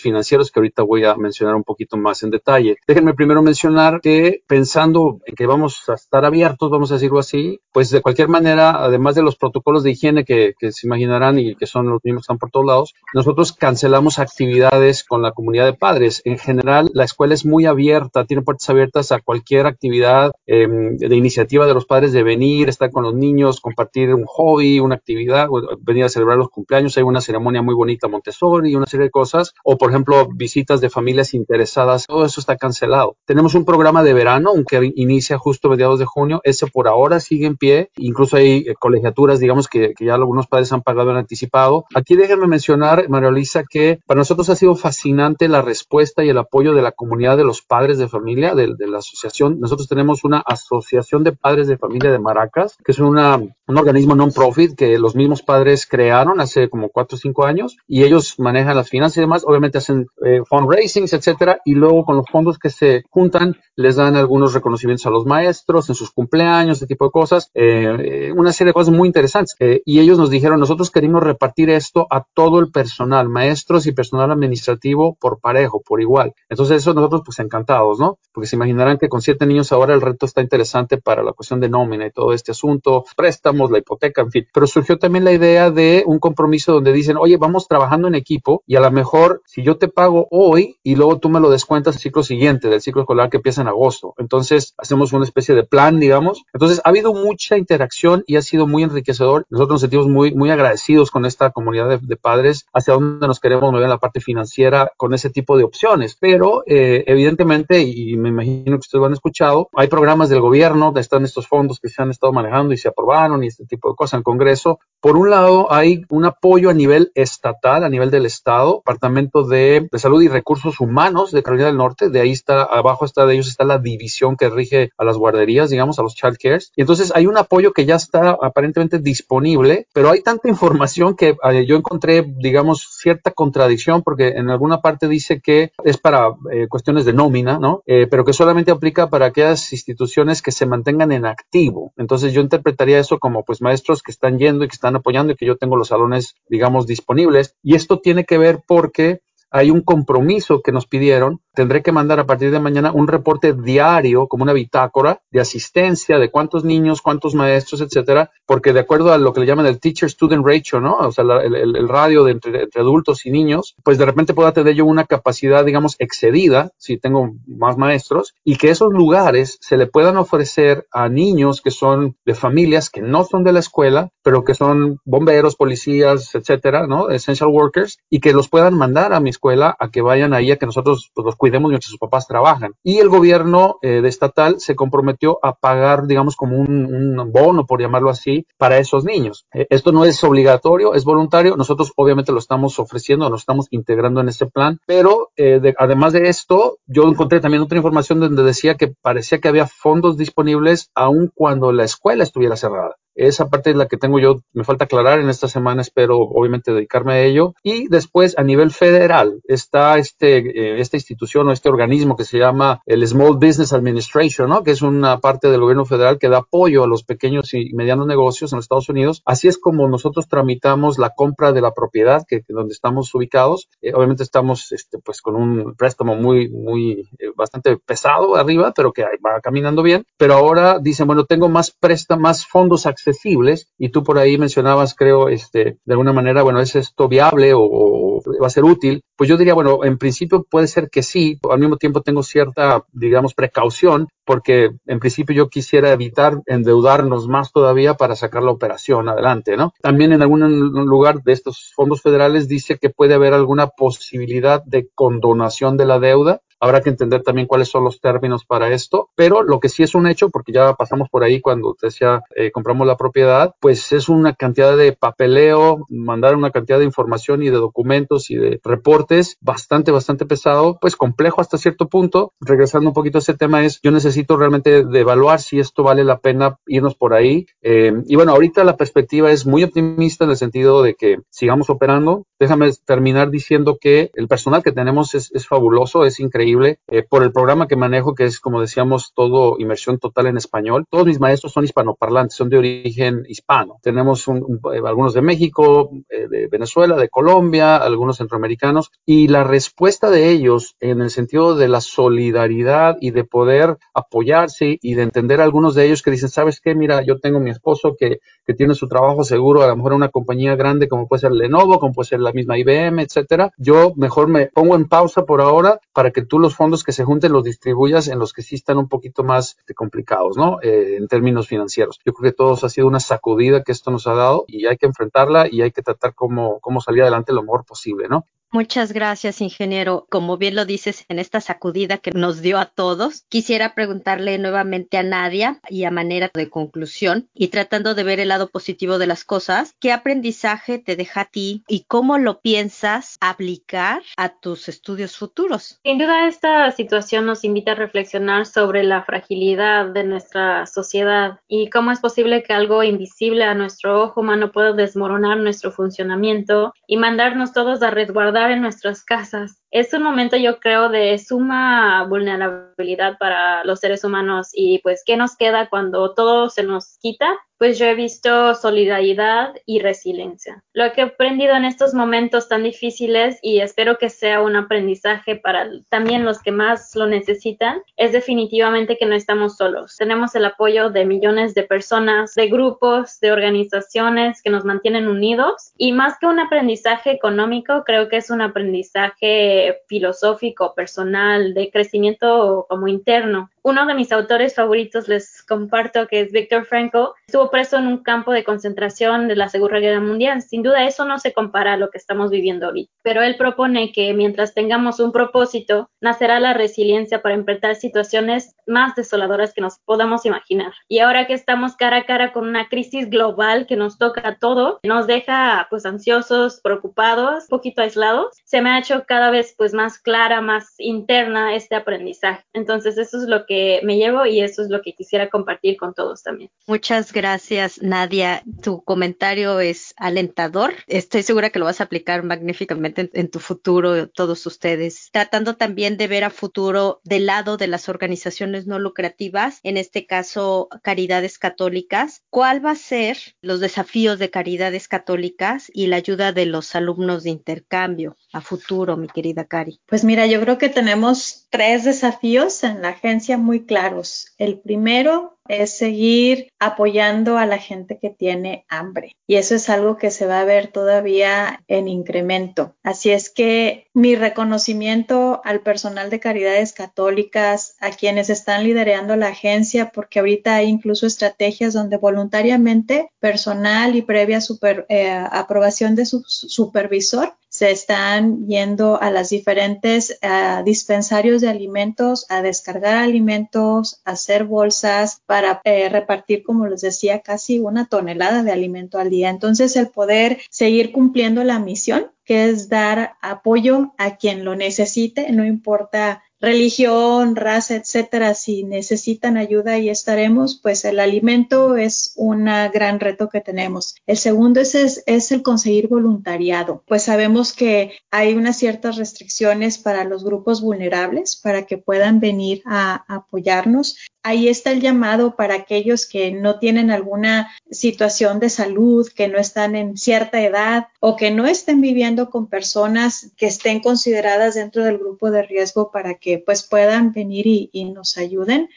financieros 0.00 0.50
que 0.50 0.60
ahorita 0.60 0.82
voy 0.82 1.04
a 1.04 1.14
mencionar 1.14 1.54
un 1.54 1.64
poquito 1.64 1.96
más 1.96 2.22
en 2.22 2.30
detalle. 2.30 2.76
Déjenme 2.86 3.14
primero 3.14 3.42
mencionar 3.42 4.00
que 4.00 4.42
pensando 4.46 5.20
en 5.26 5.34
que 5.34 5.46
vamos 5.46 5.88
a 5.88 5.94
estar 5.94 6.24
abiertos, 6.24 6.70
vamos 6.70 6.90
a 6.90 6.94
decirlo 6.94 7.18
así, 7.18 7.60
pues 7.72 7.90
de 7.90 8.00
cualquier 8.00 8.28
manera, 8.28 8.82
además 8.82 9.14
de 9.14 9.22
los 9.22 9.36
protocolos 9.36 9.82
de 9.82 9.90
higiene 9.90 10.24
que, 10.24 10.54
que 10.58 10.72
se 10.72 10.86
imaginarán 10.86 11.38
y 11.38 11.54
que 11.54 11.66
son 11.66 11.88
los 11.88 12.00
mismos 12.02 12.22
que 12.22 12.24
están 12.24 12.38
por 12.38 12.50
todos 12.50 12.66
lados, 12.66 12.94
nosotros 13.12 13.52
cancelamos 13.52 14.18
actividades 14.18 15.04
con 15.04 15.22
la 15.22 15.32
comunidad 15.32 15.66
de 15.66 15.74
padres. 15.74 16.22
En 16.24 16.38
general, 16.38 16.90
la 16.94 17.04
escuela 17.04 17.34
es 17.34 17.44
muy 17.44 17.57
abierta, 17.66 18.24
tiene 18.24 18.42
puertas 18.42 18.68
abiertas 18.70 19.12
a 19.12 19.20
cualquier 19.20 19.66
actividad 19.66 20.32
em, 20.46 20.96
de 20.96 21.16
iniciativa 21.16 21.66
de 21.66 21.74
los 21.74 21.86
padres 21.86 22.12
de 22.12 22.22
venir, 22.22 22.68
estar 22.68 22.90
con 22.90 23.02
los 23.02 23.14
niños, 23.14 23.60
compartir 23.60 24.14
un 24.14 24.24
hobby, 24.26 24.80
una 24.80 24.94
actividad, 24.96 25.48
venir 25.80 26.04
a 26.04 26.08
celebrar 26.08 26.38
los 26.38 26.50
cumpleaños. 26.50 26.96
Hay 26.96 27.02
una 27.02 27.20
ceremonia 27.20 27.62
muy 27.62 27.74
bonita 27.74 28.08
Montessori, 28.08 28.74
una 28.74 28.86
serie 28.86 29.04
de 29.04 29.10
cosas. 29.10 29.54
O, 29.64 29.76
por 29.76 29.90
ejemplo, 29.90 30.28
visitas 30.34 30.80
de 30.80 30.90
familias 30.90 31.34
interesadas. 31.34 32.06
Todo 32.06 32.24
eso 32.24 32.40
está 32.40 32.56
cancelado. 32.56 33.16
Tenemos 33.24 33.54
un 33.54 33.64
programa 33.64 34.02
de 34.02 34.14
verano, 34.14 34.52
que 34.68 34.92
inicia 34.96 35.38
justo 35.38 35.68
mediados 35.68 35.98
de 35.98 36.04
junio. 36.04 36.40
Ese 36.44 36.66
por 36.66 36.88
ahora 36.88 37.20
sigue 37.20 37.46
en 37.46 37.56
pie. 37.56 37.90
Incluso 37.96 38.36
hay 38.36 38.64
eh, 38.66 38.74
colegiaturas, 38.78 39.40
digamos, 39.40 39.68
que, 39.68 39.94
que 39.94 40.06
ya 40.06 40.14
algunos 40.14 40.46
padres 40.46 40.72
han 40.72 40.82
pagado 40.82 41.10
en 41.10 41.16
anticipado. 41.16 41.84
Aquí 41.94 42.16
déjenme 42.16 42.46
mencionar, 42.46 43.08
María 43.08 43.30
Luisa, 43.30 43.64
que 43.68 43.98
para 44.06 44.18
nosotros 44.18 44.48
ha 44.50 44.56
sido 44.56 44.74
fascinante 44.76 45.48
la 45.48 45.62
respuesta 45.62 46.24
y 46.24 46.28
el 46.28 46.38
apoyo 46.38 46.74
de 46.74 46.82
la 46.82 46.92
comunidad 46.92 47.36
de 47.36 47.44
los 47.50 47.62
padres 47.62 47.96
de 47.98 48.08
familia, 48.16 48.54
de, 48.54 48.66
de 48.80 48.86
la 48.86 48.98
asociación. 48.98 49.58
Nosotros 49.60 49.88
tenemos 49.88 50.24
una 50.24 50.40
asociación 50.56 51.24
de 51.24 51.32
padres 51.32 51.66
de 51.68 51.78
familia 51.84 52.10
de 52.12 52.18
Maracas, 52.26 52.76
que 52.84 52.92
es 52.92 52.98
una, 52.98 53.36
un 53.36 53.76
organismo 53.82 54.14
non-profit 54.14 54.76
que 54.80 54.98
los 55.04 55.14
mismos 55.20 55.42
padres 55.42 55.86
crearon 55.94 56.40
hace 56.40 56.68
como 56.72 56.90
cuatro 56.90 57.16
o 57.16 57.18
cinco 57.26 57.46
años 57.52 57.76
y 57.86 58.04
ellos 58.04 58.34
manejan 58.38 58.76
las 58.76 58.88
finanzas 58.88 59.18
y 59.18 59.20
demás. 59.26 59.44
Obviamente 59.46 59.78
hacen 59.78 60.06
eh, 60.24 60.42
fundraisings, 60.48 61.12
etcétera, 61.12 61.60
y 61.64 61.74
luego 61.74 62.04
con 62.04 62.16
los 62.16 62.26
fondos 62.30 62.58
que 62.58 62.70
se 62.70 63.02
juntan 63.10 63.56
les 63.76 63.96
dan 63.96 64.16
algunos 64.16 64.54
reconocimientos 64.54 65.06
a 65.06 65.10
los 65.10 65.24
maestros 65.24 65.88
en 65.88 65.94
sus 65.94 66.10
cumpleaños, 66.10 66.78
ese 66.78 66.86
tipo 66.86 67.04
de 67.06 67.10
cosas, 67.10 67.50
eh, 67.54 68.32
una 68.36 68.52
serie 68.52 68.70
de 68.70 68.74
cosas 68.74 68.92
muy 68.94 69.06
interesantes. 69.06 69.54
Eh, 69.60 69.82
y 69.84 70.00
ellos 70.00 70.18
nos 70.18 70.30
dijeron, 70.30 70.60
nosotros 70.60 70.90
queremos 70.90 71.22
repartir 71.22 71.70
esto 71.70 72.06
a 72.10 72.24
todo 72.34 72.58
el 72.60 72.70
personal, 72.70 73.28
maestros 73.28 73.86
y 73.86 73.92
personal 73.92 74.30
administrativo 74.30 75.16
por 75.20 75.40
parejo, 75.40 75.80
por 75.86 76.00
igual. 76.00 76.32
Entonces 76.48 76.78
eso 76.78 76.92
nosotros 76.94 77.22
pues 77.28 77.40
encantados, 77.40 77.98
¿no? 77.98 78.18
Porque 78.32 78.46
se 78.46 78.56
imaginarán 78.56 78.96
que 78.96 79.10
con 79.10 79.20
siete 79.20 79.44
niños 79.44 79.70
ahora 79.70 79.92
el 79.92 80.00
reto 80.00 80.24
está 80.24 80.40
interesante 80.40 80.96
para 80.96 81.22
la 81.22 81.34
cuestión 81.34 81.60
de 81.60 81.68
nómina 81.68 82.06
y 82.06 82.10
todo 82.10 82.32
este 82.32 82.52
asunto, 82.52 83.04
préstamos, 83.18 83.70
la 83.70 83.76
hipoteca, 83.76 84.22
en 84.22 84.30
fin. 84.30 84.46
Pero 84.50 84.66
surgió 84.66 84.98
también 84.98 85.26
la 85.26 85.32
idea 85.32 85.70
de 85.70 86.04
un 86.06 86.20
compromiso 86.20 86.72
donde 86.72 86.90
dicen, 86.94 87.18
oye, 87.18 87.36
vamos 87.36 87.68
trabajando 87.68 88.08
en 88.08 88.14
equipo 88.14 88.62
y 88.66 88.76
a 88.76 88.80
lo 88.80 88.90
mejor 88.90 89.42
si 89.44 89.62
yo 89.62 89.76
te 89.76 89.88
pago 89.88 90.26
hoy 90.30 90.78
y 90.82 90.96
luego 90.96 91.18
tú 91.18 91.28
me 91.28 91.38
lo 91.38 91.50
descuentas 91.50 91.96
el 91.96 92.00
ciclo 92.00 92.22
siguiente, 92.22 92.70
del 92.70 92.80
ciclo 92.80 93.02
escolar 93.02 93.28
que 93.28 93.36
empieza 93.36 93.60
en 93.60 93.68
agosto. 93.68 94.14
Entonces 94.16 94.72
hacemos 94.78 95.12
una 95.12 95.24
especie 95.24 95.54
de 95.54 95.64
plan, 95.64 96.00
digamos. 96.00 96.44
Entonces 96.54 96.80
ha 96.84 96.88
habido 96.88 97.12
mucha 97.12 97.58
interacción 97.58 98.24
y 98.26 98.36
ha 98.36 98.42
sido 98.42 98.66
muy 98.66 98.84
enriquecedor. 98.84 99.44
Nosotros 99.50 99.74
nos 99.74 99.80
sentimos 99.82 100.08
muy, 100.08 100.34
muy 100.34 100.50
agradecidos 100.50 101.10
con 101.10 101.26
esta 101.26 101.50
comunidad 101.50 101.90
de, 101.90 101.98
de 102.00 102.16
padres 102.16 102.64
hacia 102.72 102.94
dónde 102.94 103.26
nos 103.26 103.38
queremos 103.38 103.70
mover 103.70 103.84
en 103.84 103.90
la 103.90 103.98
parte 103.98 104.20
financiera 104.20 104.92
con 104.96 105.12
ese 105.12 105.28
tipo 105.28 105.58
de 105.58 105.64
opciones. 105.64 106.16
Pero 106.18 106.62
eh, 106.64 107.04
evidentemente, 107.18 107.80
y 107.82 108.16
me 108.16 108.28
imagino 108.28 108.76
que 108.76 108.80
ustedes 108.80 109.00
lo 109.00 109.06
han 109.06 109.12
escuchado, 109.12 109.68
hay 109.74 109.88
programas 109.88 110.28
del 110.28 110.40
gobierno, 110.40 110.92
están 110.96 111.24
estos 111.24 111.48
fondos 111.48 111.80
que 111.80 111.88
se 111.88 112.00
han 112.00 112.10
estado 112.10 112.32
manejando 112.32 112.72
y 112.72 112.76
se 112.76 112.88
aprobaron 112.88 113.42
y 113.42 113.48
este 113.48 113.66
tipo 113.66 113.90
de 113.90 113.96
cosas 113.96 114.18
en 114.18 114.22
Congreso. 114.22 114.78
Por 115.00 115.16
un 115.16 115.30
lado, 115.30 115.72
hay 115.72 116.02
un 116.08 116.24
apoyo 116.24 116.70
a 116.70 116.74
nivel 116.74 117.12
estatal, 117.14 117.84
a 117.84 117.88
nivel 117.88 118.10
del 118.10 118.26
Estado, 118.26 118.82
Departamento 118.84 119.44
de, 119.44 119.88
Salud 119.94 120.22
y 120.22 120.28
Recursos 120.28 120.80
Humanos 120.80 121.30
de 121.30 121.42
Carolina 121.42 121.68
del 121.68 121.76
Norte. 121.76 122.10
De 122.10 122.20
ahí 122.20 122.32
está, 122.32 122.62
abajo 122.62 123.04
está 123.04 123.24
de 123.26 123.34
ellos, 123.34 123.48
está 123.48 123.64
la 123.64 123.78
división 123.78 124.36
que 124.36 124.50
rige 124.50 124.90
a 124.96 125.04
las 125.04 125.16
guarderías, 125.16 125.70
digamos, 125.70 125.98
a 125.98 126.02
los 126.02 126.14
child 126.14 126.36
cares. 126.42 126.72
Y 126.74 126.80
entonces 126.80 127.12
hay 127.14 127.26
un 127.26 127.36
apoyo 127.36 127.72
que 127.72 127.86
ya 127.86 127.94
está 127.94 128.30
aparentemente 128.30 128.98
disponible, 128.98 129.86
pero 129.92 130.10
hay 130.10 130.22
tanta 130.22 130.48
información 130.48 131.14
que 131.14 131.36
eh, 131.42 131.66
yo 131.66 131.76
encontré, 131.76 132.24
digamos, 132.26 132.88
cierta 132.98 133.30
contradicción 133.30 134.02
porque 134.02 134.28
en 134.28 134.50
alguna 134.50 134.80
parte 134.80 135.08
dice 135.08 135.40
que 135.40 135.72
es 135.84 135.96
para 135.96 136.34
eh, 136.52 136.66
cuestiones 136.68 137.04
de 137.04 137.12
nómina, 137.12 137.58
¿no? 137.58 137.82
Eh, 137.86 138.06
pero 138.10 138.24
que 138.24 138.32
solamente 138.32 138.70
aplica 138.70 139.10
para 139.10 139.26
aquellas 139.26 139.72
instituciones 139.72 140.42
que 140.42 140.52
se 140.52 140.66
mantengan 140.66 141.12
en 141.12 141.26
activo. 141.26 141.92
Entonces 141.96 142.32
yo 142.32 142.40
interpretaría 142.40 142.98
eso 142.98 143.18
como 143.18 143.44
pues 143.44 143.60
maestros 143.60 144.02
que 144.02 144.10
están 144.10 144.38
yendo 144.38 144.64
y 144.64 144.68
que 144.68 144.74
están 144.74 144.87
apoyando 144.96 145.32
y 145.32 145.36
que 145.36 145.46
yo 145.46 145.56
tengo 145.56 145.76
los 145.76 145.88
salones, 145.88 146.34
digamos, 146.48 146.86
disponibles. 146.86 147.54
Y 147.62 147.74
esto 147.74 148.00
tiene 148.00 148.24
que 148.24 148.38
ver 148.38 148.60
porque 148.66 149.20
hay 149.50 149.70
un 149.70 149.82
compromiso 149.82 150.60
que 150.62 150.72
nos 150.72 150.86
pidieron 150.86 151.40
tendré 151.58 151.82
que 151.82 151.90
mandar 151.90 152.20
a 152.20 152.24
partir 152.24 152.52
de 152.52 152.60
mañana 152.60 152.92
un 152.92 153.08
reporte 153.08 153.52
diario, 153.52 154.28
como 154.28 154.44
una 154.44 154.52
bitácora 154.52 155.22
de 155.32 155.40
asistencia, 155.40 156.16
de 156.16 156.30
cuántos 156.30 156.62
niños, 156.62 157.02
cuántos 157.02 157.34
maestros, 157.34 157.80
etcétera, 157.80 158.30
porque 158.46 158.72
de 158.72 158.78
acuerdo 158.78 159.12
a 159.12 159.18
lo 159.18 159.32
que 159.32 159.40
le 159.40 159.46
llaman 159.46 159.66
el 159.66 159.80
teacher-student 159.80 160.46
ratio, 160.46 160.80
¿no? 160.80 160.96
O 160.98 161.10
sea, 161.10 161.24
la, 161.24 161.42
el, 161.42 161.56
el, 161.56 161.88
radio 161.88 162.22
de 162.22 162.30
entre, 162.30 162.62
entre, 162.62 162.80
adultos 162.80 163.26
y 163.26 163.32
niños, 163.32 163.74
pues 163.82 163.98
de 163.98 164.06
repente 164.06 164.34
pueda 164.34 164.52
tener 164.52 164.76
yo 164.76 164.84
una 164.84 165.04
capacidad, 165.04 165.64
digamos, 165.64 165.96
excedida, 165.98 166.70
si 166.78 166.96
tengo 166.96 167.32
más 167.48 167.76
maestros, 167.76 168.36
y 168.44 168.54
que 168.54 168.70
esos 168.70 168.92
lugares 168.92 169.58
se 169.60 169.76
le 169.76 169.88
puedan 169.88 170.16
ofrecer 170.16 170.86
a 170.92 171.08
niños 171.08 171.60
que 171.60 171.72
son 171.72 172.14
de 172.24 172.36
familias 172.36 172.88
que 172.88 173.02
no 173.02 173.24
son 173.24 173.42
de 173.42 173.52
la 173.52 173.58
escuela, 173.58 174.10
pero 174.22 174.44
que 174.44 174.54
son 174.54 175.00
bomberos, 175.04 175.56
policías, 175.56 176.32
etcétera, 176.36 176.86
¿no? 176.86 177.10
Essential 177.10 177.50
workers, 177.50 177.98
y 178.08 178.20
que 178.20 178.32
los 178.32 178.48
puedan 178.48 178.74
mandar 178.74 179.12
a 179.12 179.18
mi 179.18 179.30
escuela 179.30 179.74
a 179.76 179.90
que 179.90 180.02
vayan 180.02 180.34
ahí, 180.34 180.52
a 180.52 180.56
que 180.56 180.66
nosotros 180.66 181.10
pues, 181.14 181.24
los 181.24 181.34
cuidemos 181.34 181.47
sus 181.88 181.98
papás 181.98 182.26
trabajan. 182.26 182.72
Y 182.82 182.98
el 182.98 183.08
gobierno 183.08 183.78
eh, 183.82 184.02
estatal 184.04 184.60
se 184.60 184.76
comprometió 184.76 185.38
a 185.42 185.54
pagar, 185.54 186.06
digamos, 186.06 186.36
como 186.36 186.56
un, 186.56 187.30
bono, 187.32 187.66
por 187.66 187.80
llamarlo 187.80 188.10
así, 188.10 188.46
para 188.56 188.78
esos 188.78 189.04
niños. 189.04 189.46
Eh, 189.52 189.66
esto 189.70 189.92
no 189.92 190.04
es 190.04 190.22
obligatorio, 190.24 190.94
es 190.94 191.04
voluntario. 191.04 191.56
Nosotros 191.56 191.92
obviamente 191.96 192.32
lo 192.32 192.38
estamos 192.38 192.78
ofreciendo, 192.78 193.28
nos 193.28 193.40
estamos 193.40 193.66
integrando 193.70 194.20
en 194.20 194.28
ese 194.28 194.46
plan, 194.46 194.78
pero 194.86 195.30
eh, 195.36 195.60
de, 195.60 195.74
además 195.78 196.12
de 196.12 196.28
esto, 196.28 196.78
yo 196.86 197.08
encontré 197.08 197.40
también 197.40 197.62
otra 197.62 197.78
información 197.78 198.20
donde 198.20 198.42
decía 198.42 198.76
que 198.76 198.94
parecía 199.02 199.40
que 199.40 199.48
había 199.48 199.66
fondos 199.66 200.16
disponibles 200.16 200.90
aun 200.94 201.30
cuando 201.34 201.72
la 201.72 201.84
escuela 201.84 202.22
estuviera 202.22 202.56
cerrada. 202.56 202.96
Esa 203.18 203.48
parte 203.48 203.70
es 203.70 203.76
la 203.76 203.88
que 203.88 203.96
tengo 203.96 204.20
yo, 204.20 204.42
me 204.52 204.62
falta 204.62 204.84
aclarar 204.84 205.18
en 205.18 205.28
esta 205.28 205.48
semana, 205.48 205.82
espero 205.82 206.18
obviamente 206.18 206.72
dedicarme 206.72 207.14
a 207.14 207.22
ello. 207.22 207.54
Y 207.64 207.88
después 207.88 208.38
a 208.38 208.44
nivel 208.44 208.70
federal 208.70 209.40
está 209.48 209.98
este, 209.98 210.38
eh, 210.38 210.80
esta 210.80 210.96
institución 210.96 211.48
o 211.48 211.52
este 211.52 211.68
organismo 211.68 212.16
que 212.16 212.24
se 212.24 212.38
llama 212.38 212.80
el 212.86 213.04
Small 213.04 213.34
Business 213.34 213.72
Administration, 213.72 214.48
¿no? 214.48 214.62
que 214.62 214.70
es 214.70 214.82
una 214.82 215.18
parte 215.18 215.50
del 215.50 215.60
gobierno 215.60 215.84
federal 215.84 216.18
que 216.18 216.28
da 216.28 216.38
apoyo 216.38 216.84
a 216.84 216.86
los 216.86 217.02
pequeños 217.02 217.52
y 217.54 217.72
medianos 217.74 218.06
negocios 218.06 218.52
en 218.52 218.58
los 218.58 218.66
Estados 218.66 218.88
Unidos. 218.88 219.22
Así 219.24 219.48
es 219.48 219.58
como 219.58 219.88
nosotros 219.88 220.28
tramitamos 220.28 220.98
la 220.98 221.10
compra 221.10 221.50
de 221.50 221.60
la 221.60 221.74
propiedad 221.74 222.24
que, 222.26 222.42
que 222.42 222.52
donde 222.52 222.72
estamos 222.72 223.12
ubicados. 223.16 223.68
Eh, 223.82 223.94
obviamente 223.94 224.22
estamos 224.22 224.70
este, 224.70 224.98
pues 224.98 225.22
con 225.22 225.34
un 225.34 225.74
préstamo 225.74 226.14
muy, 226.14 226.48
muy, 226.48 227.08
eh, 227.18 227.32
bastante 227.34 227.78
pesado 227.78 228.36
arriba, 228.36 228.72
pero 228.76 228.92
que 228.92 229.02
va 229.02 229.40
caminando 229.42 229.82
bien. 229.82 230.04
Pero 230.16 230.34
ahora 230.34 230.78
dicen, 230.78 231.08
bueno, 231.08 231.24
tengo 231.24 231.48
más 231.48 231.72
presta, 231.72 232.16
más 232.16 232.46
fondos 232.46 232.86
accesibles 232.86 233.07
accesibles 233.08 233.72
y 233.78 233.90
tú 233.90 234.02
por 234.02 234.18
ahí 234.18 234.38
mencionabas, 234.38 234.94
creo, 234.94 235.28
este, 235.28 235.78
de 235.84 235.92
alguna 235.92 236.12
manera, 236.12 236.42
bueno, 236.42 236.60
¿es 236.60 236.76
esto 236.76 237.08
viable 237.08 237.54
o, 237.54 237.60
o, 237.60 238.22
va 238.42 238.46
a 238.46 238.50
ser 238.50 238.64
útil? 238.64 239.02
Pues 239.16 239.28
yo 239.28 239.36
diría, 239.36 239.54
bueno, 239.54 239.84
en 239.84 239.98
principio 239.98 240.44
puede 240.48 240.66
ser 240.66 240.90
que 240.90 241.02
sí, 241.02 241.38
al 241.50 241.58
mismo 241.58 241.76
tiempo 241.76 242.02
tengo 242.02 242.22
cierta, 242.22 242.84
digamos, 242.92 243.34
precaución 243.34 244.08
porque 244.28 244.72
en 244.86 245.00
principio 245.00 245.34
yo 245.34 245.48
quisiera 245.48 245.90
evitar 245.90 246.42
endeudarnos 246.44 247.28
más 247.28 247.50
todavía 247.50 247.94
para 247.94 248.14
sacar 248.14 248.42
la 248.42 248.50
operación 248.50 249.08
adelante, 249.08 249.56
¿no? 249.56 249.72
También 249.80 250.12
en 250.12 250.20
algún 250.20 250.40
lugar 250.86 251.22
de 251.22 251.32
estos 251.32 251.72
fondos 251.74 252.02
federales 252.02 252.46
dice 252.46 252.76
que 252.76 252.90
puede 252.90 253.14
haber 253.14 253.32
alguna 253.32 253.68
posibilidad 253.68 254.62
de 254.62 254.90
condonación 254.94 255.78
de 255.78 255.86
la 255.86 255.98
deuda, 255.98 256.42
Habrá 256.60 256.80
que 256.80 256.90
entender 256.90 257.22
también 257.22 257.46
cuáles 257.46 257.68
son 257.68 257.84
los 257.84 258.00
términos 258.00 258.44
para 258.44 258.70
esto, 258.72 259.10
pero 259.14 259.42
lo 259.42 259.60
que 259.60 259.68
sí 259.68 259.82
es 259.82 259.94
un 259.94 260.06
hecho, 260.06 260.30
porque 260.30 260.52
ya 260.52 260.74
pasamos 260.74 261.08
por 261.08 261.24
ahí 261.24 261.40
cuando 261.40 261.76
decía 261.80 262.22
eh, 262.34 262.50
compramos 262.50 262.86
la 262.86 262.96
propiedad, 262.96 263.54
pues 263.60 263.92
es 263.92 264.08
una 264.08 264.34
cantidad 264.34 264.76
de 264.76 264.92
papeleo, 264.92 265.86
mandar 265.88 266.36
una 266.36 266.50
cantidad 266.50 266.78
de 266.78 266.84
información 266.84 267.42
y 267.42 267.50
de 267.50 267.56
documentos 267.56 268.30
y 268.30 268.36
de 268.36 268.60
reportes 268.62 269.36
bastante, 269.40 269.90
bastante 269.90 270.26
pesado, 270.26 270.78
pues 270.80 270.96
complejo 270.96 271.40
hasta 271.40 271.58
cierto 271.58 271.88
punto. 271.88 272.32
Regresando 272.40 272.90
un 272.90 272.94
poquito 272.94 273.18
a 273.18 273.20
ese 273.20 273.34
tema 273.34 273.64
es, 273.64 273.80
yo 273.82 273.90
necesito 273.90 274.36
realmente 274.36 274.84
de 274.84 275.00
evaluar 275.00 275.40
si 275.40 275.58
esto 275.58 275.82
vale 275.82 276.04
la 276.04 276.18
pena 276.18 276.58
irnos 276.66 276.94
por 276.94 277.14
ahí. 277.14 277.46
Eh, 277.62 277.92
y 278.06 278.16
bueno, 278.16 278.32
ahorita 278.32 278.64
la 278.64 278.76
perspectiva 278.76 279.30
es 279.30 279.46
muy 279.46 279.64
optimista 279.64 280.24
en 280.24 280.30
el 280.30 280.36
sentido 280.36 280.82
de 280.82 280.94
que 280.94 281.18
sigamos 281.30 281.70
operando, 281.70 282.26
déjame 282.38 282.70
terminar 282.84 283.30
diciendo 283.30 283.78
que 283.80 284.10
el 284.14 284.28
personal 284.28 284.62
que 284.62 284.72
tenemos 284.72 285.14
es, 285.14 285.46
fabuloso, 285.46 286.04
es 286.04 286.20
increíble. 286.20 286.78
Eh, 286.88 287.02
por 287.02 287.22
el 287.22 287.32
programa 287.32 287.66
que 287.66 287.76
manejo, 287.76 288.14
que 288.14 288.24
es, 288.24 288.40
como 288.40 288.60
decíamos, 288.60 289.12
todo 289.14 289.56
inmersión 289.58 289.98
total 289.98 290.26
en 290.26 290.36
español, 290.36 290.86
todos 290.90 291.06
mis 291.06 291.20
maestros 291.20 291.52
son 291.52 291.64
hispanoparlantes, 291.64 292.36
son 292.36 292.48
de 292.48 292.58
origen 292.58 293.24
hispano. 293.28 293.78
Tenemos 293.82 294.26
eh, 294.28 294.80
algunos 294.84 295.14
de 295.14 295.22
México, 295.22 295.90
eh, 296.08 296.28
de 296.28 296.48
Venezuela, 296.48 296.96
de 296.96 297.08
Colombia, 297.08 297.76
algunos 297.76 298.18
centroamericanos, 298.18 298.90
y 299.04 299.28
la 299.28 299.44
respuesta 299.44 300.10
de 300.10 300.30
ellos 300.30 300.76
en 300.80 301.00
el 301.00 301.10
sentido 301.10 301.56
de 301.56 301.68
la 301.68 301.80
solidaridad 301.80 302.96
y 303.00 303.10
de 303.10 303.24
poder 303.24 303.78
apoyarse 303.94 304.78
y 304.80 304.94
de 304.94 305.02
entender 305.02 305.40
a 305.40 305.44
algunos 305.44 305.74
de 305.74 305.86
ellos 305.86 306.02
que 306.02 306.10
dicen, 306.10 306.28
¿sabes 306.28 306.60
qué? 306.60 306.74
Mira, 306.74 307.02
yo 307.02 307.18
tengo 307.18 307.40
mi 307.40 307.50
esposo 307.50 307.96
que, 307.98 308.20
que 308.46 308.54
tiene 308.54 308.74
su 308.74 308.88
trabajo 308.88 309.24
seguro, 309.24 309.62
a 309.62 309.66
lo 309.66 309.76
mejor 309.76 309.92
una 309.92 310.08
compañía 310.08 310.56
grande 310.56 310.88
como 310.88 311.08
puede 311.08 311.20
ser 311.20 311.32
Lenovo, 311.32 311.78
como 311.78 311.92
puede 311.92 312.08
ser 312.08 312.20
la 312.20 312.27
misma 312.32 312.58
IBM, 312.58 313.02
etcétera. 313.02 313.52
Yo 313.56 313.92
mejor 313.96 314.28
me 314.28 314.46
pongo 314.46 314.76
en 314.76 314.88
pausa 314.88 315.24
por 315.24 315.40
ahora 315.40 315.80
para 315.92 316.10
que 316.10 316.22
tú 316.22 316.38
los 316.38 316.54
fondos 316.54 316.84
que 316.84 316.92
se 316.92 317.04
junten 317.04 317.32
los 317.32 317.44
distribuyas 317.44 318.08
en 318.08 318.18
los 318.18 318.32
que 318.32 318.42
sí 318.42 318.56
están 318.56 318.78
un 318.78 318.88
poquito 318.88 319.24
más 319.24 319.56
este, 319.58 319.74
complicados, 319.74 320.36
¿no? 320.36 320.58
Eh, 320.62 320.96
en 320.96 321.08
términos 321.08 321.48
financieros. 321.48 321.98
Yo 322.04 322.12
creo 322.12 322.32
que 322.32 322.36
todos 322.36 322.64
ha 322.64 322.68
sido 322.68 322.86
una 322.86 323.00
sacudida 323.00 323.62
que 323.62 323.72
esto 323.72 323.90
nos 323.90 324.06
ha 324.06 324.14
dado 324.14 324.44
y 324.46 324.66
hay 324.66 324.76
que 324.76 324.86
enfrentarla 324.86 325.48
y 325.50 325.62
hay 325.62 325.70
que 325.70 325.82
tratar 325.82 326.14
cómo, 326.14 326.60
cómo 326.60 326.80
salir 326.80 327.02
adelante 327.02 327.32
lo 327.32 327.42
mejor 327.42 327.64
posible, 327.64 328.08
¿no? 328.08 328.24
Muchas 328.50 328.94
gracias, 328.94 329.42
ingeniero. 329.42 330.06
Como 330.08 330.38
bien 330.38 330.54
lo 330.54 330.64
dices, 330.64 331.04
en 331.10 331.18
esta 331.18 331.42
sacudida 331.42 331.98
que 331.98 332.12
nos 332.12 332.40
dio 332.40 332.58
a 332.58 332.64
todos, 332.64 333.26
quisiera 333.28 333.74
preguntarle 333.74 334.38
nuevamente 334.38 334.96
a 334.96 335.02
Nadia 335.02 335.60
y 335.68 335.84
a 335.84 335.90
manera 335.90 336.30
de 336.32 336.48
conclusión 336.48 337.28
y 337.34 337.48
tratando 337.48 337.94
de 337.94 338.04
ver 338.04 338.20
el 338.20 338.28
lado 338.28 338.48
positivo 338.48 338.96
de 338.96 339.06
las 339.06 339.24
cosas, 339.24 339.74
¿qué 339.80 339.92
aprendizaje 339.92 340.78
te 340.78 340.96
deja 340.96 341.22
a 341.22 341.24
ti 341.26 341.62
y 341.68 341.84
cómo 341.88 342.16
lo 342.16 342.40
piensas 342.40 343.18
aplicar 343.20 344.02
a 344.16 344.30
tus 344.30 344.70
estudios 344.70 345.18
futuros? 345.18 345.78
Sin 345.84 345.98
duda, 345.98 346.26
esta 346.26 346.70
situación 346.70 347.26
nos 347.26 347.44
invita 347.44 347.72
a 347.72 347.74
reflexionar 347.74 348.46
sobre 348.46 348.82
la 348.82 349.02
fragilidad 349.02 349.88
de 349.92 350.04
nuestra 350.04 350.64
sociedad 350.64 351.38
y 351.48 351.68
cómo 351.68 351.90
es 351.90 352.00
posible 352.00 352.42
que 352.42 352.54
algo 352.54 352.82
invisible 352.82 353.44
a 353.44 353.52
nuestro 353.52 354.02
ojo 354.02 354.22
humano 354.22 354.52
pueda 354.52 354.72
desmoronar 354.72 355.36
nuestro 355.36 355.70
funcionamiento 355.70 356.72
y 356.86 356.96
mandarnos 356.96 357.52
todos 357.52 357.82
a 357.82 357.90
resguardar 357.90 358.37
en 358.46 358.62
nuestras 358.62 359.04
casas. 359.04 359.62
Es 359.70 359.92
un 359.92 360.02
momento, 360.02 360.36
yo 360.36 360.60
creo, 360.60 360.88
de 360.88 361.18
suma 361.18 362.04
vulnerabilidad 362.08 363.18
para 363.18 363.64
los 363.64 363.80
seres 363.80 364.04
humanos 364.04 364.48
y 364.52 364.78
pues, 364.80 365.02
¿qué 365.04 365.16
nos 365.16 365.36
queda 365.36 365.68
cuando 365.68 366.14
todo 366.14 366.48
se 366.48 366.62
nos 366.62 366.98
quita? 366.98 367.38
pues 367.58 367.78
yo 367.78 367.86
he 367.86 367.94
visto 367.94 368.54
solidaridad 368.54 369.54
y 369.66 369.80
resiliencia. 369.80 370.62
Lo 370.72 370.92
que 370.92 371.00
he 371.00 371.04
aprendido 371.04 371.56
en 371.56 371.64
estos 371.64 371.92
momentos 371.92 372.48
tan 372.48 372.62
difíciles 372.62 373.38
y 373.42 373.58
espero 373.58 373.98
que 373.98 374.10
sea 374.10 374.40
un 374.40 374.54
aprendizaje 374.56 375.36
para 375.36 375.68
también 375.88 376.24
los 376.24 376.40
que 376.40 376.52
más 376.52 376.94
lo 376.94 377.06
necesitan, 377.06 377.82
es 377.96 378.12
definitivamente 378.12 378.96
que 378.96 379.06
no 379.06 379.16
estamos 379.16 379.56
solos. 379.56 379.96
Tenemos 379.96 380.34
el 380.36 380.44
apoyo 380.44 380.90
de 380.90 381.04
millones 381.04 381.54
de 381.54 381.64
personas, 381.64 382.34
de 382.34 382.46
grupos, 382.46 383.18
de 383.20 383.32
organizaciones 383.32 384.40
que 384.40 384.50
nos 384.50 384.64
mantienen 384.64 385.08
unidos 385.08 385.72
y 385.76 385.92
más 385.92 386.16
que 386.20 386.26
un 386.26 386.38
aprendizaje 386.38 387.10
económico, 387.10 387.82
creo 387.84 388.08
que 388.08 388.18
es 388.18 388.30
un 388.30 388.40
aprendizaje 388.40 389.57
filosófico, 389.86 390.74
personal, 390.74 391.54
de 391.54 391.70
crecimiento 391.70 392.66
como 392.68 392.88
interno. 392.88 393.50
Uno 393.62 393.86
de 393.86 393.94
mis 393.94 394.12
autores 394.12 394.54
favoritos 394.54 395.08
les 395.08 395.42
comparto 395.42 396.06
que 396.06 396.20
es 396.20 396.32
Viktor 396.32 396.64
Frankl, 396.64 397.12
estuvo 397.26 397.50
preso 397.50 397.76
en 397.76 397.86
un 397.86 398.02
campo 398.02 398.32
de 398.32 398.44
concentración 398.44 399.28
de 399.28 399.36
la 399.36 399.48
Segunda 399.48 399.78
Guerra 399.78 400.00
Mundial. 400.00 400.42
Sin 400.42 400.62
duda 400.62 400.84
eso 400.84 401.04
no 401.04 401.18
se 401.18 401.32
compara 401.32 401.74
a 401.74 401.76
lo 401.76 401.90
que 401.90 401.98
estamos 401.98 402.30
viviendo 402.30 402.66
ahorita, 402.66 402.92
pero 403.02 403.22
él 403.22 403.36
propone 403.36 403.92
que 403.92 404.12
mientras 404.14 404.54
tengamos 404.54 405.00
un 405.00 405.12
propósito, 405.12 405.90
nacerá 406.00 406.40
la 406.40 406.54
resiliencia 406.54 407.22
para 407.22 407.34
enfrentar 407.34 407.74
situaciones 407.76 408.54
más 408.66 408.94
desoladoras 408.94 409.52
que 409.54 409.60
nos 409.60 409.78
podamos 409.80 410.24
imaginar. 410.26 410.72
Y 410.88 411.00
ahora 411.00 411.26
que 411.26 411.34
estamos 411.34 411.76
cara 411.76 411.98
a 411.98 412.06
cara 412.06 412.32
con 412.32 412.46
una 412.46 412.68
crisis 412.68 413.10
global 413.10 413.66
que 413.66 413.76
nos 413.76 413.98
toca 413.98 414.26
a 414.26 414.38
todo, 414.38 414.80
nos 414.82 415.06
deja 415.06 415.66
pues 415.70 415.86
ansiosos, 415.86 416.60
preocupados, 416.60 417.44
un 417.44 417.48
poquito 417.48 417.82
aislados, 417.82 418.28
se 418.44 418.60
me 418.60 418.70
ha 418.70 418.78
hecho 418.78 419.04
cada 419.06 419.30
vez 419.30 419.54
pues 419.56 419.74
más 419.74 419.98
clara, 419.98 420.40
más 420.40 420.74
interna 420.78 421.54
este 421.54 421.74
aprendizaje. 421.74 422.44
Entonces 422.52 422.98
eso 422.98 423.18
es 423.18 423.28
lo 423.28 423.46
me 423.82 423.96
llevo 423.96 424.26
y 424.26 424.40
eso 424.40 424.62
es 424.62 424.68
lo 424.68 424.82
que 424.82 424.94
quisiera 424.94 425.30
compartir 425.30 425.76
con 425.76 425.94
todos 425.94 426.22
también. 426.22 426.50
Muchas 426.66 427.12
gracias, 427.12 427.82
Nadia. 427.82 428.42
Tu 428.62 428.82
comentario 428.84 429.60
es 429.60 429.94
alentador. 429.96 430.74
Estoy 430.86 431.22
segura 431.22 431.50
que 431.50 431.58
lo 431.58 431.64
vas 431.64 431.80
a 431.80 431.84
aplicar 431.84 432.22
magníficamente 432.22 433.10
en, 433.12 433.30
tu 433.30 433.40
futuro, 433.40 434.08
todos 434.08 434.46
ustedes. 434.46 435.10
Tratando 435.12 435.56
también 435.56 435.96
de 435.96 436.08
ver 436.08 436.24
a 436.24 436.30
futuro 436.30 437.00
del 437.04 437.26
lado 437.26 437.56
de 437.56 437.68
las 437.68 437.88
organizaciones 437.88 438.66
no 438.66 438.78
lucrativas, 438.78 439.60
en 439.62 439.76
este 439.76 440.06
caso, 440.06 440.68
caridades 440.82 441.38
católicas. 441.38 442.22
¿Cuál 442.30 442.64
va 442.64 442.72
a 442.72 442.76
ser 442.76 443.18
los 443.40 443.60
desafíos 443.60 444.18
de 444.18 444.30
caridades 444.30 444.88
católicas 444.88 445.70
y 445.72 445.86
la 445.86 445.96
ayuda 445.96 446.32
de 446.32 446.46
los 446.46 446.74
alumnos 446.74 447.24
de 447.24 447.30
intercambio 447.30 448.16
a 448.32 448.40
futuro, 448.40 448.96
mi 448.96 449.08
querida 449.08 449.46
Cari? 449.46 449.80
Pues 449.86 450.04
mira, 450.04 450.26
yo 450.26 450.40
creo 450.40 450.58
que 450.58 450.68
tenemos 450.68 451.47
tres 451.50 451.84
desafíos 451.84 452.62
en 452.64 452.82
la 452.82 452.90
agencia 452.90 453.38
muy 453.38 453.64
claros. 453.64 454.34
El 454.38 454.60
primero 454.60 455.38
es 455.48 455.76
seguir 455.76 456.48
apoyando 456.58 457.38
a 457.38 457.46
la 457.46 457.58
gente 457.58 457.98
que 457.98 458.10
tiene 458.10 458.66
hambre. 458.68 459.16
Y 459.26 459.36
eso 459.36 459.54
es 459.54 459.68
algo 459.70 459.96
que 459.96 460.10
se 460.10 460.26
va 460.26 460.40
a 460.40 460.44
ver 460.44 460.68
todavía 460.68 461.62
en 461.68 461.88
incremento. 461.88 462.76
Así 462.82 463.10
es 463.10 463.30
que 463.30 463.86
mi 463.94 464.14
reconocimiento 464.14 465.40
al 465.44 465.60
personal 465.60 466.10
de 466.10 466.20
caridades 466.20 466.72
católicas, 466.72 467.76
a 467.80 467.90
quienes 467.90 468.28
están 468.28 468.64
liderando 468.64 469.16
la 469.16 469.28
agencia, 469.28 469.90
porque 469.90 470.18
ahorita 470.18 470.56
hay 470.56 470.68
incluso 470.68 471.06
estrategias 471.06 471.72
donde 471.72 471.96
voluntariamente 471.96 473.10
personal 473.18 473.96
y 473.96 474.02
previa 474.02 474.40
super, 474.40 474.84
eh, 474.90 475.10
aprobación 475.10 475.94
de 475.94 476.04
su 476.04 476.22
supervisor 476.26 477.34
se 477.58 477.72
están 477.72 478.46
yendo 478.46 479.02
a 479.02 479.10
las 479.10 479.30
diferentes 479.30 480.16
dispensarios 480.64 481.40
de 481.40 481.48
alimentos 481.48 482.24
a 482.28 482.40
descargar 482.40 482.98
alimentos, 482.98 484.00
a 484.04 484.12
hacer 484.12 484.44
bolsas 484.44 485.22
para 485.26 485.60
eh, 485.64 485.88
repartir, 485.88 486.44
como 486.44 486.68
les 486.68 486.82
decía, 486.82 487.18
casi 487.18 487.58
una 487.58 487.86
tonelada 487.86 488.44
de 488.44 488.52
alimento 488.52 489.00
al 489.00 489.10
día. 489.10 489.28
Entonces, 489.28 489.74
el 489.74 489.88
poder 489.88 490.38
seguir 490.50 490.92
cumpliendo 490.92 491.42
la 491.42 491.58
misión, 491.58 492.12
que 492.24 492.48
es 492.48 492.68
dar 492.68 493.16
apoyo 493.22 493.92
a 493.98 494.18
quien 494.18 494.44
lo 494.44 494.54
necesite, 494.54 495.32
no 495.32 495.44
importa 495.44 496.22
religión, 496.40 497.36
raza, 497.36 497.74
etcétera, 497.74 498.34
si 498.34 498.64
necesitan 498.64 499.36
ayuda 499.36 499.78
y 499.78 499.88
estaremos, 499.88 500.60
pues 500.62 500.84
el 500.84 501.00
alimento 501.00 501.76
es 501.76 502.12
un 502.16 502.44
gran 502.44 503.00
reto 503.00 503.28
que 503.28 503.40
tenemos. 503.40 503.96
El 504.06 504.16
segundo 504.16 504.60
es, 504.60 505.04
el 505.06 505.42
conseguir 505.42 505.88
voluntariado, 505.88 506.82
pues 506.86 507.02
sabemos 507.04 507.52
que 507.52 507.92
hay 508.10 508.34
unas 508.34 508.56
ciertas 508.56 508.96
restricciones 508.96 509.78
para 509.78 510.04
los 510.04 510.24
grupos 510.24 510.60
vulnerables 510.60 511.36
para 511.36 511.66
que 511.66 511.78
puedan 511.78 512.20
venir 512.20 512.62
a 512.64 513.04
apoyarnos. 513.08 513.96
Ahí 514.22 514.48
está 514.48 514.72
el 514.72 514.80
llamado 514.80 515.36
para 515.36 515.54
aquellos 515.54 516.06
que 516.06 516.32
no 516.32 516.58
tienen 516.58 516.90
alguna 516.90 517.50
situación 517.70 518.40
de 518.40 518.50
salud, 518.50 519.08
que 519.14 519.28
no 519.28 519.38
están 519.38 519.74
en 519.74 519.96
cierta 519.96 520.42
edad 520.42 520.88
o 521.00 521.16
que 521.16 521.30
no 521.30 521.46
estén 521.46 521.80
viviendo 521.80 522.30
con 522.30 522.48
personas 522.48 523.30
que 523.36 523.46
estén 523.46 523.80
consideradas 523.80 524.54
dentro 524.54 524.84
del 524.84 524.98
grupo 524.98 525.30
de 525.30 525.42
riesgo 525.42 525.90
para 525.90 526.14
que 526.14 526.27
pues 526.36 526.62
puedan 526.62 527.12
venir 527.12 527.46
y, 527.46 527.84
nos 527.88 528.18
ayuden. 528.18 528.68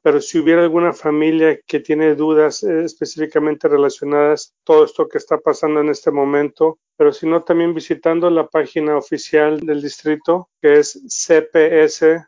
pero 0.03 0.21
si 0.21 0.39
hubiera 0.39 0.61
alguna 0.61 0.93
familia 0.93 1.59
que 1.65 1.79
tiene 1.79 2.15
dudas 2.15 2.63
eh, 2.63 2.83
específicamente 2.83 3.67
relacionadas 3.67 4.53
a 4.53 4.65
todo 4.65 4.85
esto 4.85 5.07
que 5.07 5.17
está 5.17 5.39
pasando 5.39 5.81
en 5.81 5.89
este 5.89 6.11
momento, 6.11 6.79
pero 6.97 7.11
si 7.11 7.27
no 7.27 7.43
también 7.43 7.73
visitando 7.73 8.29
la 8.29 8.47
página 8.47 8.97
oficial 8.97 9.59
del 9.59 9.81
distrito 9.81 10.49
que 10.61 10.79
es 10.79 11.01
cps.edu 11.07 12.21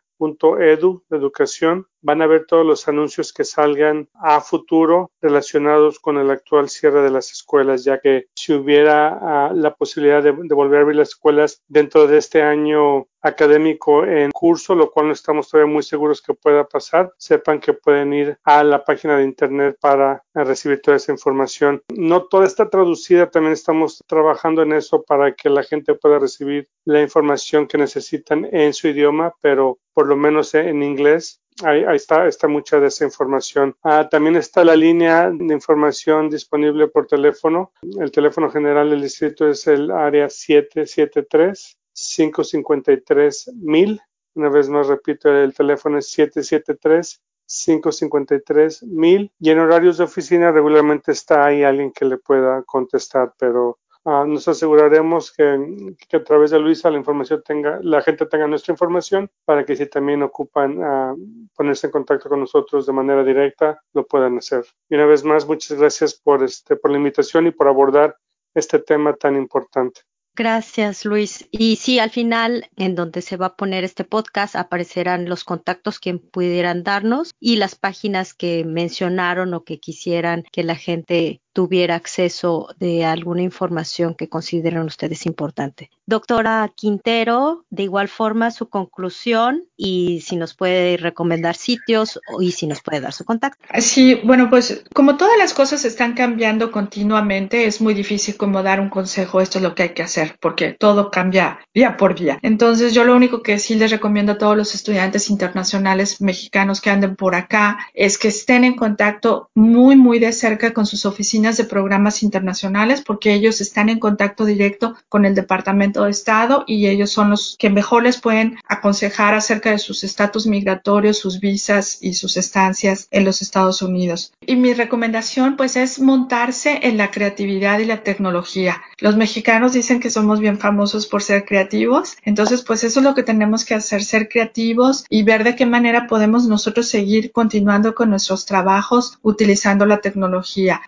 de 1.10 1.18
educación 1.18 1.88
van 2.08 2.22
a 2.22 2.28
ver 2.28 2.46
todos 2.46 2.66
los 2.66 2.88
anuncios 2.88 3.34
que 3.34 3.44
salgan 3.44 4.08
a 4.14 4.40
futuro 4.40 5.12
relacionados 5.22 6.00
con 6.00 6.18
el 6.18 6.32
actual 6.32 6.70
cierre 6.70 7.02
de 7.02 7.12
las 7.12 7.34
escuelas, 7.34 7.84
ya 7.84 8.00
que 8.00 8.28
si 8.34 8.54
hubiera 8.54 9.10
ah, 9.22 9.52
la 9.54 9.76
posibilidad 9.76 10.24
de, 10.24 10.32
volver 10.32 10.80
a 10.80 10.82
abrir 10.84 10.96
las 10.96 11.10
escuelas 11.10 11.62
dentro 11.68 12.08
de 12.08 12.18
este 12.18 12.42
año 12.42 13.08
académico 13.22 14.06
en 14.06 14.32
curso, 14.32 14.74
lo 14.74 14.90
cual 14.90 15.08
no 15.08 15.14
estamos 15.14 15.50
todavía 15.50 15.74
muy 15.74 15.84
seguros 15.84 16.22
que 16.22 16.34
pueda 16.34 16.64
pasar, 16.64 17.12
sepan 17.18 17.60
que 17.60 17.74
pueden 17.74 18.14
ir 18.14 18.38
a 18.46 18.64
la 18.64 18.86
página 18.86 19.18
de 19.18 19.26
internet 19.26 19.78
para 19.82 20.24
recibir 20.34 20.80
toda 20.82 20.96
esa 20.96 21.12
información. 21.12 21.84
No 21.94 22.24
toda 22.24 22.46
está 22.46 22.70
traducida, 22.70 23.30
también 23.30 23.52
estamos 23.52 24.02
trabajando 24.08 24.62
en 24.62 24.72
eso 24.72 25.04
para 25.04 25.34
que 25.34 25.50
la 25.50 25.64
gente 25.64 25.94
pueda 25.94 26.20
recibir 26.20 26.70
la 26.86 27.02
información 27.02 27.68
que 27.68 27.78
necesitan 27.78 28.48
en 28.50 28.74
su 28.74 28.88
idioma, 28.88 29.34
pero 29.42 29.78
por 29.94 30.08
lo 30.08 30.16
menos 30.16 30.54
en 30.54 30.84
inglés 30.84 31.42
Ahí, 31.64 31.84
está, 31.96 32.28
está 32.28 32.48
mucha 32.48 32.80
de 32.80 32.88
esa 32.88 33.04
información. 33.06 33.76
Ah, 33.84 34.08
también 34.10 34.36
está 34.36 34.64
la 34.64 34.76
línea 34.76 35.32
de 35.32 35.54
información 35.54 36.30
disponible 36.30 36.88
por 36.88 37.08
teléfono. 37.08 37.72
El 38.00 38.12
teléfono 38.12 38.52
general 38.52 38.90
del 38.92 39.02
distrito 39.02 39.48
es 39.48 39.66
el 39.66 39.90
área 39.90 40.30
773 40.30 41.78
553 41.94 43.54
mil. 43.56 44.00
Una 44.36 44.50
vez 44.50 44.70
más 44.70 44.88
repito, 44.88 45.30
el 45.30 45.54
teléfono 45.54 45.98
es 45.98 46.10
773 46.12 47.22
553 47.48 48.84
mil 48.84 49.32
y 49.40 49.50
en 49.50 49.60
horarios 49.60 49.98
de 49.98 50.04
oficina 50.04 50.52
regularmente 50.52 51.14
está 51.14 51.46
ahí 51.46 51.64
alguien 51.64 51.92
que 51.92 52.06
le 52.06 52.18
pueda 52.18 52.62
contestar, 52.64 53.34
pero 53.40 53.80
Ah, 54.10 54.24
nos 54.26 54.48
aseguraremos 54.48 55.34
que, 55.34 55.44
a 55.44 56.24
través 56.24 56.52
de 56.52 56.60
Luisa 56.60 56.90
la 56.90 56.98
información 56.98 57.44
tenga, 57.46 57.82
la 57.84 58.02
gente 58.02 58.26
tenga 58.26 58.48
nuestra 58.48 58.72
información 58.72 59.30
para 59.44 59.66
que 59.66 59.76
si 59.76 59.86
también 59.86 60.24
ocupan 60.24 60.78
uh, 60.78 61.50
ponerse 61.54 61.88
en 61.88 61.92
contacto 61.92 62.30
con 62.30 62.40
nosotros 62.40 62.86
de 62.86 62.94
manera 62.94 63.22
directa, 63.26 63.82
lo 63.94 64.08
puedan 64.08 64.38
hacer. 64.38 64.64
Y 64.88 64.96
una 64.96 65.08
vez 65.08 65.26
más, 65.26 65.46
muchas 65.46 65.78
gracias 65.78 66.14
por, 66.14 66.42
este, 66.42 66.78
por 66.78 66.92
la 66.92 67.00
invitación 67.00 67.48
y 67.48 67.52
por 67.52 67.68
abordar 67.68 68.16
este 68.56 68.80
tema 68.80 69.14
tan 69.14 69.36
importante. 69.36 70.00
Gracias, 70.38 71.04
Luis. 71.04 71.50
Y 71.52 71.78
sí, 71.78 71.98
al 71.98 72.12
final, 72.12 72.70
en 72.76 72.94
donde 72.94 73.24
se 73.24 73.38
va 73.38 73.48
a 73.48 73.56
poner 73.56 73.84
este 73.84 74.04
podcast, 74.04 74.56
aparecerán 74.56 75.28
los 75.28 75.44
contactos 75.44 76.00
que 76.00 76.14
pudieran 76.14 76.84
darnos 76.84 77.34
y 77.40 77.56
las 77.56 77.74
páginas 77.74 78.36
que 78.36 78.64
mencionaron 78.64 79.56
o 79.56 79.64
que 79.64 79.80
quisieran 79.80 80.44
que 80.52 80.64
la 80.64 80.76
gente 80.76 81.42
tuviera 81.58 81.96
acceso 81.96 82.68
de 82.80 83.04
alguna 83.04 83.42
información 83.42 84.14
que 84.14 84.30
consideren 84.30 84.84
ustedes 84.84 85.26
importante. 85.26 85.90
Doctora 86.06 86.72
Quintero, 86.76 87.66
de 87.72 87.82
igual 87.82 88.10
forma 88.10 88.52
su 88.52 88.70
conclusión 88.70 89.64
y 89.76 90.22
si 90.22 90.36
nos 90.36 90.54
puede 90.54 90.98
recomendar 90.98 91.56
sitios 91.56 92.20
y 92.40 92.52
si 92.52 92.68
nos 92.68 92.82
puede 92.84 93.02
dar 93.02 93.12
su 93.12 93.26
contacto. 93.26 93.58
Sí, 93.80 94.22
bueno, 94.24 94.52
pues 94.52 94.84
como 94.94 95.18
todas 95.18 95.36
las 95.40 95.56
cosas 95.56 95.84
están 95.84 96.14
cambiando 96.14 96.72
continuamente, 96.72 97.66
es 97.66 97.82
muy 97.82 97.96
difícil 97.96 98.38
como 98.38 98.62
dar 98.62 98.80
un 98.80 98.90
consejo, 98.90 99.42
esto 99.42 99.58
es 99.58 99.64
lo 99.64 99.74
que 99.74 99.82
hay 99.84 99.90
que 99.96 100.04
hacer, 100.04 100.38
porque 100.40 100.74
todo 100.80 101.10
cambia 101.10 101.60
día 101.74 101.98
por 101.98 102.14
día. 102.14 102.38
Entonces 102.44 102.94
yo 102.94 103.04
lo 103.04 103.16
único 103.16 103.42
que 103.42 103.58
sí 103.58 103.74
les 103.74 103.90
recomiendo 103.90 104.34
a 104.34 104.38
todos 104.38 104.56
los 104.56 104.76
estudiantes 104.76 105.32
internacionales 105.32 106.22
mexicanos 106.22 106.82
que 106.82 106.92
anden 106.92 107.16
por 107.16 107.34
acá 107.34 107.80
es 107.96 108.20
que 108.20 108.28
estén 108.28 108.64
en 108.64 108.76
contacto 108.76 109.50
muy, 109.56 109.96
muy 109.96 110.20
de 110.20 110.32
cerca 110.32 110.72
con 110.72 110.86
sus 110.86 111.06
oficinas 111.08 111.47
oficinas 111.48 111.58
de 111.58 111.64
programas 111.64 112.24
internacionales 112.24 113.02
porque 113.06 113.34
ellos 113.34 113.62
están 113.62 113.90
en 113.90 114.00
contacto 114.00 114.46
directo 114.46 114.96
con 115.10 115.26
el 115.26 115.36
Departamento 115.36 116.04
de 116.04 116.12
Estado 116.12 116.64
y 116.68 116.88
ellos 116.88 117.12
son 117.12 117.30
los 117.30 117.56
que 117.58 117.70
mejor 117.70 118.04
les 118.04 118.20
pueden 118.20 118.58
aconsejar 118.68 119.34
acerca 119.34 119.72
de 119.72 119.80
sus 119.80 120.04
estatus 120.04 120.46
migratorios, 120.48 121.20
sus 121.20 121.40
visas 121.40 122.00
y 122.02 122.14
sus 122.14 122.38
estancias 122.38 123.08
en 123.12 123.24
los 123.24 123.42
Estados 123.42 123.82
Unidos. 123.82 124.34
Y 124.46 124.56
mi 124.56 124.74
recomendación 124.74 125.56
pues 125.56 125.76
es 125.76 126.00
montarse 126.00 126.80
en 126.84 126.98
la 126.98 127.12
creatividad 127.12 127.80
y 127.80 127.86
la 127.86 128.04
tecnología. 128.04 128.82
Los 129.00 129.16
mexicanos 129.16 129.74
dicen 129.74 130.00
que 130.00 130.10
somos 130.10 130.40
bien 130.40 130.58
famosos 130.58 131.08
por 131.08 131.22
ser 131.22 131.46
creativos, 131.46 132.16
entonces 132.24 132.64
pues 132.64 132.84
eso 132.84 133.00
es 133.00 133.06
lo 133.06 133.14
que 133.14 133.24
tenemos 133.24 133.64
que 133.64 133.76
hacer, 133.76 134.04
ser 134.04 134.28
creativos 134.28 135.06
y 135.10 135.24
ver 135.24 135.44
de 135.44 135.56
qué 135.56 135.66
manera 135.66 136.08
podemos 136.08 136.48
nosotros 136.48 136.88
seguir 136.88 137.32
continuando 137.32 137.94
con 137.94 138.10
nuestros 138.10 138.46
trabajos 138.46 139.18
utilizando 139.22 139.86
la 139.86 140.02
tecnología, 140.02 140.82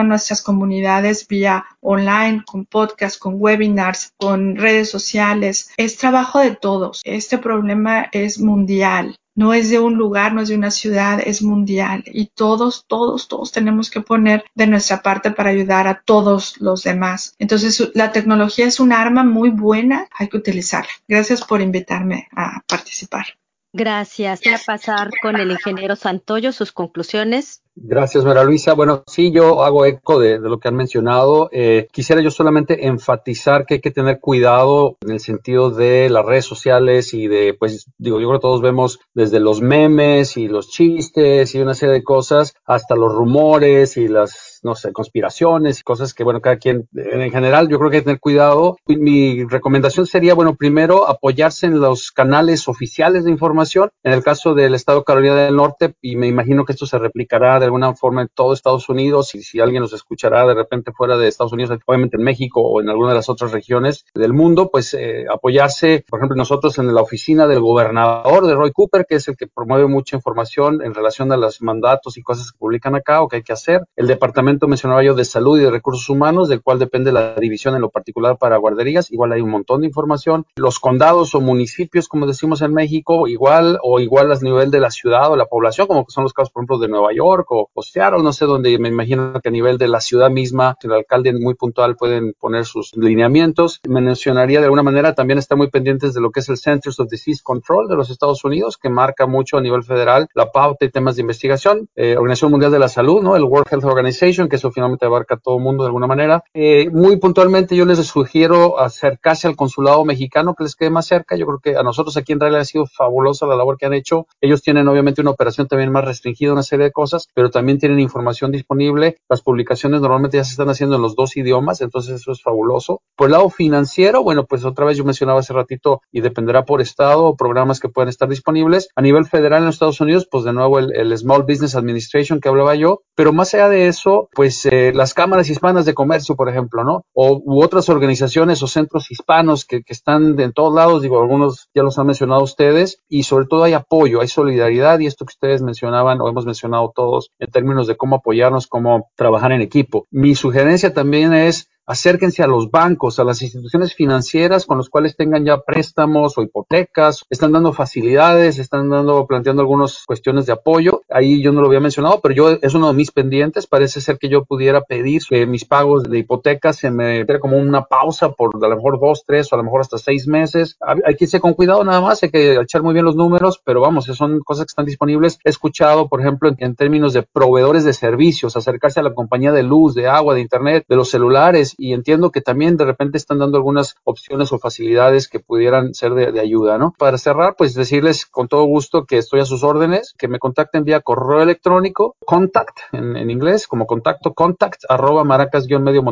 a 0.00 0.04
nuestras 0.04 0.42
comunidades 0.42 1.26
vía 1.28 1.64
online, 1.80 2.42
con 2.46 2.64
podcast, 2.66 3.18
con 3.18 3.34
webinars, 3.38 4.12
con 4.16 4.56
redes 4.56 4.90
sociales. 4.90 5.70
Es 5.76 5.96
trabajo 5.96 6.40
de 6.40 6.56
todos. 6.56 7.00
Este 7.04 7.38
problema 7.38 8.08
es 8.12 8.40
mundial 8.40 9.16
no 9.40 9.54
es 9.54 9.70
de 9.70 9.78
un 9.78 9.94
lugar, 9.94 10.34
no 10.34 10.42
es 10.42 10.48
de 10.48 10.56
una 10.56 10.70
ciudad, 10.70 11.18
es 11.24 11.40
mundial 11.40 12.04
y 12.06 12.26
todos, 12.26 12.84
todos, 12.86 13.26
todos 13.26 13.52
tenemos 13.52 13.90
que 13.90 14.02
poner 14.02 14.44
de 14.54 14.66
nuestra 14.66 15.02
parte 15.02 15.30
para 15.30 15.48
ayudar 15.48 15.86
a 15.86 16.02
todos 16.04 16.60
los 16.60 16.82
demás. 16.82 17.34
Entonces, 17.38 17.90
la 17.94 18.12
tecnología 18.12 18.66
es 18.66 18.80
un 18.80 18.92
arma 18.92 19.24
muy 19.24 19.48
buena, 19.48 20.08
hay 20.12 20.28
que 20.28 20.36
utilizarla. 20.36 20.90
Gracias 21.08 21.42
por 21.42 21.62
invitarme 21.62 22.28
a 22.36 22.60
participar. 22.66 23.24
Gracias. 23.72 24.40
Voy 24.44 24.52
a 24.52 24.58
pasar 24.58 25.10
con 25.22 25.36
el 25.36 25.52
ingeniero 25.52 25.94
Santoyo 25.94 26.52
sus 26.52 26.72
conclusiones. 26.72 27.62
Gracias, 27.82 28.26
María 28.26 28.44
Luisa. 28.44 28.74
Bueno, 28.74 29.02
sí, 29.06 29.32
yo 29.32 29.64
hago 29.64 29.86
eco 29.86 30.20
de, 30.20 30.38
lo 30.38 30.58
que 30.58 30.68
han 30.68 30.76
mencionado. 30.76 31.48
Eh, 31.50 31.88
quisiera 31.90 32.20
yo 32.20 32.30
solamente 32.30 32.86
enfatizar 32.86 33.64
que 33.64 33.74
hay 33.74 33.80
que 33.80 33.90
tener 33.90 34.20
cuidado 34.20 34.98
en 35.00 35.12
el 35.12 35.20
sentido 35.20 35.70
de 35.70 36.10
las 36.10 36.26
redes 36.26 36.44
sociales 36.44 37.14
y 37.14 37.26
de, 37.26 37.54
pues, 37.58 37.86
digo, 37.96 38.20
yo 38.20 38.28
creo 38.28 38.38
que 38.38 38.42
todos 38.42 38.60
vemos 38.60 39.00
desde 39.14 39.40
los 39.40 39.62
memes 39.62 40.36
y 40.36 40.46
los 40.46 40.68
chistes 40.68 41.54
y 41.54 41.60
una 41.60 41.72
serie 41.72 41.94
de 41.94 42.04
cosas 42.04 42.54
hasta 42.66 42.96
los 42.96 43.14
rumores 43.14 43.96
y 43.96 44.08
las 44.08 44.50
no 44.62 44.74
sé, 44.74 44.92
conspiraciones 44.92 45.80
y 45.80 45.82
cosas 45.82 46.14
que, 46.14 46.24
bueno, 46.24 46.40
cada 46.40 46.56
quien, 46.56 46.88
en 46.94 47.30
general, 47.30 47.68
yo 47.68 47.78
creo 47.78 47.90
que 47.90 47.96
hay 47.96 48.02
que 48.02 48.06
tener 48.06 48.20
cuidado. 48.20 48.76
Mi 48.86 49.44
recomendación 49.44 50.06
sería, 50.06 50.34
bueno, 50.34 50.54
primero 50.54 51.08
apoyarse 51.08 51.66
en 51.66 51.80
los 51.80 52.10
canales 52.10 52.68
oficiales 52.68 53.24
de 53.24 53.30
información. 53.30 53.90
En 54.02 54.12
el 54.12 54.22
caso 54.22 54.54
del 54.54 54.74
Estado 54.74 54.98
de 54.98 55.04
Carolina 55.04 55.36
del 55.36 55.56
Norte, 55.56 55.94
y 56.00 56.16
me 56.16 56.28
imagino 56.28 56.64
que 56.64 56.72
esto 56.72 56.86
se 56.86 56.98
replicará 56.98 57.58
de 57.58 57.69
alguna 57.70 57.94
forma 57.94 58.22
en 58.22 58.28
todo 58.34 58.52
Estados 58.52 58.88
Unidos 58.88 59.34
y 59.34 59.42
si 59.42 59.60
alguien 59.60 59.82
nos 59.82 59.92
escuchará 59.92 60.46
de 60.46 60.54
repente 60.54 60.92
fuera 60.92 61.16
de 61.16 61.28
Estados 61.28 61.52
Unidos, 61.52 61.78
obviamente 61.86 62.16
en 62.16 62.24
México 62.24 62.60
o 62.60 62.80
en 62.80 62.88
alguna 62.88 63.10
de 63.10 63.16
las 63.16 63.28
otras 63.28 63.52
regiones 63.52 64.04
del 64.14 64.32
mundo, 64.32 64.70
pues 64.70 64.94
eh, 64.94 65.24
apoyarse, 65.32 66.04
por 66.08 66.18
ejemplo, 66.18 66.36
nosotros 66.36 66.78
en 66.78 66.92
la 66.94 67.00
oficina 67.00 67.46
del 67.46 67.60
gobernador 67.60 68.46
de 68.46 68.54
Roy 68.54 68.72
Cooper, 68.72 69.06
que 69.08 69.16
es 69.16 69.28
el 69.28 69.36
que 69.36 69.46
promueve 69.46 69.86
mucha 69.86 70.16
información 70.16 70.82
en 70.82 70.94
relación 70.94 71.32
a 71.32 71.36
los 71.36 71.62
mandatos 71.62 72.16
y 72.16 72.22
cosas 72.22 72.52
que 72.52 72.58
publican 72.58 72.94
acá 72.96 73.22
o 73.22 73.28
que 73.28 73.36
hay 73.36 73.42
que 73.42 73.52
hacer. 73.52 73.82
El 73.96 74.06
departamento 74.06 74.66
mencionaba 74.66 75.02
yo 75.02 75.14
de 75.14 75.24
salud 75.24 75.58
y 75.58 75.62
de 75.62 75.70
recursos 75.70 76.08
humanos, 76.08 76.48
del 76.48 76.62
cual 76.62 76.78
depende 76.78 77.12
la 77.12 77.34
división 77.34 77.74
en 77.74 77.80
lo 77.80 77.90
particular 77.90 78.36
para 78.38 78.56
guarderías, 78.56 79.10
igual 79.10 79.32
hay 79.32 79.40
un 79.40 79.50
montón 79.50 79.82
de 79.82 79.86
información. 79.86 80.46
Los 80.56 80.78
condados 80.78 81.34
o 81.34 81.40
municipios, 81.40 82.08
como 82.08 82.26
decimos 82.26 82.62
en 82.62 82.74
México, 82.74 83.28
igual 83.28 83.78
o 83.82 84.00
igual 84.00 84.32
a 84.32 84.40
nivel 84.40 84.70
de 84.70 84.80
la 84.80 84.90
ciudad 84.90 85.30
o 85.30 85.36
la 85.36 85.46
población, 85.46 85.86
como 85.86 86.04
son 86.08 86.24
los 86.24 86.32
casos, 86.32 86.50
por 86.50 86.62
ejemplo, 86.62 86.78
de 86.78 86.88
Nueva 86.88 87.12
York 87.12 87.49
o, 87.50 87.68
o 87.74 88.22
no 88.22 88.32
sé 88.32 88.44
dónde, 88.46 88.78
me 88.78 88.88
imagino 88.88 89.40
que 89.42 89.48
a 89.48 89.52
nivel 89.52 89.76
de 89.76 89.88
la 89.88 90.00
ciudad 90.00 90.30
misma, 90.30 90.76
el 90.82 90.92
alcalde 90.92 91.32
muy 91.32 91.54
puntual 91.54 91.96
pueden 91.96 92.34
poner 92.38 92.64
sus 92.64 92.92
lineamientos. 92.96 93.80
Me 93.88 94.00
mencionaría 94.00 94.60
de 94.60 94.66
alguna 94.66 94.82
manera 94.82 95.14
también 95.14 95.38
está 95.38 95.56
muy 95.56 95.68
pendientes 95.68 96.14
de 96.14 96.20
lo 96.20 96.30
que 96.30 96.40
es 96.40 96.48
el 96.48 96.56
Centers 96.56 97.00
of 97.00 97.10
Disease 97.10 97.40
Control 97.42 97.88
de 97.88 97.96
los 97.96 98.10
Estados 98.10 98.44
Unidos, 98.44 98.78
que 98.80 98.88
marca 98.88 99.26
mucho 99.26 99.58
a 99.58 99.60
nivel 99.60 99.82
federal 99.82 100.28
la 100.34 100.52
pauta 100.52 100.84
y 100.84 100.90
temas 100.90 101.16
de 101.16 101.22
investigación. 101.22 101.88
Eh, 101.96 102.16
Organización 102.16 102.52
Mundial 102.52 102.72
de 102.72 102.78
la 102.78 102.88
Salud, 102.88 103.22
¿no? 103.22 103.36
El 103.36 103.44
World 103.44 103.66
Health 103.70 103.84
Organization, 103.84 104.48
que 104.48 104.56
eso 104.56 104.70
finalmente 104.70 105.06
abarca 105.06 105.34
a 105.34 105.38
todo 105.38 105.56
el 105.56 105.62
mundo 105.62 105.84
de 105.84 105.88
alguna 105.88 106.06
manera. 106.06 106.44
Eh, 106.54 106.88
muy 106.90 107.16
puntualmente 107.16 107.76
yo 107.76 107.84
les 107.84 107.98
sugiero 108.06 108.78
acercarse 108.78 109.46
al 109.46 109.56
consulado 109.56 110.04
mexicano 110.04 110.54
que 110.54 110.64
les 110.64 110.76
quede 110.76 110.90
más 110.90 111.06
cerca. 111.06 111.36
Yo 111.36 111.46
creo 111.46 111.58
que 111.58 111.76
a 111.76 111.82
nosotros 111.82 112.16
aquí 112.16 112.32
en 112.32 112.40
realidad 112.40 112.62
ha 112.62 112.64
sido 112.64 112.86
fabulosa 112.86 113.46
la 113.46 113.56
labor 113.56 113.76
que 113.76 113.86
han 113.86 113.94
hecho. 113.94 114.26
Ellos 114.40 114.62
tienen 114.62 114.88
obviamente 114.88 115.20
una 115.20 115.30
operación 115.30 115.68
también 115.68 115.90
más 115.90 116.04
restringida, 116.04 116.52
una 116.52 116.62
serie 116.62 116.86
de 116.86 116.92
cosas, 116.92 117.28
pero 117.34 117.39
también 117.48 117.78
tienen 117.78 118.00
información 118.00 118.52
disponible. 118.52 119.16
Las 119.28 119.40
publicaciones 119.40 120.02
normalmente 120.02 120.36
ya 120.36 120.44
se 120.44 120.50
están 120.50 120.68
haciendo 120.68 120.96
en 120.96 121.02
los 121.02 121.16
dos 121.16 121.36
idiomas, 121.38 121.80
entonces 121.80 122.20
eso 122.20 122.32
es 122.32 122.42
fabuloso. 122.42 123.00
Por 123.16 123.28
el 123.28 123.32
lado 123.32 123.48
financiero, 123.48 124.22
bueno, 124.22 124.44
pues 124.44 124.64
otra 124.64 124.84
vez 124.84 124.98
yo 124.98 125.04
mencionaba 125.04 125.40
hace 125.40 125.54
ratito 125.54 126.02
y 126.12 126.20
dependerá 126.20 126.64
por 126.64 126.82
estado 126.82 127.24
o 127.24 127.36
programas 127.36 127.80
que 127.80 127.88
puedan 127.88 128.08
estar 128.08 128.28
disponibles. 128.28 128.88
A 128.96 129.00
nivel 129.00 129.24
federal 129.24 129.60
en 129.60 129.66
los 129.66 129.76
Estados 129.76 130.00
Unidos, 130.00 130.26
pues 130.30 130.44
de 130.44 130.52
nuevo 130.52 130.78
el, 130.78 130.94
el 130.94 131.16
Small 131.16 131.44
Business 131.44 131.76
Administration 131.76 132.40
que 132.40 132.48
hablaba 132.48 132.74
yo, 132.74 133.02
pero 133.14 133.32
más 133.32 133.54
allá 133.54 133.68
de 133.68 133.86
eso, 133.86 134.28
pues 134.32 134.66
eh, 134.66 134.92
las 134.94 135.14
cámaras 135.14 135.48
hispanas 135.48 135.84
de 135.84 135.94
comercio, 135.94 136.36
por 136.36 136.48
ejemplo, 136.48 136.84
¿no? 136.84 137.04
O 137.14 137.40
u 137.44 137.62
otras 137.62 137.88
organizaciones 137.88 138.62
o 138.62 138.66
centros 138.66 139.10
hispanos 139.10 139.64
que, 139.64 139.82
que 139.82 139.92
están 139.92 140.38
en 140.40 140.52
todos 140.52 140.74
lados, 140.74 141.02
digo, 141.02 141.20
algunos 141.20 141.68
ya 141.74 141.82
los 141.82 141.98
han 141.98 142.06
mencionado 142.06 142.42
ustedes, 142.42 142.98
y 143.08 143.22
sobre 143.22 143.46
todo 143.46 143.64
hay 143.64 143.74
apoyo, 143.74 144.20
hay 144.20 144.28
solidaridad 144.28 144.98
y 144.98 145.06
esto 145.06 145.24
que 145.24 145.32
ustedes 145.32 145.62
mencionaban 145.62 146.20
o 146.20 146.28
hemos 146.28 146.46
mencionado 146.46 146.92
todos 146.94 147.29
en 147.38 147.50
términos 147.50 147.86
de 147.86 147.96
cómo 147.96 148.16
apoyarnos, 148.16 148.66
cómo 148.66 149.10
trabajar 149.16 149.52
en 149.52 149.60
equipo. 149.60 150.06
Mi 150.10 150.34
sugerencia 150.34 150.92
también 150.92 151.32
es 151.32 151.68
acérquense 151.86 152.42
a 152.42 152.46
los 152.46 152.70
bancos, 152.70 153.18
a 153.18 153.24
las 153.24 153.42
instituciones 153.42 153.94
financieras 153.94 154.66
con 154.66 154.78
los 154.78 154.88
cuales 154.88 155.16
tengan 155.16 155.44
ya 155.44 155.60
préstamos 155.60 156.38
o 156.38 156.42
hipotecas, 156.42 157.24
están 157.30 157.52
dando 157.52 157.72
facilidades, 157.72 158.58
están 158.58 158.88
dando, 158.88 159.26
planteando 159.26 159.62
algunas 159.62 160.04
cuestiones 160.06 160.46
de 160.46 160.52
apoyo. 160.52 161.02
Ahí 161.10 161.42
yo 161.42 161.52
no 161.52 161.60
lo 161.60 161.66
había 161.66 161.80
mencionado, 161.80 162.20
pero 162.20 162.34
yo 162.34 162.50
es 162.62 162.74
uno 162.74 162.88
de 162.88 162.94
mis 162.94 163.10
pendientes. 163.10 163.66
Parece 163.66 164.00
ser 164.00 164.18
que 164.18 164.28
yo 164.28 164.44
pudiera 164.44 164.82
pedir 164.82 165.22
que 165.28 165.46
mis 165.46 165.64
pagos 165.64 166.04
de 166.04 166.18
hipotecas 166.18 166.76
se 166.76 166.90
me 166.90 167.24
diera 167.24 167.40
como 167.40 167.56
una 167.58 167.84
pausa 167.84 168.30
por 168.30 168.50
a 168.54 168.68
lo 168.68 168.76
mejor 168.76 169.00
dos, 169.00 169.24
tres 169.26 169.52
o 169.52 169.56
a 169.56 169.58
lo 169.58 169.64
mejor 169.64 169.80
hasta 169.80 169.98
seis 169.98 170.26
meses. 170.26 170.76
Hay 170.80 171.16
que 171.16 171.24
irse 171.24 171.40
con 171.40 171.54
cuidado 171.54 171.84
nada 171.84 172.00
más, 172.00 172.22
hay 172.22 172.30
que 172.30 172.54
echar 172.54 172.82
muy 172.82 172.92
bien 172.92 173.04
los 173.04 173.16
números, 173.16 173.60
pero 173.64 173.80
vamos, 173.80 174.04
son 174.04 174.40
cosas 174.40 174.66
que 174.66 174.70
están 174.70 174.86
disponibles. 174.86 175.38
He 175.44 175.50
escuchado, 175.50 176.08
por 176.08 176.20
ejemplo, 176.20 176.50
en 176.56 176.76
términos 176.76 177.12
de 177.12 177.22
proveedores 177.22 177.84
de 177.84 177.92
servicios, 177.92 178.56
acercarse 178.56 179.00
a 179.00 179.02
la 179.02 179.14
compañía 179.14 179.52
de 179.52 179.62
luz, 179.62 179.94
de 179.94 180.08
agua, 180.08 180.34
de 180.34 180.40
internet, 180.40 180.84
de 180.88 180.96
los 180.96 181.10
celulares 181.10 181.74
y 181.80 181.94
entiendo 181.94 182.30
que 182.30 182.42
también 182.42 182.76
de 182.76 182.84
repente 182.84 183.16
están 183.16 183.38
dando 183.38 183.56
algunas 183.56 183.96
opciones 184.04 184.52
o 184.52 184.58
facilidades 184.58 185.28
que 185.28 185.40
pudieran 185.40 185.94
ser 185.94 186.14
de, 186.14 186.40
ayuda, 186.40 186.78
¿no? 186.78 186.94
Para 186.98 187.18
cerrar, 187.18 187.54
pues 187.56 187.74
decirles 187.74 188.26
con 188.26 188.48
todo 188.48 188.64
gusto 188.64 189.04
que 189.04 189.18
estoy 189.18 189.40
a 189.40 189.44
sus 189.44 189.64
órdenes, 189.64 190.14
que 190.18 190.28
me 190.28 190.38
contacten 190.38 190.84
vía 190.84 191.00
correo 191.00 191.42
electrónico, 191.42 192.16
contact 192.24 192.78
en, 192.92 193.16
en 193.16 193.30
inglés, 193.30 193.66
como 193.66 193.86
contacto, 193.86 194.34
contact 194.34 194.84
arroba 194.88 195.24
maracas-medio 195.24 196.02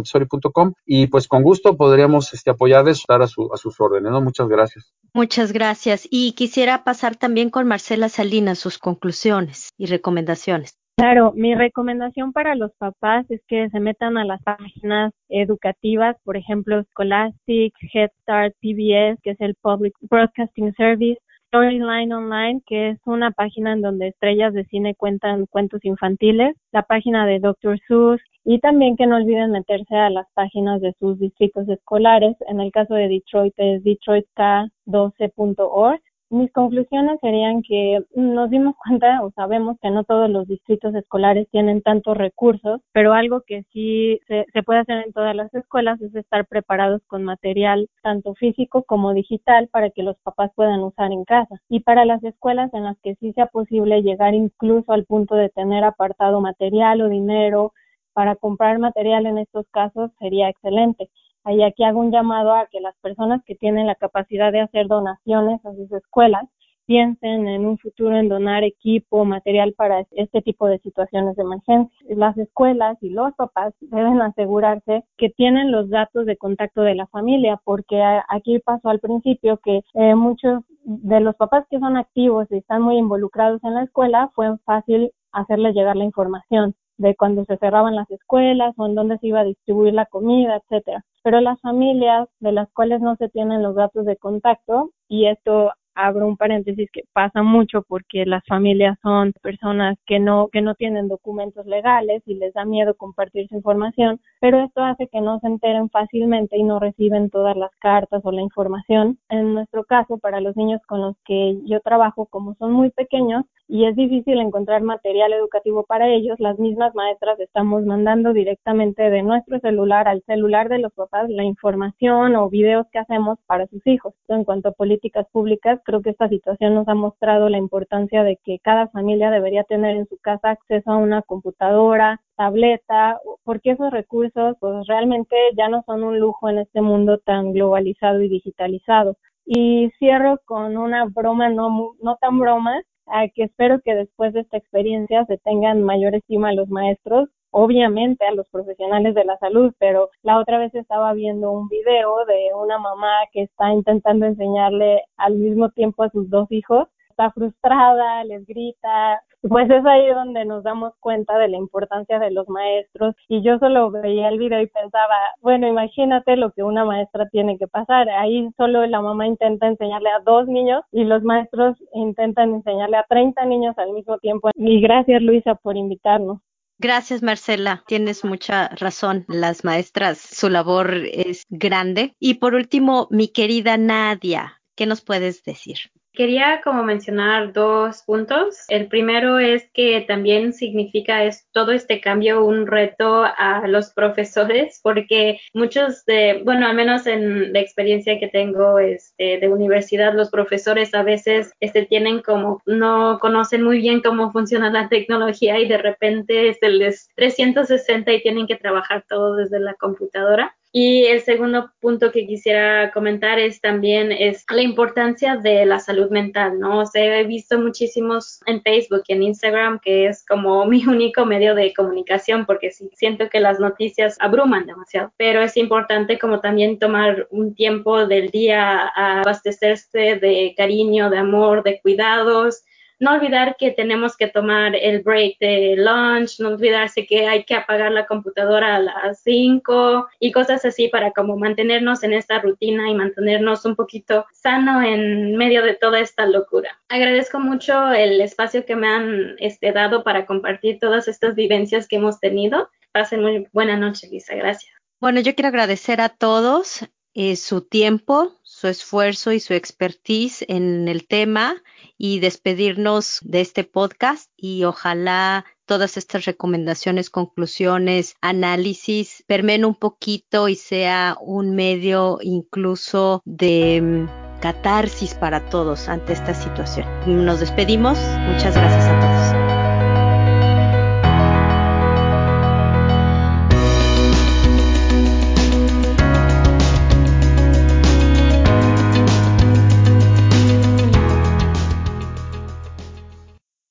y 0.86 1.06
pues 1.08 1.28
con 1.28 1.42
gusto 1.42 1.76
podríamos 1.76 2.32
este, 2.32 2.50
apoyarles, 2.50 2.98
estar 2.98 3.22
a, 3.22 3.26
su, 3.26 3.50
a 3.52 3.56
sus 3.56 3.78
órdenes, 3.80 4.10
¿no? 4.10 4.20
Muchas 4.20 4.48
gracias. 4.48 4.92
Muchas 5.12 5.52
gracias. 5.52 6.06
Y 6.10 6.32
quisiera 6.32 6.84
pasar 6.84 7.16
también 7.16 7.50
con 7.50 7.66
Marcela 7.66 8.08
Salinas 8.08 8.58
sus 8.58 8.78
conclusiones 8.78 9.70
y 9.76 9.86
recomendaciones. 9.86 10.78
Claro, 10.99 11.32
mi 11.36 11.55
recomendación 11.55 12.32
para 12.32 12.57
los 12.57 12.72
papás 12.76 13.24
es 13.30 13.40
que 13.46 13.70
se 13.70 13.78
metan 13.78 14.18
a 14.18 14.24
las 14.24 14.42
páginas 14.42 15.12
educativas, 15.28 16.16
por 16.24 16.36
ejemplo, 16.36 16.82
Scholastic, 16.82 17.72
Head 17.94 18.11
Start, 18.22 18.57
PBS, 18.61 19.20
que 19.22 19.30
es 19.30 19.40
el 19.40 19.55
Public 19.62 19.94
Broadcasting 20.11 20.74
Service, 20.74 21.20
Storyline 21.46 22.12
Online, 22.12 22.61
que 22.66 22.88
es 22.90 22.99
una 23.05 23.30
página 23.30 23.74
en 23.74 23.82
donde 23.82 24.09
estrellas 24.09 24.53
de 24.55 24.64
cine 24.64 24.96
cuentan 24.96 25.46
cuentos 25.46 25.84
infantiles, 25.84 26.57
la 26.72 26.82
página 26.82 27.26
de 27.26 27.38
Dr. 27.38 27.78
Seuss 27.86 28.20
y 28.44 28.59
también 28.59 28.96
que 28.96 29.07
no 29.07 29.18
olviden 29.18 29.53
meterse 29.53 29.94
a 29.94 30.11
las 30.11 30.26
páginas 30.34 30.80
de 30.80 30.94
sus 30.99 31.16
distritos 31.20 31.68
escolares. 31.68 32.34
En 32.49 32.59
el 32.59 32.72
caso 32.72 32.94
de 32.94 33.07
Detroit 33.07 33.55
es 33.57 33.84
detroitk12.org 33.84 36.01
mis 36.31 36.53
conclusiones 36.53 37.18
serían 37.20 37.62
que 37.62 38.01
nos 38.14 38.51
dimos 38.51 38.74
cuenta 38.76 39.22
o 39.22 39.31
sabemos 39.33 39.76
que 39.81 39.91
no 39.91 40.05
todos 40.05 40.29
los 40.29 40.47
distritos 40.47 40.95
escolares 40.95 41.49
tienen 41.51 41.83
tantos 41.83 42.16
recursos, 42.16 42.81
pero 42.93 43.14
algo 43.14 43.43
que 43.47 43.64
sí 43.72 44.20
se, 44.26 44.45
se, 44.53 44.62
puede 44.62 44.81
hacer 44.81 45.05
en 45.07 45.12
todas 45.12 45.35
las 45.35 45.53
escuelas 45.55 46.01
es 46.01 46.14
estar 46.14 46.47
preparados 46.47 47.03
con 47.07 47.24
material 47.24 47.89
tanto 48.03 48.35
físico 48.35 48.83
como 48.85 49.14
digital 49.14 49.68
para 49.68 49.91
que 49.91 50.03
los 50.03 50.18
papás 50.18 50.51
puedan 50.55 50.81
usar 50.81 51.12
en 51.12 51.24
casa. 51.24 51.57
Y 51.68 51.81
para 51.81 52.05
las 52.05 52.22
escuelas 52.24 52.72
en 52.74 52.85
las 52.85 52.99
que 53.01 53.14
sí 53.16 53.33
sea 53.33 53.47
posible 53.47 54.03
llegar 54.03 54.35
incluso 54.35 54.93
al 54.93 55.05
punto 55.05 55.35
de 55.35 55.49
tener 55.49 55.85
apartado 55.85 56.41
material 56.41 57.01
o 57.01 57.09
dinero 57.09 57.72
para 58.12 58.37
comprar 58.37 58.79
material 58.79 59.26
en 59.26 59.39
estos 59.39 59.66
casos 59.70 60.11
sería 60.18 60.49
excelente. 60.49 61.09
Ahí 61.45 61.62
aquí 61.62 61.84
hago 61.84 62.01
un 62.01 62.11
llamado 62.11 62.53
a 62.53 62.66
que 62.66 62.80
las 62.80 62.97
personas 62.99 63.43
que 63.45 63.55
tienen 63.55 63.86
la 63.86 63.95
capacidad 63.95 64.53
de 64.53 64.61
hacer 64.61 64.86
donaciones 64.86 65.64
a 65.64 65.74
sus 65.74 65.91
escuelas 65.93 66.45
piensen 66.89 67.47
en 67.47 67.66
un 67.66 67.76
futuro 67.76 68.16
en 68.16 68.30
donar 68.30 68.64
equipo, 68.64 69.26
material 69.26 69.74
para 69.74 70.07
este 70.11 70.41
tipo 70.41 70.66
de 70.66 70.78
situaciones 70.78 71.36
de 71.36 71.43
emergencia. 71.43 71.95
Las 72.09 72.36
escuelas 72.39 72.97
y 73.03 73.11
los 73.11 73.34
papás 73.34 73.74
deben 73.80 74.22
asegurarse 74.22 75.05
que 75.18 75.28
tienen 75.28 75.70
los 75.70 75.91
datos 75.91 76.24
de 76.24 76.39
contacto 76.39 76.80
de 76.80 76.95
la 76.95 77.07
familia, 77.09 77.61
porque 77.62 78.03
aquí 78.30 78.59
pasó 78.61 78.89
al 78.89 79.01
principio 79.01 79.59
que 79.59 79.82
eh, 79.93 80.14
muchos 80.14 80.64
de 80.84 81.20
los 81.20 81.36
papás 81.36 81.66
que 81.68 81.78
son 81.78 81.99
activos 81.99 82.47
y 82.51 82.57
están 82.57 82.80
muy 82.80 82.97
involucrados 82.97 83.62
en 83.64 83.74
la 83.74 83.82
escuela, 83.82 84.30
fue 84.34 84.57
fácil 84.64 85.12
hacerles 85.30 85.74
llegar 85.74 85.95
la 85.95 86.05
información 86.05 86.74
de 86.99 87.14
cuando 87.16 87.44
se 87.44 87.57
cerraban 87.57 87.96
las 87.96 88.11
escuelas 88.11 88.74
o 88.76 88.86
en 88.86 88.94
dónde 88.94 89.18
se 89.18 89.28
iba 89.28 89.40
a 89.40 89.44
distribuir 89.44 89.94
la 89.94 90.07
comida, 90.07 90.57
etcétera. 90.57 91.05
Pero 91.22 91.40
las 91.40 91.61
familias 91.61 92.28
de 92.40 92.53
las 92.53 92.70
cuales 92.72 93.01
no 93.01 93.16
se 93.16 93.28
tienen 93.28 93.62
los 93.62 93.74
datos 93.74 94.05
de 94.05 94.16
contacto, 94.16 94.90
y 95.09 95.26
esto 95.26 95.72
abro 95.99 96.28
un 96.28 96.36
paréntesis 96.36 96.88
que 96.92 97.03
pasa 97.12 97.42
mucho 97.42 97.82
porque 97.82 98.24
las 98.24 98.44
familias 98.46 98.96
son 99.03 99.32
personas 99.42 99.96
que 100.07 100.20
no 100.20 100.49
que 100.49 100.62
no 100.62 100.74
tienen 100.76 101.09
documentos 101.09 101.66
legales 101.66 102.22
y 102.24 102.34
les 102.34 102.55
da 102.55 102.64
miedo 102.64 102.94
compartir 102.94 103.49
su 103.49 103.57
información, 103.57 104.20
pero 104.40 104.61
esto 104.62 104.82
hace 104.82 105.09
que 105.09 105.20
no 105.20 105.40
se 105.40 105.49
enteren 105.49 105.90
fácilmente 105.90 106.57
y 106.57 106.62
no 106.62 106.78
reciben 106.78 107.30
todas 107.30 107.57
las 107.57 107.72
cartas 107.80 108.22
o 108.24 108.30
la 108.30 108.42
información. 108.42 109.18
En 109.28 109.55
nuestro 109.55 109.84
caso, 109.84 110.18
para 110.18 110.40
los 110.40 110.57
niños 110.57 110.80
con 110.86 111.01
los 111.01 111.16
que 111.24 111.59
yo 111.64 111.80
trabajo, 111.80 112.26
como 112.26 112.55
son 112.55 112.72
muy 112.72 112.90
pequeños, 112.90 113.44
y 113.68 113.84
es 113.84 113.94
difícil 113.94 114.40
encontrar 114.40 114.82
material 114.82 115.32
educativo 115.34 115.84
para 115.84 116.08
ellos, 116.08 116.40
las 116.40 116.58
mismas 116.58 116.94
maestras 116.94 117.38
estamos 117.38 117.84
mandando 117.84 118.32
directamente 118.32 119.10
de 119.10 119.22
nuestro 119.22 119.60
celular 119.60 120.08
al 120.08 120.22
celular 120.22 120.70
de 120.70 120.78
los 120.78 120.92
papás 120.94 121.28
la 121.28 121.44
información 121.44 122.34
o 122.34 122.48
videos 122.48 122.86
que 122.90 122.98
hacemos 122.98 123.38
para 123.46 123.66
sus 123.66 123.86
hijos. 123.86 124.14
En 124.28 124.44
cuanto 124.44 124.70
a 124.70 124.72
políticas 124.72 125.26
públicas, 125.30 125.80
creo 125.84 126.00
que 126.00 126.10
esta 126.10 126.30
situación 126.30 126.74
nos 126.74 126.88
ha 126.88 126.94
mostrado 126.94 127.50
la 127.50 127.58
importancia 127.58 128.24
de 128.24 128.38
que 128.42 128.58
cada 128.58 128.88
familia 128.88 129.30
debería 129.30 129.64
tener 129.64 129.96
en 129.96 130.08
su 130.08 130.16
casa 130.16 130.50
acceso 130.50 130.90
a 130.90 130.96
una 130.96 131.20
computadora, 131.20 132.22
tableta, 132.36 133.20
porque 133.44 133.72
esos 133.72 133.90
recursos 133.90 134.56
pues 134.60 134.86
realmente 134.86 135.36
ya 135.58 135.68
no 135.68 135.82
son 135.84 136.04
un 136.04 136.18
lujo 136.18 136.48
en 136.48 136.58
este 136.58 136.80
mundo 136.80 137.18
tan 137.18 137.52
globalizado 137.52 138.22
y 138.22 138.30
digitalizado. 138.30 139.18
Y 139.44 139.90
cierro 139.98 140.38
con 140.44 140.76
una 140.76 141.06
broma 141.06 141.48
no, 141.48 141.94
no 142.02 142.16
tan 142.16 142.38
broma, 142.38 142.82
a 143.11 143.28
que 143.28 143.44
espero 143.44 143.80
que 143.84 143.94
después 143.94 144.32
de 144.32 144.40
esta 144.40 144.56
experiencia 144.56 145.24
se 145.26 145.38
tengan 145.38 145.82
mayor 145.82 146.14
estima 146.14 146.50
a 146.50 146.54
los 146.54 146.68
maestros, 146.68 147.28
obviamente 147.50 148.24
a 148.26 148.32
los 148.32 148.48
profesionales 148.50 149.14
de 149.14 149.24
la 149.24 149.38
salud, 149.38 149.72
pero 149.78 150.11
la 150.22 150.38
otra 150.38 150.59
vez 150.59 150.74
estaba 150.74 151.12
viendo 151.14 151.50
un 151.50 151.68
video 151.68 152.24
de 152.26 152.50
una 152.54 152.78
mamá 152.78 153.12
que 153.32 153.42
está 153.42 153.72
intentando 153.72 154.26
enseñarle 154.26 155.02
al 155.16 155.36
mismo 155.36 155.70
tiempo 155.70 156.02
a 156.02 156.11
sus 156.11 156.28
dos 156.30 156.50
hijos. 156.50 156.88
Está 157.11 157.30
frustrada, 157.32 158.22
les 158.24 158.46
grita, 158.46 159.22
pues 159.43 159.70
es 159.70 159.84
ahí 159.86 160.09
donde 160.09 160.45
nos 160.45 160.64
damos 160.64 160.93
cuenta 161.01 161.39
de 161.39 161.49
la 161.49 161.57
importancia 161.57 162.18
de 162.18 162.30
los 162.30 162.49
maestros 162.49 163.14
y 163.28 163.43
yo 163.43 163.59
solo 163.59 163.91
veía 163.91 164.28
el 164.28 164.39
video 164.39 164.61
y 164.61 164.66
pensaba, 164.66 165.14
bueno, 165.41 165.68
imagínate 165.68 166.36
lo 166.36 166.51
que 166.53 166.62
una 166.62 166.84
maestra 166.84 167.28
tiene 167.28 167.59
que 167.59 167.68
pasar, 167.68 168.09
ahí 168.09 168.49
solo 168.57 168.86
la 168.86 169.01
mamá 169.01 169.26
intenta 169.26 169.66
enseñarle 169.66 170.11
a 170.11 170.20
dos 170.24 170.47
niños 170.49 170.82
y 170.93 171.05
los 171.05 171.22
maestros 171.22 171.76
intentan 171.95 172.55
enseñarle 172.55 172.97
a 172.97 173.07
30 173.09 173.45
niños 173.45 173.76
al 173.78 173.93
mismo 173.93 174.18
tiempo 174.18 174.51
y 174.55 174.80
gracias 174.80 175.22
Luisa 175.22 175.55
por 175.55 175.76
invitarnos. 175.76 176.39
Gracias, 176.80 177.24
Marcela. 177.24 177.82
Tienes 177.89 178.24
mucha 178.24 178.68
razón. 178.68 179.24
Las 179.26 179.64
maestras, 179.64 180.18
su 180.18 180.49
labor 180.49 180.95
es 181.12 181.43
grande. 181.49 182.14
Y 182.20 182.34
por 182.34 182.55
último, 182.55 183.09
mi 183.11 183.26
querida 183.26 183.76
Nadia, 183.76 184.62
¿qué 184.76 184.86
nos 184.86 185.01
puedes 185.01 185.43
decir? 185.43 185.78
Quería 186.18 186.62
como 186.64 186.82
mencionar 186.82 187.52
dos 187.52 188.02
puntos. 188.02 188.64
El 188.66 188.88
primero 188.88 189.38
es 189.38 189.70
que 189.72 190.00
también 190.00 190.52
significa 190.52 191.22
es, 191.22 191.46
todo 191.52 191.70
este 191.70 192.00
cambio 192.00 192.44
un 192.44 192.66
reto 192.66 193.22
a 193.22 193.68
los 193.68 193.92
profesores 193.92 194.80
porque 194.82 195.38
muchos 195.54 196.04
de, 196.06 196.42
bueno, 196.44 196.66
al 196.66 196.74
menos 196.74 197.06
en 197.06 197.52
la 197.52 197.60
experiencia 197.60 198.18
que 198.18 198.26
tengo 198.26 198.80
este, 198.80 199.38
de 199.38 199.48
universidad, 199.48 200.12
los 200.12 200.28
profesores 200.28 200.92
a 200.92 201.04
veces 201.04 201.52
este, 201.60 201.86
tienen 201.86 202.20
como, 202.20 202.62
no 202.66 203.20
conocen 203.20 203.62
muy 203.62 203.78
bien 203.78 204.00
cómo 204.00 204.32
funciona 204.32 204.72
la 204.72 204.88
tecnología 204.88 205.60
y 205.60 205.68
de 205.68 205.78
repente 205.78 206.48
es 206.48 206.58
el 206.62 206.80
360 207.14 208.12
y 208.12 208.22
tienen 208.22 208.48
que 208.48 208.56
trabajar 208.56 209.04
todo 209.08 209.36
desde 209.36 209.60
la 209.60 209.74
computadora. 209.74 210.57
Y 210.70 211.06
el 211.06 211.22
segundo 211.22 211.70
punto 211.80 212.12
que 212.12 212.26
quisiera 212.26 212.90
comentar 212.92 213.38
es 213.38 213.60
también 213.60 214.12
es 214.12 214.44
la 214.50 214.60
importancia 214.60 215.36
de 215.36 215.64
la 215.64 215.78
salud 215.78 216.10
mental, 216.10 216.60
¿no? 216.60 216.80
O 216.80 216.84
he 216.92 217.24
visto 217.24 217.58
muchísimos 217.58 218.40
en 218.44 218.62
Facebook 218.62 219.02
y 219.08 219.14
en 219.14 219.22
Instagram 219.22 219.80
que 219.80 220.06
es 220.06 220.24
como 220.26 220.64
mi 220.66 220.84
único 220.86 221.24
medio 221.24 221.54
de 221.54 221.72
comunicación 221.72 222.44
porque 222.44 222.70
sí, 222.70 222.90
siento 222.94 223.30
que 223.30 223.40
las 223.40 223.58
noticias 223.60 224.16
abruman 224.20 224.66
demasiado, 224.66 225.12
pero 225.16 225.40
es 225.40 225.56
importante 225.56 226.18
como 226.18 226.40
también 226.40 226.78
tomar 226.78 227.26
un 227.30 227.54
tiempo 227.54 228.06
del 228.06 228.30
día 228.30 228.90
a 228.94 229.20
abastecerse 229.20 230.16
de 230.16 230.54
cariño, 230.56 231.08
de 231.08 231.18
amor, 231.18 231.62
de 231.62 231.80
cuidados 231.80 232.64
no 232.99 233.14
olvidar 233.14 233.57
que 233.57 233.70
tenemos 233.70 234.16
que 234.16 234.28
tomar 234.28 234.74
el 234.74 235.03
break 235.03 235.38
de 235.38 235.76
lunch, 235.76 236.40
no 236.40 236.49
olvidarse 236.49 237.07
que 237.07 237.26
hay 237.26 237.44
que 237.44 237.55
apagar 237.55 237.92
la 237.92 238.07
computadora 238.07 238.76
a 238.76 238.80
las 238.80 239.22
5 239.22 240.09
y 240.20 240.32
cosas 240.32 240.64
así 240.64 240.88
para 240.88 241.12
como 241.12 241.36
mantenernos 241.36 242.03
en 242.03 242.12
esta 242.12 242.40
rutina 242.40 242.88
y 242.88 242.94
mantenernos 242.94 243.64
un 243.64 243.76
poquito 243.76 244.26
sano 244.32 244.82
en 244.82 245.36
medio 245.36 245.62
de 245.62 245.74
toda 245.74 246.01
esta 246.01 246.26
locura. 246.26 246.78
Agradezco 246.88 247.38
mucho 247.38 247.92
el 247.92 248.20
espacio 248.20 248.64
que 248.64 248.76
me 248.76 248.88
han 248.88 249.36
este, 249.38 249.72
dado 249.72 250.03
para 250.03 250.26
compartir 250.26 250.78
todas 250.78 251.09
estas 251.09 251.34
vivencias 251.34 251.86
que 251.86 251.96
hemos 251.96 252.20
tenido. 252.20 252.70
Pasen 252.92 253.22
muy 253.22 253.46
buena 253.53 253.76
noche, 253.76 254.09
Lisa. 254.11 254.34
Gracias. 254.34 254.72
Bueno, 255.01 255.20
yo 255.20 255.34
quiero 255.34 255.49
agradecer 255.49 256.01
a 256.01 256.09
todos 256.09 256.84
eh, 257.14 257.36
su 257.36 257.62
tiempo, 257.62 258.32
su 258.59 258.66
esfuerzo 258.66 259.30
y 259.30 259.38
su 259.38 259.54
expertise 259.54 260.44
en 260.48 260.88
el 260.88 261.06
tema 261.06 261.62
y 261.96 262.18
despedirnos 262.18 263.20
de 263.22 263.40
este 263.40 263.62
podcast 263.62 264.32
y 264.36 264.64
ojalá 264.64 265.44
todas 265.64 265.96
estas 265.96 266.24
recomendaciones, 266.24 267.09
conclusiones, 267.09 268.16
análisis 268.20 269.22
permeen 269.28 269.64
un 269.64 269.76
poquito 269.76 270.48
y 270.48 270.56
sea 270.56 271.16
un 271.20 271.54
medio 271.54 272.18
incluso 272.20 273.22
de 273.24 273.80
mm, 273.80 274.40
catarsis 274.40 275.14
para 275.14 275.48
todos 275.50 275.88
ante 275.88 276.14
esta 276.14 276.34
situación. 276.34 276.86
Nos 277.06 277.38
despedimos. 277.38 277.96
Muchas 278.26 278.56
gracias 278.56 278.86
a 278.86 279.00
todos. 279.00 279.17